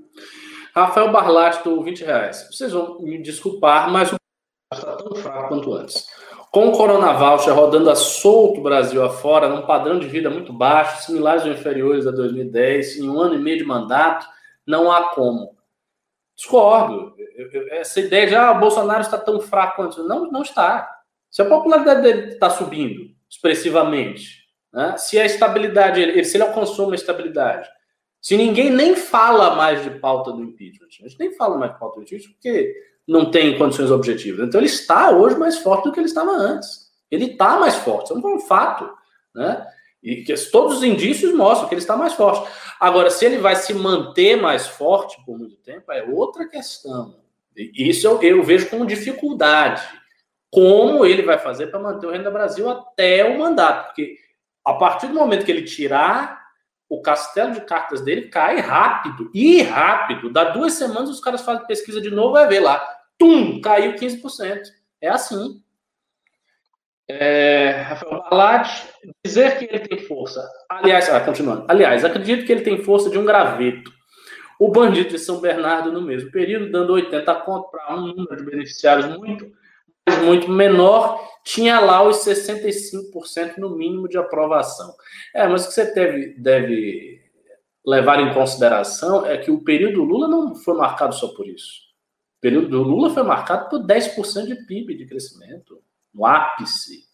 [0.75, 2.49] Rafael Barlatti do 20 reais.
[2.51, 4.17] Vocês vão me desculpar, mas o
[4.73, 6.07] está tão fraco quanto antes.
[6.51, 11.05] Com o Corona Voucher rodando a solto Brasil afora, num padrão de vida muito baixo,
[11.05, 14.27] similares ou inferiores a 2010, em um ano e meio de mandato,
[14.67, 15.54] não há como.
[16.37, 17.15] Discordo.
[17.71, 20.03] Essa ideia de ah, Bolsonaro está tão fraco quanto.
[20.05, 20.91] Não, não está.
[21.31, 24.97] Se a popularidade dele está subindo expressivamente, né?
[24.97, 27.69] se a estabilidade, ele, se ele alcançou uma estabilidade,
[28.21, 31.79] se ninguém nem fala mais de pauta do impeachment, a gente nem fala mais de
[31.79, 32.75] pauta do impeachment, porque
[33.07, 34.47] não tem condições objetivas.
[34.47, 36.91] Então ele está hoje mais forte do que ele estava antes.
[37.11, 38.91] Ele está mais forte, isso é um fato,
[39.35, 39.67] né?
[40.05, 42.53] E que todos os indícios mostram que ele está mais forte.
[42.79, 47.17] Agora, se ele vai se manter mais forte por muito tempo, é outra questão.
[47.57, 49.83] E isso eu, eu vejo com dificuldade.
[50.51, 53.87] Como ele vai fazer para manter o Renda Brasil até o mandato?
[53.87, 54.17] Porque
[54.63, 56.45] a partir do momento que ele tirar
[56.89, 60.31] o castelo de cartas dele cai rápido, e rápido.
[60.31, 62.87] Dá duas semanas os caras fazem pesquisa de novo, vai ver lá.
[63.19, 64.61] Tum, caiu 15%.
[65.01, 65.64] É assim.
[67.09, 68.83] É, Rafael Balade,
[69.25, 70.47] dizer que ele tem força.
[70.71, 71.65] Aliás, ah, continuando.
[71.69, 73.93] Aliás, acredito que ele tem força de um graveto.
[74.59, 78.45] O bandido de São Bernardo, no mesmo período, dando 80 conto para um número de
[78.45, 79.51] beneficiários muito,
[80.25, 84.95] muito menor, tinha lá os 65% no mínimo de aprovação.
[85.35, 87.21] É, mas o que você deve, deve
[87.85, 91.85] levar em consideração é que o período Lula não foi marcado só por isso.
[92.39, 95.83] O período do Lula foi marcado por 10% de PIB de crescimento,
[96.15, 97.05] no ápice.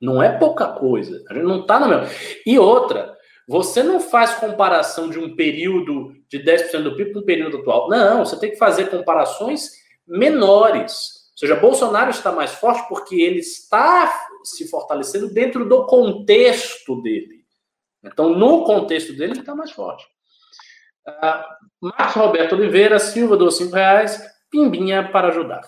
[0.00, 1.22] Não é pouca coisa.
[1.28, 2.08] A gente não está na mesma.
[2.46, 3.16] E outra,
[3.46, 7.88] você não faz comparação de um período de 10% do PIB com o período atual.
[7.88, 9.72] Não, você tem que fazer comparações
[10.06, 11.20] menores.
[11.32, 14.12] Ou seja, Bolsonaro está mais forte porque ele está
[14.44, 17.40] se fortalecendo dentro do contexto dele.
[18.02, 20.06] Então, no contexto dele, ele está mais forte.
[21.06, 24.20] Uh, Marcos Roberto Oliveira Silva, do cinco reais.
[24.50, 25.62] Pimbinha para ajudar.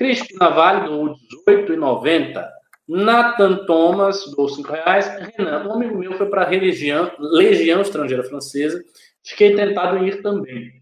[0.00, 1.14] Cristina Vale, do
[1.46, 2.48] 18,90.
[2.88, 5.06] Nathan Thomas, do cinco reais.
[5.36, 8.82] Renan, um amigo meu foi para a Legião Estrangeira Francesa.
[9.22, 10.72] Fiquei tentado em ir também.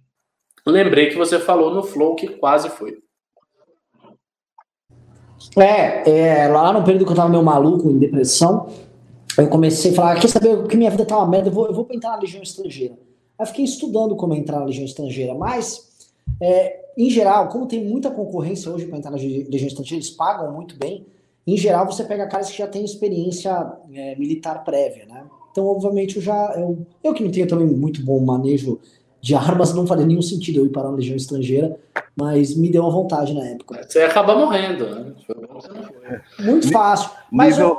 [0.64, 2.98] Lembrei que você falou no Flow que quase foi.
[5.56, 8.72] É, é, lá no período que eu tava meio maluco, em depressão,
[9.36, 11.74] eu comecei a falar, quer saber que minha vida tá uma merda, eu vou, eu
[11.74, 12.96] vou entrar na Legião Estrangeira.
[13.36, 16.08] Aí fiquei estudando como entrar na Legião Estrangeira, mas,
[16.40, 20.52] é, em geral, como tem muita concorrência hoje para entrar na Legião Estrangeira, eles pagam
[20.52, 21.06] muito bem,
[21.46, 25.24] em geral você pega caras que já têm experiência é, militar prévia, né?
[25.50, 26.54] Então, obviamente, eu já.
[26.56, 28.78] Eu, eu que não tenho também muito bom manejo
[29.20, 31.76] de armas não faria nenhum sentido eu ir para uma legião estrangeira,
[32.14, 33.84] mas me deu uma vontade na época.
[33.86, 35.12] Você ia acabar morrendo, né?
[36.40, 37.10] Muito fácil.
[37.30, 37.76] Mas o,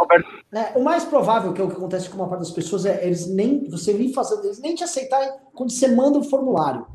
[0.52, 3.06] né, o, mais provável que é o que acontece com uma parte das pessoas é
[3.06, 6.86] eles nem você vir fazendo, eles nem te aceitarem quando você manda o formulário.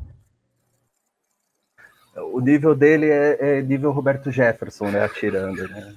[2.17, 5.03] O nível dele é, é nível Roberto Jefferson, né?
[5.03, 5.95] Atirando, né?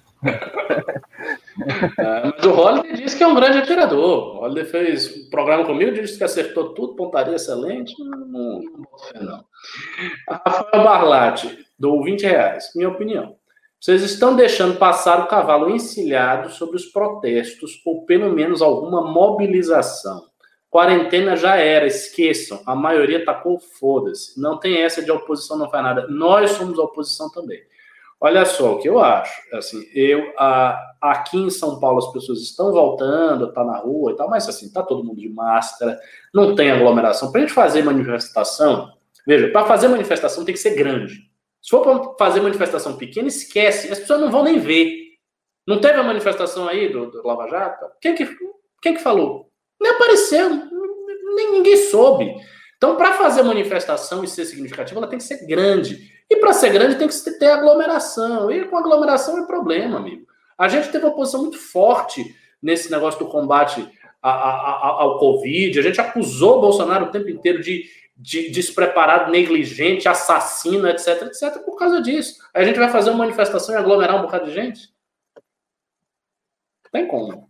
[1.98, 4.36] É, mas o Holiday disse que é um grande atirador.
[4.36, 7.94] O Holiday fez um programa comigo, disse que acertou tudo, pontaria excelente.
[8.02, 8.60] Não, não,
[9.20, 9.44] não.
[10.28, 12.72] Rafael Barlatti, dou 20 reais.
[12.74, 13.36] Minha opinião.
[13.80, 20.24] Vocês estão deixando passar o cavalo encilhado sobre os protestos ou pelo menos alguma mobilização.
[20.70, 22.62] Quarentena já era, esqueçam.
[22.66, 24.38] A maioria tacou foda-se.
[24.38, 26.06] Não tem essa de oposição não faz nada.
[26.08, 27.62] Nós somos oposição também.
[28.20, 29.40] Olha só o que eu acho.
[29.54, 34.16] Assim, eu a, aqui em São Paulo as pessoas estão voltando, tá na rua e
[34.16, 35.98] tal, mas assim, tá todo mundo de máscara,
[36.34, 37.30] não tem aglomeração.
[37.30, 38.92] Para gente fazer manifestação,
[39.26, 41.28] veja, para fazer manifestação tem que ser grande.
[41.62, 45.08] Se for para fazer manifestação pequena, esquece, as pessoas não vão nem ver.
[45.66, 47.86] Não teve a manifestação aí do, do Lava Jato?
[48.00, 48.26] Quem que,
[48.82, 49.47] quem que falou?
[49.80, 50.50] Nem apareceu,
[51.36, 52.34] nem ninguém soube.
[52.76, 56.12] Então, para fazer manifestação e ser significativa, ela tem que ser grande.
[56.30, 58.50] E para ser grande tem que ter aglomeração.
[58.50, 60.26] E com aglomeração é problema, amigo.
[60.56, 63.88] A gente teve uma posição muito forte nesse negócio do combate
[64.22, 65.78] a, a, a, ao Covid.
[65.78, 67.84] A gente acusou o Bolsonaro o tempo inteiro de,
[68.16, 72.40] de despreparado, negligente, assassino, etc, etc, por causa disso.
[72.52, 74.92] A gente vai fazer uma manifestação e aglomerar um bocado de gente?
[76.92, 77.47] Tem como.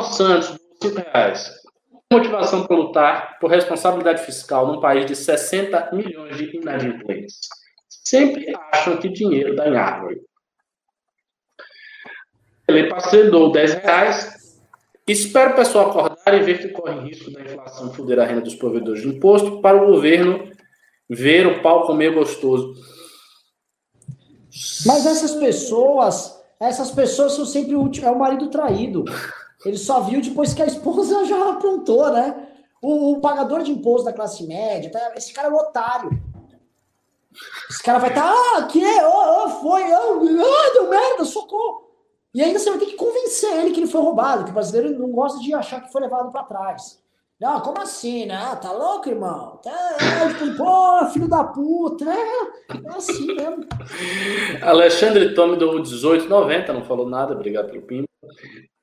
[0.00, 1.62] Santos, 5 reais
[2.12, 7.40] motivação para lutar por responsabilidade fiscal num país de 60 milhões de inadimplentes?
[7.88, 10.20] Sempre acham que dinheiro dá em árvore.
[12.68, 14.60] Ele parcelou 10 reais.
[15.06, 18.54] Espero o pessoal acordar e ver que corre risco da inflação foder a renda dos
[18.54, 20.50] provedores de imposto para o governo
[21.08, 22.74] ver o pau comer gostoso.
[24.86, 29.04] Mas essas pessoas, essas pessoas são sempre o último, é o marido traído.
[29.64, 32.48] Ele só viu depois que a esposa já aprontou, né?
[32.82, 35.12] O, o pagador de imposto da classe média, tá?
[35.16, 36.10] esse cara é um otário.
[37.70, 38.84] Esse cara vai estar, tá, ah, que?
[38.84, 41.90] Oh, oh, foi, oh, ah, deu merda, socorro.
[42.34, 44.98] E ainda você vai ter que convencer ele que ele foi roubado, que o brasileiro
[44.98, 47.02] não gosta de achar que foi levado para trás.
[47.42, 48.36] Não, como assim, né?
[48.36, 49.58] Ah, tá louco, irmão?
[49.62, 49.96] Tá,
[50.28, 52.04] tipo, pô, filho da puta.
[52.04, 53.66] É, é assim mesmo.
[54.62, 58.06] Alexandre Tome do 1890, não falou nada, obrigado pelo pimba.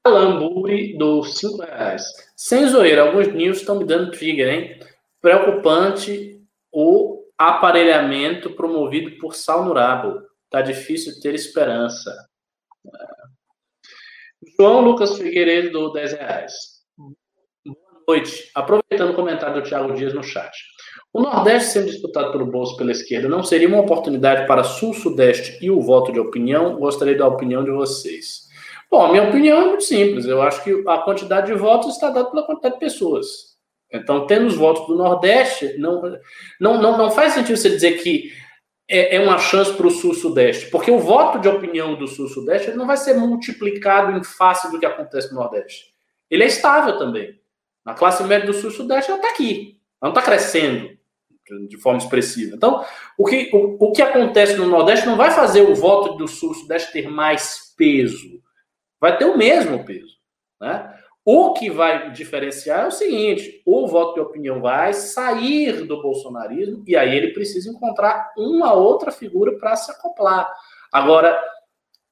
[0.09, 2.03] Alamburi do 5 reais.
[2.35, 4.79] Sem zoeira, alguns news estão me dando trigger, hein?
[5.21, 6.41] Preocupante
[6.71, 10.21] o aparelhamento promovido por Sal Nurabo.
[10.49, 12.11] Tá difícil ter esperança.
[14.57, 16.53] João Lucas Figueiredo do 10 reais.
[17.65, 17.77] Boa
[18.07, 18.49] noite.
[18.55, 20.51] Aproveitando o comentário do Thiago Dias no chat.
[21.13, 25.71] O Nordeste sendo disputado pelo Bolso pela esquerda não seria uma oportunidade para Sul-Sudeste e
[25.71, 26.77] o voto de opinião?
[26.77, 28.48] Gostaria da opinião de vocês.
[28.89, 30.25] Bom, a minha opinião é muito simples.
[30.25, 33.49] Eu acho que a quantidade de votos está dada pela quantidade de pessoas.
[33.91, 36.01] Então, tendo os votos do Nordeste, não,
[36.59, 38.31] não, não, não faz sentido você dizer que
[38.87, 42.87] é, é uma chance para o Sul-Sudeste, porque o voto de opinião do Sul-Sudeste não
[42.87, 45.93] vai ser multiplicado em face do que acontece no Nordeste.
[46.29, 47.39] Ele é estável também.
[47.85, 50.97] A classe média do Sul-Sudeste está aqui, ela não está crescendo
[51.67, 52.55] de forma expressiva.
[52.55, 52.85] Então,
[53.17, 56.91] o que, o, o que acontece no Nordeste não vai fazer o voto do Sul-Sudeste
[56.91, 58.39] ter mais peso
[58.99, 60.17] vai ter o mesmo peso.
[60.59, 60.93] Né?
[61.25, 66.83] O que vai diferenciar é o seguinte: o voto de opinião vai sair do bolsonarismo
[66.87, 70.51] e aí ele precisa encontrar uma outra figura para se acoplar.
[70.91, 71.39] Agora,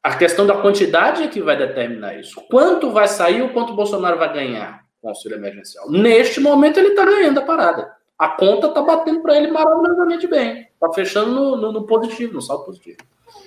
[0.04, 2.40] a questão da quantidade é que vai determinar isso.
[2.50, 5.90] Quanto vai sair ou quanto o Bolsonaro vai ganhar com o auxílio emergencial?
[5.90, 7.92] Neste momento, ele está ganhando a parada.
[8.18, 10.68] A conta está batendo para ele maravilhosamente bem.
[10.74, 12.98] Está fechando no, no, no positivo, no saldo positivo.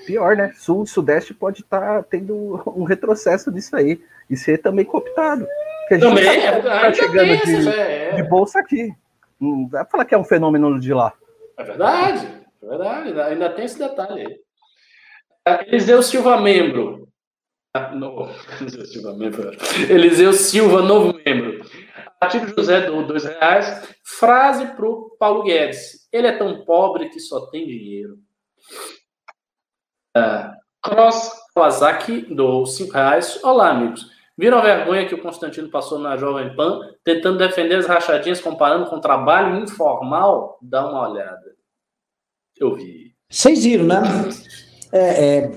[0.06, 0.52] Pior, né?
[0.56, 5.46] Sul e Sudeste pode estar tá tendo um retrocesso disso aí e ser também cooptado.
[5.80, 8.16] Porque a gente também tá, tá chegando de, é.
[8.16, 8.94] de bolsa aqui.
[9.40, 11.12] Não vai falar que é um fenômeno de lá.
[11.58, 12.26] É verdade,
[12.62, 13.20] é verdade.
[13.20, 14.40] Ainda tem esse detalhe aí.
[15.66, 17.08] Eliseu Silva, membro.
[17.74, 18.28] Ah, no...
[18.60, 19.50] Eliseu Silva, membro.
[19.88, 21.64] Eliseu Silva, novo membro.
[22.20, 23.88] Artigo José do dois reais.
[24.04, 26.06] Frase para o Paulo Guedes.
[26.12, 28.18] Ele é tão pobre que só tem dinheiro.
[30.82, 33.42] Cross Kawasaki do cinco reais.
[33.44, 34.10] Olá, amigos.
[34.36, 38.88] Viram a vergonha que o Constantino passou na Jovem Pan, tentando defender as rachadinhas, comparando
[38.88, 40.58] com trabalho informal?
[40.62, 41.54] Dá uma olhada.
[42.58, 43.14] Eu vi.
[43.30, 43.96] Vocês viram, né?
[44.92, 45.50] É, é...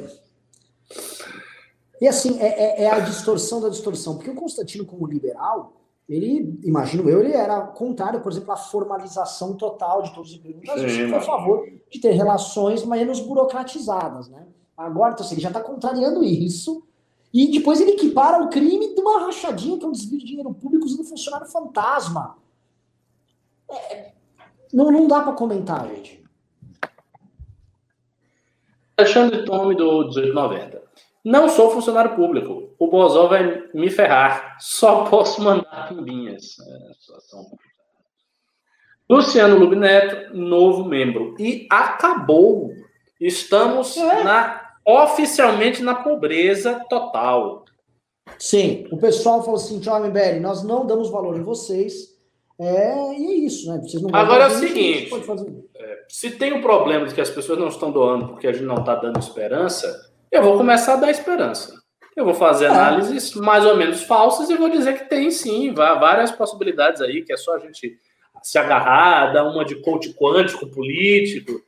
[2.01, 4.15] E assim, é, é, é, a distorção da distorção.
[4.15, 9.55] Porque o Constantino, como liberal, ele, imagino eu, ele era contrário, por exemplo, à formalização
[9.55, 10.61] total de todos os empregos.
[10.65, 14.45] Mas ele foi a favor de ter relações menos burocratizadas, né?
[14.75, 16.83] Agora, então, assim, ele já está contrariando isso.
[17.33, 20.53] E depois ele equipara o crime de uma rachadinha, que é um desvio de dinheiro
[20.53, 22.37] público usando funcionário fantasma.
[23.69, 24.11] É,
[24.71, 26.23] não, não dá para comentar, gente.
[28.97, 30.82] Alexandre Tome do 1890.
[31.23, 32.75] Não sou funcionário público.
[32.77, 34.57] O Bozó vai me ferrar.
[34.59, 36.57] Só posso mandar pimbinhas.
[36.59, 37.45] É, situação
[39.09, 41.35] Luciano Lubineto, novo membro.
[41.39, 42.71] E acabou.
[43.19, 44.23] Estamos é.
[44.23, 47.63] na, oficialmente na pobreza total.
[48.39, 52.13] Sim, o pessoal falou assim, tchau, MBL, nós não damos valor em vocês.
[52.59, 53.81] É, e é isso, né?
[53.81, 55.11] Vocês não Agora é o seguinte:
[55.75, 58.65] é, se tem um problema de que as pessoas não estão doando porque a gente
[58.65, 61.71] não está dando esperança, eu vou começar a dar esperança.
[62.15, 62.69] Eu vou fazer é.
[62.69, 67.31] análises mais ou menos falsas e vou dizer que tem sim várias possibilidades aí, que
[67.31, 67.99] é só a gente
[68.41, 71.61] se agarrar, dar uma de coach quântico político.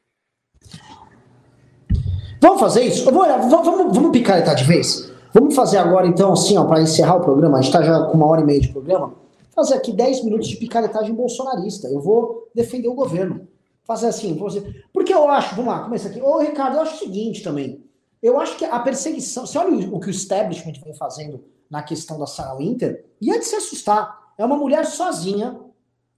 [2.42, 3.06] Vamos fazer isso?
[3.06, 5.12] Vou, vamos, vamos picaretar de vez?
[5.32, 8.26] Vamos fazer agora, então, assim, para encerrar o programa, a gente está já com uma
[8.26, 9.14] hora e meia de programa,
[9.54, 11.88] fazer aqui 10 minutos de picaretagem bolsonarista.
[11.88, 13.48] Eu vou defender o governo.
[13.84, 14.64] Fazer assim, você.
[14.92, 16.20] Porque eu acho, vamos lá, começa aqui.
[16.20, 17.86] Ô, Ricardo, eu acho o seguinte também.
[18.26, 22.18] Eu acho que a perseguição, você olha o, que o establishment vem fazendo na questão
[22.18, 24.34] da Sarah Winter, e é de se assustar.
[24.36, 25.60] É uma mulher sozinha,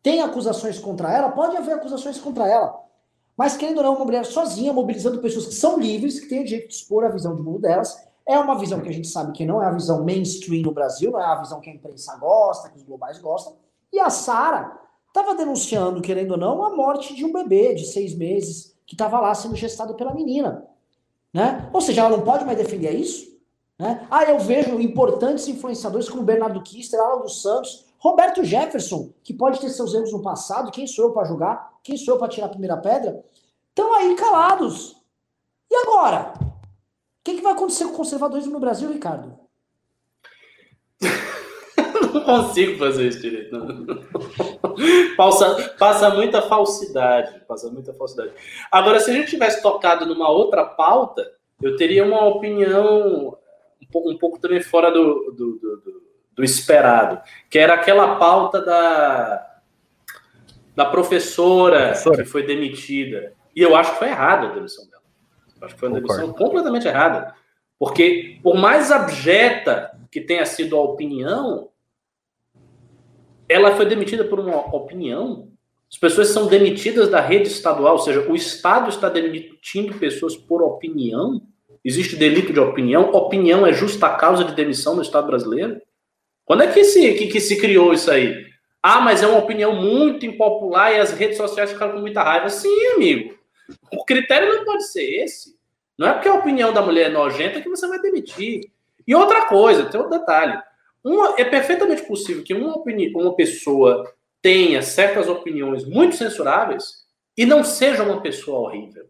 [0.01, 2.81] tem acusações contra ela, pode haver acusações contra ela.
[3.35, 6.45] Mas, querendo ou não, uma mulher sozinha, mobilizando pessoas que são livres, que têm o
[6.45, 8.01] direito de expor a visão de mundo delas.
[8.25, 11.11] É uma visão que a gente sabe que não é a visão mainstream no Brasil,
[11.11, 13.57] não é a visão que a imprensa gosta, que os globais gostam.
[13.91, 14.79] E a Sara
[15.09, 19.19] estava denunciando, querendo ou não, a morte de um bebê de seis meses que estava
[19.19, 20.65] lá sendo gestado pela menina.
[21.37, 21.69] Né?
[21.71, 23.27] Ou seja, ela não pode mais defender isso.
[23.77, 24.07] Né?
[24.09, 29.59] Ah, eu vejo importantes influenciadores como Bernardo Kister, Alan dos Santos, Roberto Jefferson, que pode
[29.59, 31.77] ter seus erros no passado, quem sou eu para julgar?
[31.83, 33.23] Quem sou eu para tirar a primeira pedra?
[33.69, 34.97] Estão aí calados.
[35.69, 36.33] E agora?
[36.41, 39.37] O que, que vai acontecer com o conservadorismo no Brasil, Ricardo?
[42.17, 43.57] Não consigo fazer isso direito.
[45.15, 47.41] passa, passa muita falsidade.
[47.47, 48.31] Passa muita falsidade.
[48.71, 51.29] Agora, se a gente tivesse tocado numa outra pauta,
[51.61, 53.37] eu teria uma opinião
[53.81, 56.01] um pouco, um pouco também fora do, do, do,
[56.35, 59.59] do, esperado, que era aquela pauta da,
[60.75, 63.33] da professora, professora, que foi demitida.
[63.55, 65.03] E eu acho que foi errada a demissão dela.
[65.59, 66.21] Eu acho que foi uma Concordo.
[66.21, 67.35] demissão completamente errada.
[67.79, 71.69] Porque, por mais abjeta que tenha sido a opinião,
[73.47, 75.49] ela foi demitida por uma opinião.
[75.89, 80.61] As pessoas são demitidas da rede estadual, ou seja, o Estado está demitindo pessoas por
[80.61, 81.41] opinião.
[81.83, 83.11] Existe delito de opinião.
[83.11, 85.81] Opinião é justa causa de demissão no Estado brasileiro.
[86.43, 88.45] Quando é que se, que, que se criou isso aí?
[88.83, 92.49] Ah, mas é uma opinião muito impopular e as redes sociais ficaram com muita raiva.
[92.49, 93.35] Sim, amigo.
[93.91, 95.55] O critério não pode ser esse.
[95.97, 98.61] Não é porque a opinião da mulher é nojenta que você vai demitir.
[99.05, 100.61] E outra coisa, tem outro detalhe.
[101.07, 102.83] Uma, é perfeitamente possível que uma,
[103.15, 107.05] uma pessoa tenha certas opiniões muito censuráveis
[107.37, 109.05] e não seja uma pessoa horrível.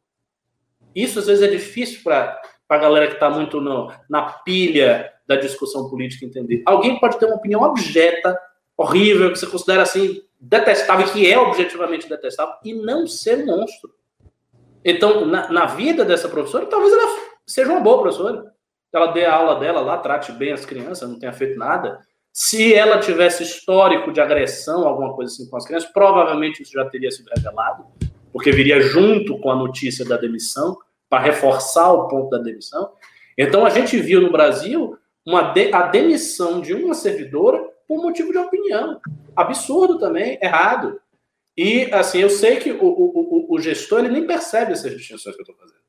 [0.93, 5.37] Isso às vezes é difícil para a galera que está muito no, na pilha da
[5.37, 6.61] discussão política entender.
[6.67, 8.39] Alguém pode ter uma opinião objeta,
[8.77, 13.91] horrível, que você considera assim detestável, que é objetivamente detestável, e não ser monstro.
[14.85, 17.07] Então, na, na vida dessa professora, talvez ela
[17.43, 18.53] seja uma boa professora
[18.93, 21.99] ela dê a aula dela lá, trate bem as crianças, não tenha feito nada.
[22.31, 26.85] Se ela tivesse histórico de agressão, alguma coisa assim com as crianças, provavelmente isso já
[26.85, 27.85] teria sido revelado,
[28.31, 30.77] porque viria junto com a notícia da demissão,
[31.09, 32.91] para reforçar o ponto da demissão.
[33.37, 38.31] Então a gente viu no Brasil uma de, a demissão de uma servidora por motivo
[38.31, 38.99] de opinião.
[39.35, 40.99] Absurdo também, errado.
[41.55, 45.41] E assim, eu sei que o, o, o gestor ele nem percebe essas distinções que
[45.41, 45.81] eu estou fazendo.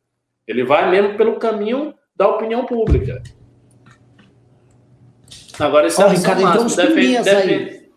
[0.47, 3.23] Ele vai mesmo pelo caminho da opinião pública.
[5.59, 7.89] Agora, esse Ó, é o Ricardo, então uns Defen- pimbinhas defen- aí.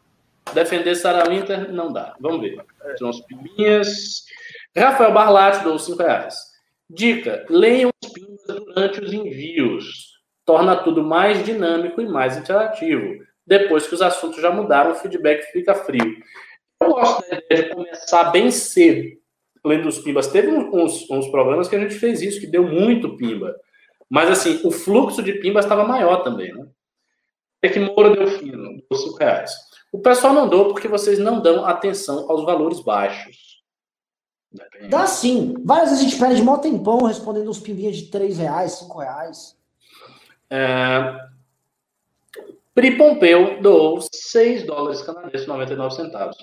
[0.53, 2.15] Defender Sarah Winter não dá.
[2.19, 2.57] Vamos ver.
[2.97, 4.23] São os pimbinhas.
[4.75, 6.35] Rafael Barlatti dou 5 reais.
[6.89, 10.11] Dica: leiam os pimbas durante os envios.
[10.45, 13.23] Torna tudo mais dinâmico e mais interativo.
[13.45, 16.15] Depois que os assuntos já mudaram, o feedback fica frio.
[16.81, 19.17] Eu gosto da ideia de começar bem cedo,
[19.63, 20.27] lendo os pimbas.
[20.27, 23.55] Teve uns, uns programas que a gente fez isso, que deu muito pimba.
[24.11, 26.67] Mas, assim, o fluxo de pimbas estava maior também, né?
[27.61, 29.53] É que Moura deu fino, deu 5 reais.
[29.89, 33.63] O pessoal não dou porque vocês não dão atenção aos valores baixos.
[34.51, 34.89] Depende.
[34.89, 35.53] Dá sim.
[35.63, 39.57] Várias vezes a gente perde mó tempão respondendo uns pimbinhas de 3 reais, 5 reais.
[40.49, 41.17] É...
[42.73, 46.37] Pri Pompeu doou 6 dólares canadenses e 99 centavos.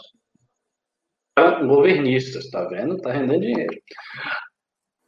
[1.67, 2.97] Governistas, tá vendo?
[2.97, 3.79] Tá rendendo dinheiro.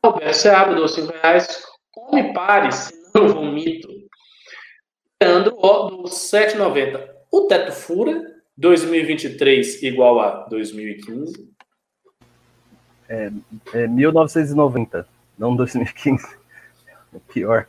[0.03, 1.69] Alberto Seabra doou 5 reais.
[2.11, 3.89] Come pare, senão eu vomito.
[5.23, 7.09] Leandro O do 7,90.
[7.31, 8.28] O teto fura.
[8.57, 11.49] 2023 igual a 2015.
[13.09, 15.09] É 1990,
[15.39, 16.37] não 2015.
[17.15, 17.66] É pior.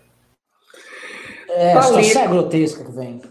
[1.50, 2.04] É, a ali.
[2.04, 3.22] situação é grotesca que vem.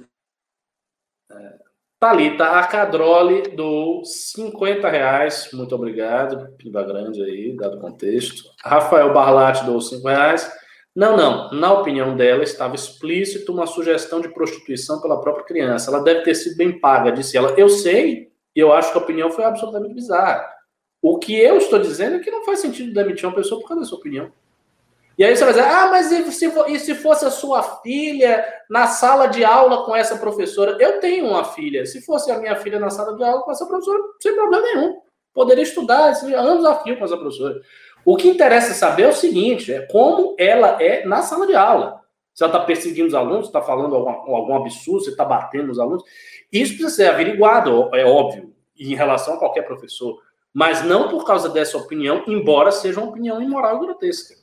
[2.01, 8.43] Thalita Acadroli do 50 reais, muito obrigado, pimba grande aí, dado o contexto.
[8.65, 10.51] Rafael Barlatti do 5 reais.
[10.95, 15.91] Não, não, na opinião dela estava explícito uma sugestão de prostituição pela própria criança.
[15.91, 17.55] Ela deve ter sido bem paga, disse ela.
[17.57, 20.45] Eu sei, e eu acho que a opinião foi absolutamente bizarra.
[21.01, 23.83] O que eu estou dizendo é que não faz sentido demitir uma pessoa por causa
[23.83, 24.33] da sua opinião.
[25.17, 28.43] E aí você vai dizer, ah, mas e se, e se fosse a sua filha
[28.69, 30.77] na sala de aula com essa professora?
[30.81, 31.85] Eu tenho uma filha.
[31.87, 35.01] Se fosse a minha filha na sala de aula com essa professora, sem problema nenhum.
[35.33, 37.61] Poderia estudar anos a fio com essa professora.
[38.05, 42.01] O que interessa saber é o seguinte, é como ela é na sala de aula.
[42.35, 45.79] Se ela está perseguindo os alunos, está falando algum, algum absurdo, se está batendo nos
[45.79, 46.03] alunos.
[46.51, 50.21] Isso precisa ser averiguado, é óbvio, em relação a qualquer professor.
[50.53, 54.35] Mas não por causa dessa opinião, embora seja uma opinião imoral e grotesca.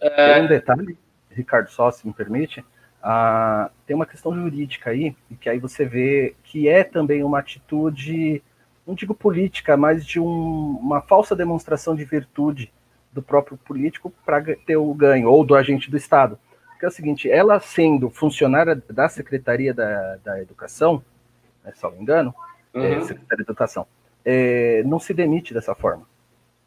[0.00, 0.98] Tem um detalhe,
[1.30, 2.64] Ricardo, só se me permite,
[3.02, 7.38] ah, tem uma questão jurídica aí, e que aí você vê que é também uma
[7.38, 8.42] atitude,
[8.88, 12.72] não digo política, mas de um- uma falsa demonstração de virtude
[13.12, 16.38] do próprio político para ter o ganho, ou do agente do Estado.
[16.70, 21.02] Porque é o seguinte, ela sendo funcionária da Secretaria da, da Educação,
[21.62, 22.34] né, se não me engano,
[22.72, 23.02] é, Uhum.
[23.02, 23.86] Secretaria da Educação,
[24.24, 26.04] é, não se demite dessa forma.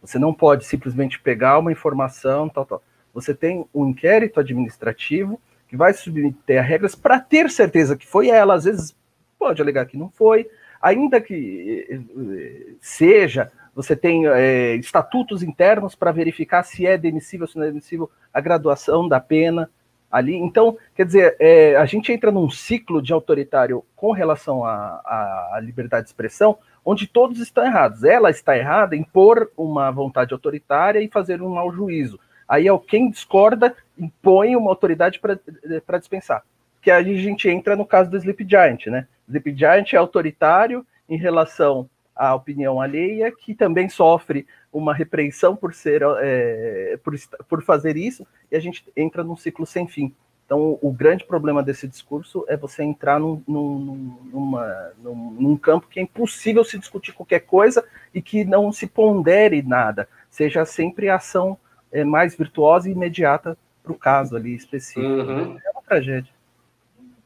[0.01, 2.83] Você não pode simplesmente pegar uma informação, tal, tal.
[3.13, 8.29] Você tem um inquérito administrativo que vai submeter a regras para ter certeza que foi
[8.29, 8.53] ela.
[8.55, 8.95] Às vezes
[9.39, 10.49] pode alegar que não foi,
[10.81, 13.51] ainda que eh, eh, seja.
[13.73, 18.41] Você tem eh, estatutos internos para verificar se é demissível, se não é demissível a
[18.41, 19.69] graduação da pena
[20.11, 20.35] ali.
[20.35, 26.03] Então, quer dizer, eh, a gente entra num ciclo de autoritário com relação à, liberdade
[26.03, 28.03] de expressão, onde todos estão errados.
[28.03, 32.19] Ela está errada em pôr uma vontade autoritária e fazer um mau juízo.
[32.47, 36.43] Aí é quem discorda impõe uma autoridade para dispensar.
[36.81, 39.07] Que aí a gente entra no caso do Sleep Giant, né?
[39.27, 45.73] Sleep Giant é autoritário em relação à opinião alheia, que também sofre uma repreensão por
[45.73, 47.13] ser é, por,
[47.47, 50.13] por fazer isso, e a gente entra num ciclo sem fim.
[50.45, 55.87] Então, o grande problema desse discurso é você entrar num, num, numa, num, num campo
[55.87, 61.07] que é impossível se discutir qualquer coisa e que não se pondere nada, seja sempre
[61.07, 61.57] a ação
[61.89, 65.07] é, mais virtuosa e imediata para o caso ali específico.
[65.07, 65.57] Uhum.
[65.65, 66.33] É uma tragédia.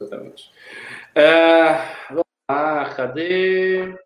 [0.00, 0.50] Exatamente.
[1.14, 1.72] É,
[2.10, 3.96] vamos lá, cadê?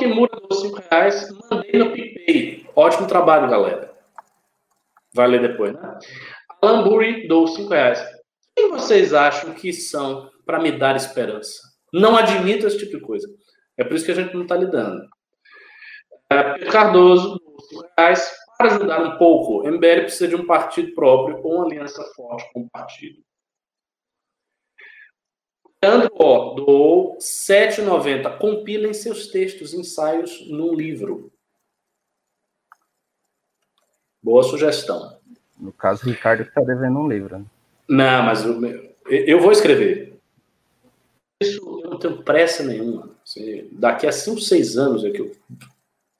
[0.00, 2.66] Kimura deu 5 reais, mandei no PicPay.
[2.74, 3.92] Ótimo trabalho, galera.
[5.12, 5.98] Vai ler depois, né?
[6.62, 8.02] Alan Burry dou 5 reais.
[8.56, 11.60] Quem vocês acham que são para me dar esperança?
[11.92, 13.26] Não admito esse tipo de coisa.
[13.76, 15.06] É por isso que a gente não está lidando.
[16.30, 18.32] É, Pedro Cardoso, dou 5 reais.
[18.60, 22.52] Para ajudar um pouco, o MBL precisa de um partido próprio ou uma aliança forte
[22.52, 23.22] com o partido.
[25.82, 28.36] Leandro O, doou 7,90.
[28.36, 31.32] Compilem seus textos, ensaios num livro.
[34.22, 35.18] Boa sugestão.
[35.58, 37.38] No caso, o Ricardo está devendo um livro.
[37.38, 37.46] Né?
[37.88, 38.60] Não, mas eu,
[39.06, 40.20] eu vou escrever.
[41.42, 43.16] Isso eu não tenho pressa nenhuma.
[43.24, 45.32] Assim, Daqui a 5, 6 anos é que eu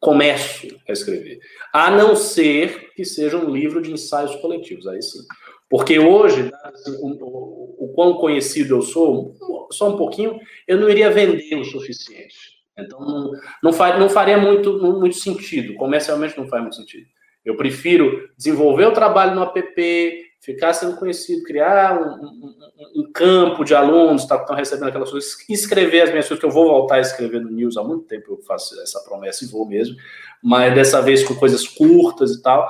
[0.00, 1.38] começo a escrever.
[1.72, 5.20] A não ser que seja um livro de ensaios coletivos, aí sim.
[5.68, 9.36] Porque hoje, assim, o, quão conhecido eu sou,
[9.70, 12.58] só um pouquinho, eu não iria vender o suficiente.
[12.76, 13.30] Então, não,
[13.62, 17.06] não, faz, não faria muito, muito sentido, comercialmente não faz muito sentido.
[17.44, 22.54] Eu prefiro desenvolver o trabalho no app, ficar sendo conhecido, criar um, um,
[22.96, 26.46] um campo de alunos tá, que estão recebendo aquelas coisas, escrever as minhas coisas, que
[26.46, 29.48] eu vou voltar a escrever no News há muito tempo, eu faço essa promessa e
[29.48, 29.96] vou mesmo,
[30.42, 32.68] mas dessa vez com coisas curtas e tal,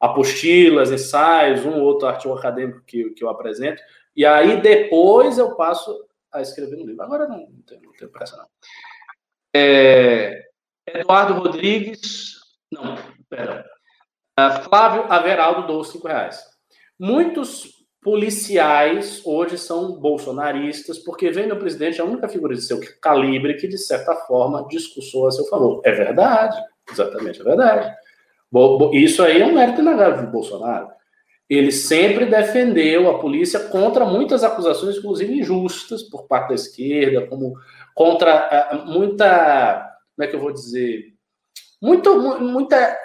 [0.00, 3.80] apostilas, ensaios, um ou outro artigo acadêmico que, que eu apresento,
[4.16, 7.02] e aí depois eu passo a escrever no livro.
[7.02, 8.46] Agora não, não, tenho, não tenho pressa, não.
[9.54, 10.42] É,
[10.86, 12.34] Eduardo Rodrigues,
[12.70, 12.96] não,
[13.28, 13.64] pera.
[14.38, 16.51] Uh, Flávio Averaldo dou cinco reais.
[17.02, 23.54] Muitos policiais hoje são bolsonaristas porque vem no presidente a única figura de seu calibre
[23.54, 25.80] que, de certa forma, discursou a seu favor.
[25.84, 26.56] É verdade,
[26.88, 27.92] exatamente, é verdade.
[28.92, 30.90] Isso aí é um mérito inegável de Bolsonaro.
[31.50, 37.54] Ele sempre defendeu a polícia contra muitas acusações, inclusive injustas, por parte da esquerda, como
[37.96, 39.90] contra uh, muita.
[40.14, 41.14] Como é que eu vou dizer?
[41.82, 42.96] Muito, muita.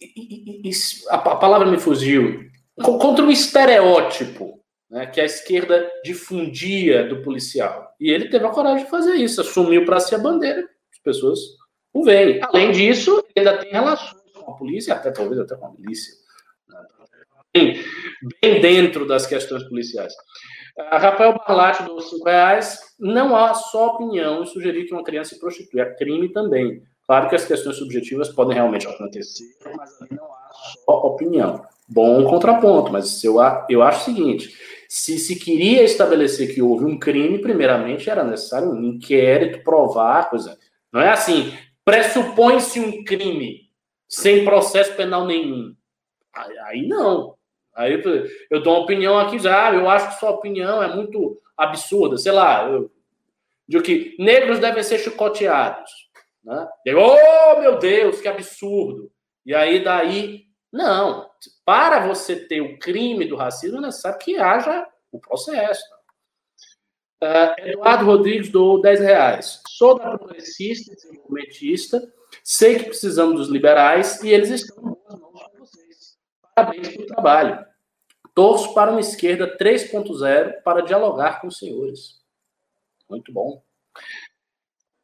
[0.00, 2.48] Uh, a palavra me fugiu.
[2.80, 4.58] Contra o estereótipo
[4.90, 7.94] né, que a esquerda difundia do policial.
[8.00, 11.38] E ele teve a coragem de fazer isso, assumiu para si a bandeira, as pessoas
[11.92, 12.40] o veem.
[12.42, 16.14] Além disso, ainda tem relações com a polícia, até talvez até com a milícia.
[16.68, 16.78] Né,
[17.52, 17.84] bem,
[18.40, 20.12] bem dentro das questões policiais.
[20.78, 22.78] Uh, Rafael Barlatti dos 5 reais.
[22.98, 25.80] Não há só opinião em sugerir que uma criança se prostitui.
[25.80, 26.82] É crime também.
[27.08, 30.50] Claro que as questões subjetivas podem realmente acontecer, mas ali não há
[30.84, 31.64] só opinião.
[31.88, 33.36] Bom contraponto, mas eu,
[33.70, 34.54] eu acho o seguinte:
[34.86, 40.58] se se queria estabelecer que houve um crime, primeiramente era necessário um inquérito, provar, coisa.
[40.92, 43.70] Não é assim, pressupõe-se um crime
[44.06, 45.74] sem processo penal nenhum.
[46.66, 47.36] Aí, não.
[47.74, 51.40] Aí eu, eu dou uma opinião aqui já, eu acho que sua opinião é muito
[51.56, 52.18] absurda.
[52.18, 52.90] Sei lá, eu
[53.66, 56.07] digo que negros devem ser chicoteados.
[56.48, 56.68] Né?
[56.86, 59.12] E aí, oh, meu Deus, que absurdo!
[59.44, 61.28] E aí, daí, não.
[61.64, 65.84] Para você ter o crime do racismo, é necessário que haja o processo.
[67.22, 69.60] Uh, Eduardo Rodrigues do 10 reais.
[69.68, 72.12] Sou da progressista, desenvolvimentista,
[72.42, 76.16] sei que precisamos dos liberais e eles estão em boas mãos com vocês.
[76.54, 77.66] Parabéns pelo trabalho.
[78.34, 82.22] Torço para uma esquerda 3.0 para dialogar com os senhores.
[83.10, 83.62] Muito bom.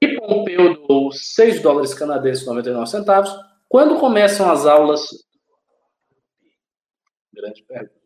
[0.05, 3.35] E Pompeu doou 6 dólares canadenses 99 centavos.
[3.67, 5.01] Quando começam as aulas?
[7.33, 8.05] Grande pergunta.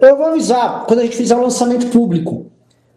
[0.00, 2.50] Eu vou avisar, quando a gente fizer o lançamento público.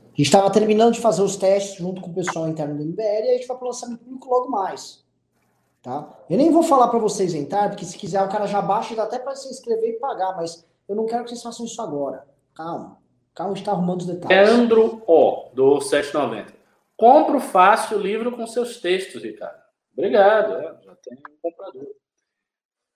[0.05, 3.01] A gente estava terminando de fazer os testes junto com o pessoal interno do MBL
[3.01, 5.03] e a gente vai para o lançamento público logo mais.
[5.81, 6.17] Tá?
[6.30, 8.95] Eu nem vou falar para vocês entrar, porque se quiser o cara já baixa e
[8.95, 11.81] dá até para se inscrever e pagar, mas eu não quero que vocês façam isso
[11.81, 12.25] agora.
[12.53, 13.02] Calma.
[13.35, 14.49] Calma, está arrumando os detalhes.
[14.49, 16.53] Leandro O, do 790.
[16.95, 19.61] Compro fácil o livro com seus textos, Ricardo.
[19.91, 21.88] Obrigado, é, já tem um comprador.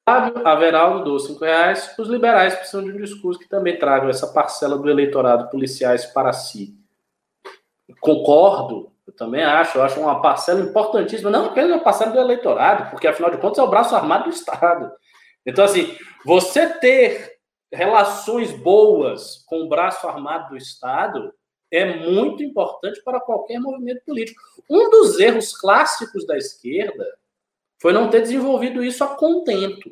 [0.08, 1.94] Fábio Averaldo, do 5 reais.
[1.98, 6.32] Os liberais precisam de um discurso que também traga essa parcela do eleitorado policiais para
[6.32, 6.78] si.
[8.00, 12.90] Concordo, eu também acho, eu acho uma parcela importantíssima, não apenas uma parcela do eleitorado,
[12.90, 14.92] porque afinal de contas é o braço armado do Estado.
[15.46, 17.37] Então, assim, você ter
[17.72, 21.34] relações boas com o braço armado do Estado
[21.72, 24.42] é muito importante para qualquer movimento político.
[24.70, 27.06] Um dos erros clássicos da esquerda
[27.80, 29.92] foi não ter desenvolvido isso a contento.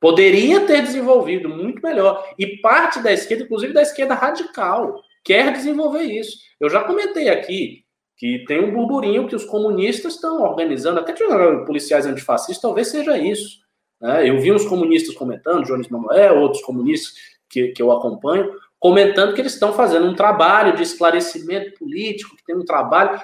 [0.00, 2.28] Poderia ter desenvolvido muito melhor.
[2.38, 6.38] E parte da esquerda, inclusive da esquerda radical, quer desenvolver isso.
[6.58, 7.84] Eu já comentei aqui
[8.16, 11.24] que tem um burburinho que os comunistas estão organizando, até de
[11.66, 13.60] policiais antifascistas, talvez seja isso.
[14.02, 14.28] Né?
[14.28, 17.14] Eu vi uns comunistas comentando, Jones Manuel, outros comunistas
[17.48, 22.44] que, que eu acompanho, comentando que eles estão fazendo um trabalho de esclarecimento político, que
[22.44, 23.20] tem um trabalho.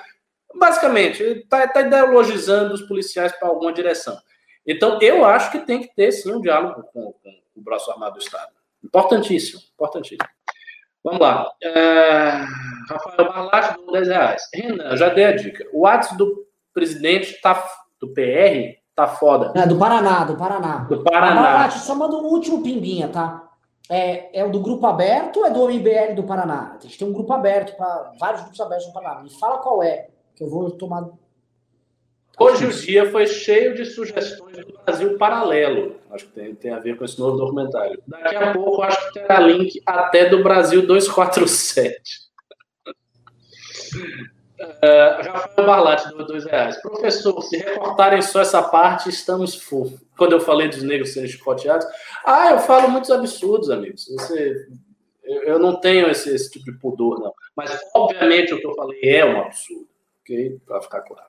[0.54, 4.16] Basicamente, está tá ideologizando os policiais para alguma direção.
[4.64, 8.14] Então, eu acho que tem que ter, sim, um diálogo com, com o braço armado
[8.14, 8.52] do Estado.
[8.84, 10.28] Importantíssimo, importantíssimo.
[11.02, 11.50] Vamos lá.
[11.62, 12.44] É...
[12.88, 14.42] Rafael Barlatti, 10 reais.
[14.54, 15.66] Renan, já dei a dica.
[15.72, 17.66] O WhatsApp do presidente tá,
[18.00, 19.52] do PR Tá foda.
[19.54, 20.78] É, do Paraná, do Paraná.
[20.78, 21.70] Do Paraná.
[21.70, 23.48] Só manda um último pimbinha, tá?
[23.88, 26.76] É, é o do grupo aberto ou é do MBL do Paraná?
[26.76, 29.22] A gente tem um grupo aberto, para vários grupos abertos no Paraná.
[29.22, 31.08] Me fala qual é, que eu vou tomar.
[32.40, 35.94] Hoje o dia foi cheio de sugestões do Brasil Paralelo.
[36.10, 38.02] Acho que tem, tem a ver com esse novo documentário.
[38.04, 42.02] Daqui a pouco acho que terá link até do Brasil 247.
[44.60, 46.80] Uh, Rafael Barlatti, dois reais.
[46.82, 49.98] Professor, se recortarem só essa parte, estamos full.
[50.16, 51.86] Quando eu falei dos negros serem chicoteados.
[52.24, 54.06] Ah, eu falo muitos absurdos, amigos.
[54.08, 54.66] Você,
[55.22, 57.32] Eu, eu não tenho esse, esse, tipo de pudor, não.
[57.54, 59.88] Mas, obviamente, o que eu falei é um absurdo,
[60.22, 60.58] ok?
[60.66, 61.28] Para ficar claro.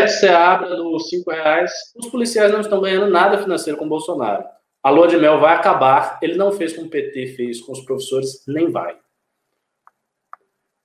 [0.00, 4.44] Você abre dos cinco reais, os policiais não estão ganhando nada financeiro com Bolsonaro.
[4.80, 6.18] A lua de mel vai acabar.
[6.22, 8.96] Ele não fez como o PT fez com os professores, nem vai.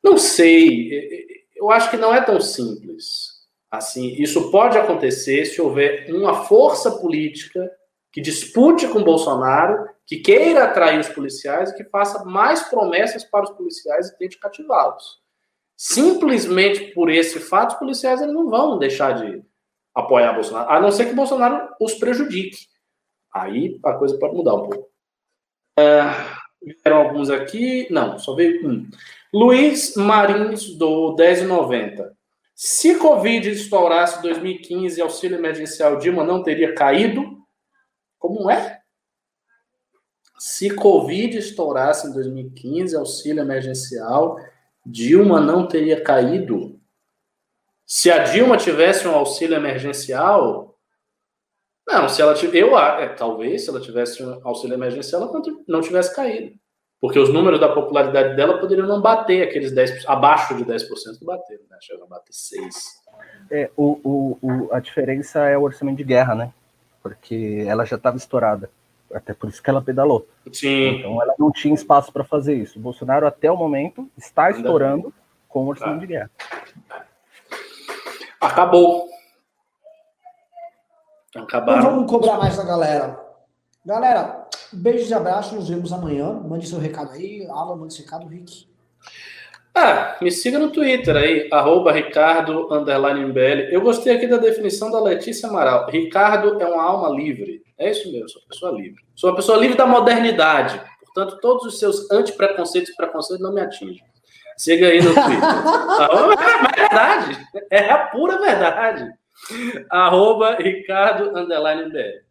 [0.04, 1.26] Não sei.
[1.56, 3.34] Eu acho que não é tão simples.
[3.72, 7.72] Assim, isso pode acontecer se houver uma força política
[8.12, 13.46] que dispute com Bolsonaro, que queira atrair os policiais e que faça mais promessas para
[13.46, 15.20] os policiais e tente cativá-los.
[15.76, 19.44] Simplesmente por esse fato, os policiais eles não vão deixar de
[19.96, 22.68] apoiar Bolsonaro, a não ser que Bolsonaro os prejudique.
[23.34, 24.90] Aí a coisa pode mudar um pouco.
[25.80, 26.04] É,
[26.62, 27.88] vieram alguns aqui.
[27.90, 28.88] Não, só veio um.
[29.34, 32.12] Luiz Marins, do 10,90.
[32.54, 37.40] Se Covid estourasse em 2015 auxílio emergencial Dilma não teria caído?
[38.20, 38.80] Como é?
[40.38, 44.38] Se Covid estourasse em 2015, auxílio emergencial,
[44.86, 46.80] Dilma não teria caído?
[47.88, 50.78] Se a Dilma tivesse um auxílio emergencial,
[51.88, 55.82] não, se ela tivesse, eu é, talvez se ela tivesse um auxílio emergencial, ela não
[55.82, 56.58] tivesse caído.
[57.04, 61.26] Porque os números da popularidade dela poderiam não bater aqueles 10%, abaixo de 10% que
[61.26, 61.78] bateram, né?
[61.82, 62.70] Chegou a bater 6%.
[63.52, 66.54] É, o, o, o, a diferença é o orçamento de guerra, né?
[67.02, 68.70] Porque ela já estava estourada.
[69.14, 70.26] Até por isso que ela pedalou.
[70.54, 71.00] Sim.
[71.00, 72.80] Então ela não tinha espaço para fazer isso.
[72.80, 75.14] O Bolsonaro, até o momento, está Ainda estourando bem.
[75.50, 76.00] com o orçamento tá.
[76.00, 76.32] de guerra.
[78.40, 79.10] Acabou.
[81.36, 81.80] Acabaram.
[81.80, 83.20] Então vamos cobrar mais da galera.
[83.86, 84.43] Galera,
[84.74, 85.54] beijos e abraços.
[85.54, 86.34] Nos vemos amanhã.
[86.34, 87.46] Mande seu recado aí.
[87.50, 88.68] Alan, mande seu recado, Rick.
[89.76, 93.72] Ah, me siga no Twitter aí, arroba Ricardo MBL.
[93.72, 95.90] Eu gostei aqui da definição da Letícia Amaral.
[95.90, 97.64] Ricardo é uma alma livre.
[97.76, 99.02] É isso mesmo, sou uma pessoa livre.
[99.16, 100.80] Sou uma pessoa livre da modernidade.
[101.02, 104.04] Portanto, todos os seus antipreconceitos e preconceitos não me atingem.
[104.58, 105.50] Siga aí no Twitter.
[106.70, 107.48] é verdade.
[107.72, 109.12] É a pura verdade.
[109.90, 112.22] Arroba Ricardo MBL.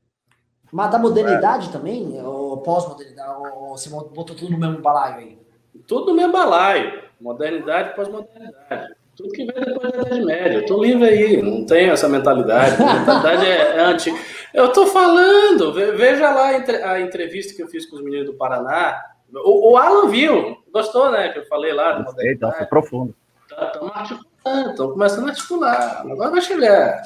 [0.72, 1.72] Mas da modernidade é.
[1.72, 2.18] também?
[2.24, 3.30] Ou pós-modernidade?
[3.54, 5.38] Ou você botou tudo no mesmo balaio aí?
[5.86, 7.02] Tudo no mesmo balaio.
[7.20, 8.94] Modernidade e pós-modernidade.
[9.14, 10.58] Tudo que vem depois da Idade Média.
[10.58, 12.82] Eu tô livre aí, não tenho essa mentalidade.
[12.82, 14.18] A mentalidade é, é antiga.
[14.54, 18.98] Eu tô falando, veja lá a entrevista que eu fiz com os meninos do Paraná.
[19.34, 21.28] O, o Alan viu, gostou, né?
[21.28, 22.00] Que eu falei lá.
[22.00, 23.14] Gostei, então, foi profundo.
[23.50, 26.06] Estamos tá, articulando, estamos começando a articular.
[26.10, 27.02] Agora vai chegar.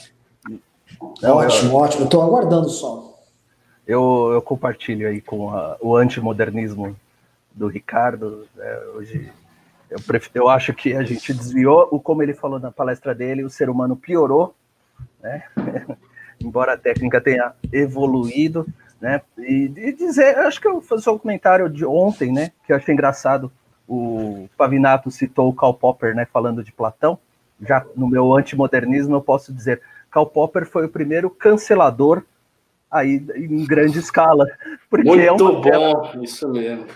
[1.21, 2.05] Não, ótimo, ótimo.
[2.05, 3.16] Eu tô aguardando só.
[3.87, 6.97] Eu, eu compartilho aí com a, o antimodernismo
[7.55, 8.47] do Ricardo.
[8.55, 9.33] Né, hoje
[9.89, 13.45] eu, prefiro, eu acho que a gente desviou, o como ele falou na palestra dele,
[13.45, 14.55] o ser humano piorou,
[15.23, 15.45] né?
[16.41, 18.67] embora a técnica tenha evoluído,
[19.01, 19.23] né?
[19.39, 22.53] E, e dizer, acho que eu fazer um comentário de ontem, né?
[22.65, 23.51] Que eu achei engraçado.
[23.89, 26.27] O Pavinato citou o Karl Popper, né?
[26.27, 27.19] Falando de Platão.
[27.61, 29.81] Já no meu antimodernismo, eu posso dizer,
[30.11, 32.23] Karl Popper foi o primeiro cancelador
[32.97, 34.47] aí em grande escala.
[34.89, 36.87] Porque Muito é bom, bela, isso mesmo.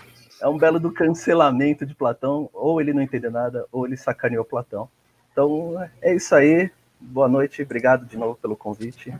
[0.41, 4.43] É um belo do cancelamento de Platão, ou ele não entendeu nada, ou ele sacaneou
[4.43, 4.89] Platão.
[5.31, 6.69] Então é isso aí.
[6.99, 9.13] Boa noite, obrigado de novo pelo convite.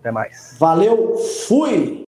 [0.00, 0.56] Até mais.
[0.58, 1.16] Valeu,
[1.46, 2.02] fui!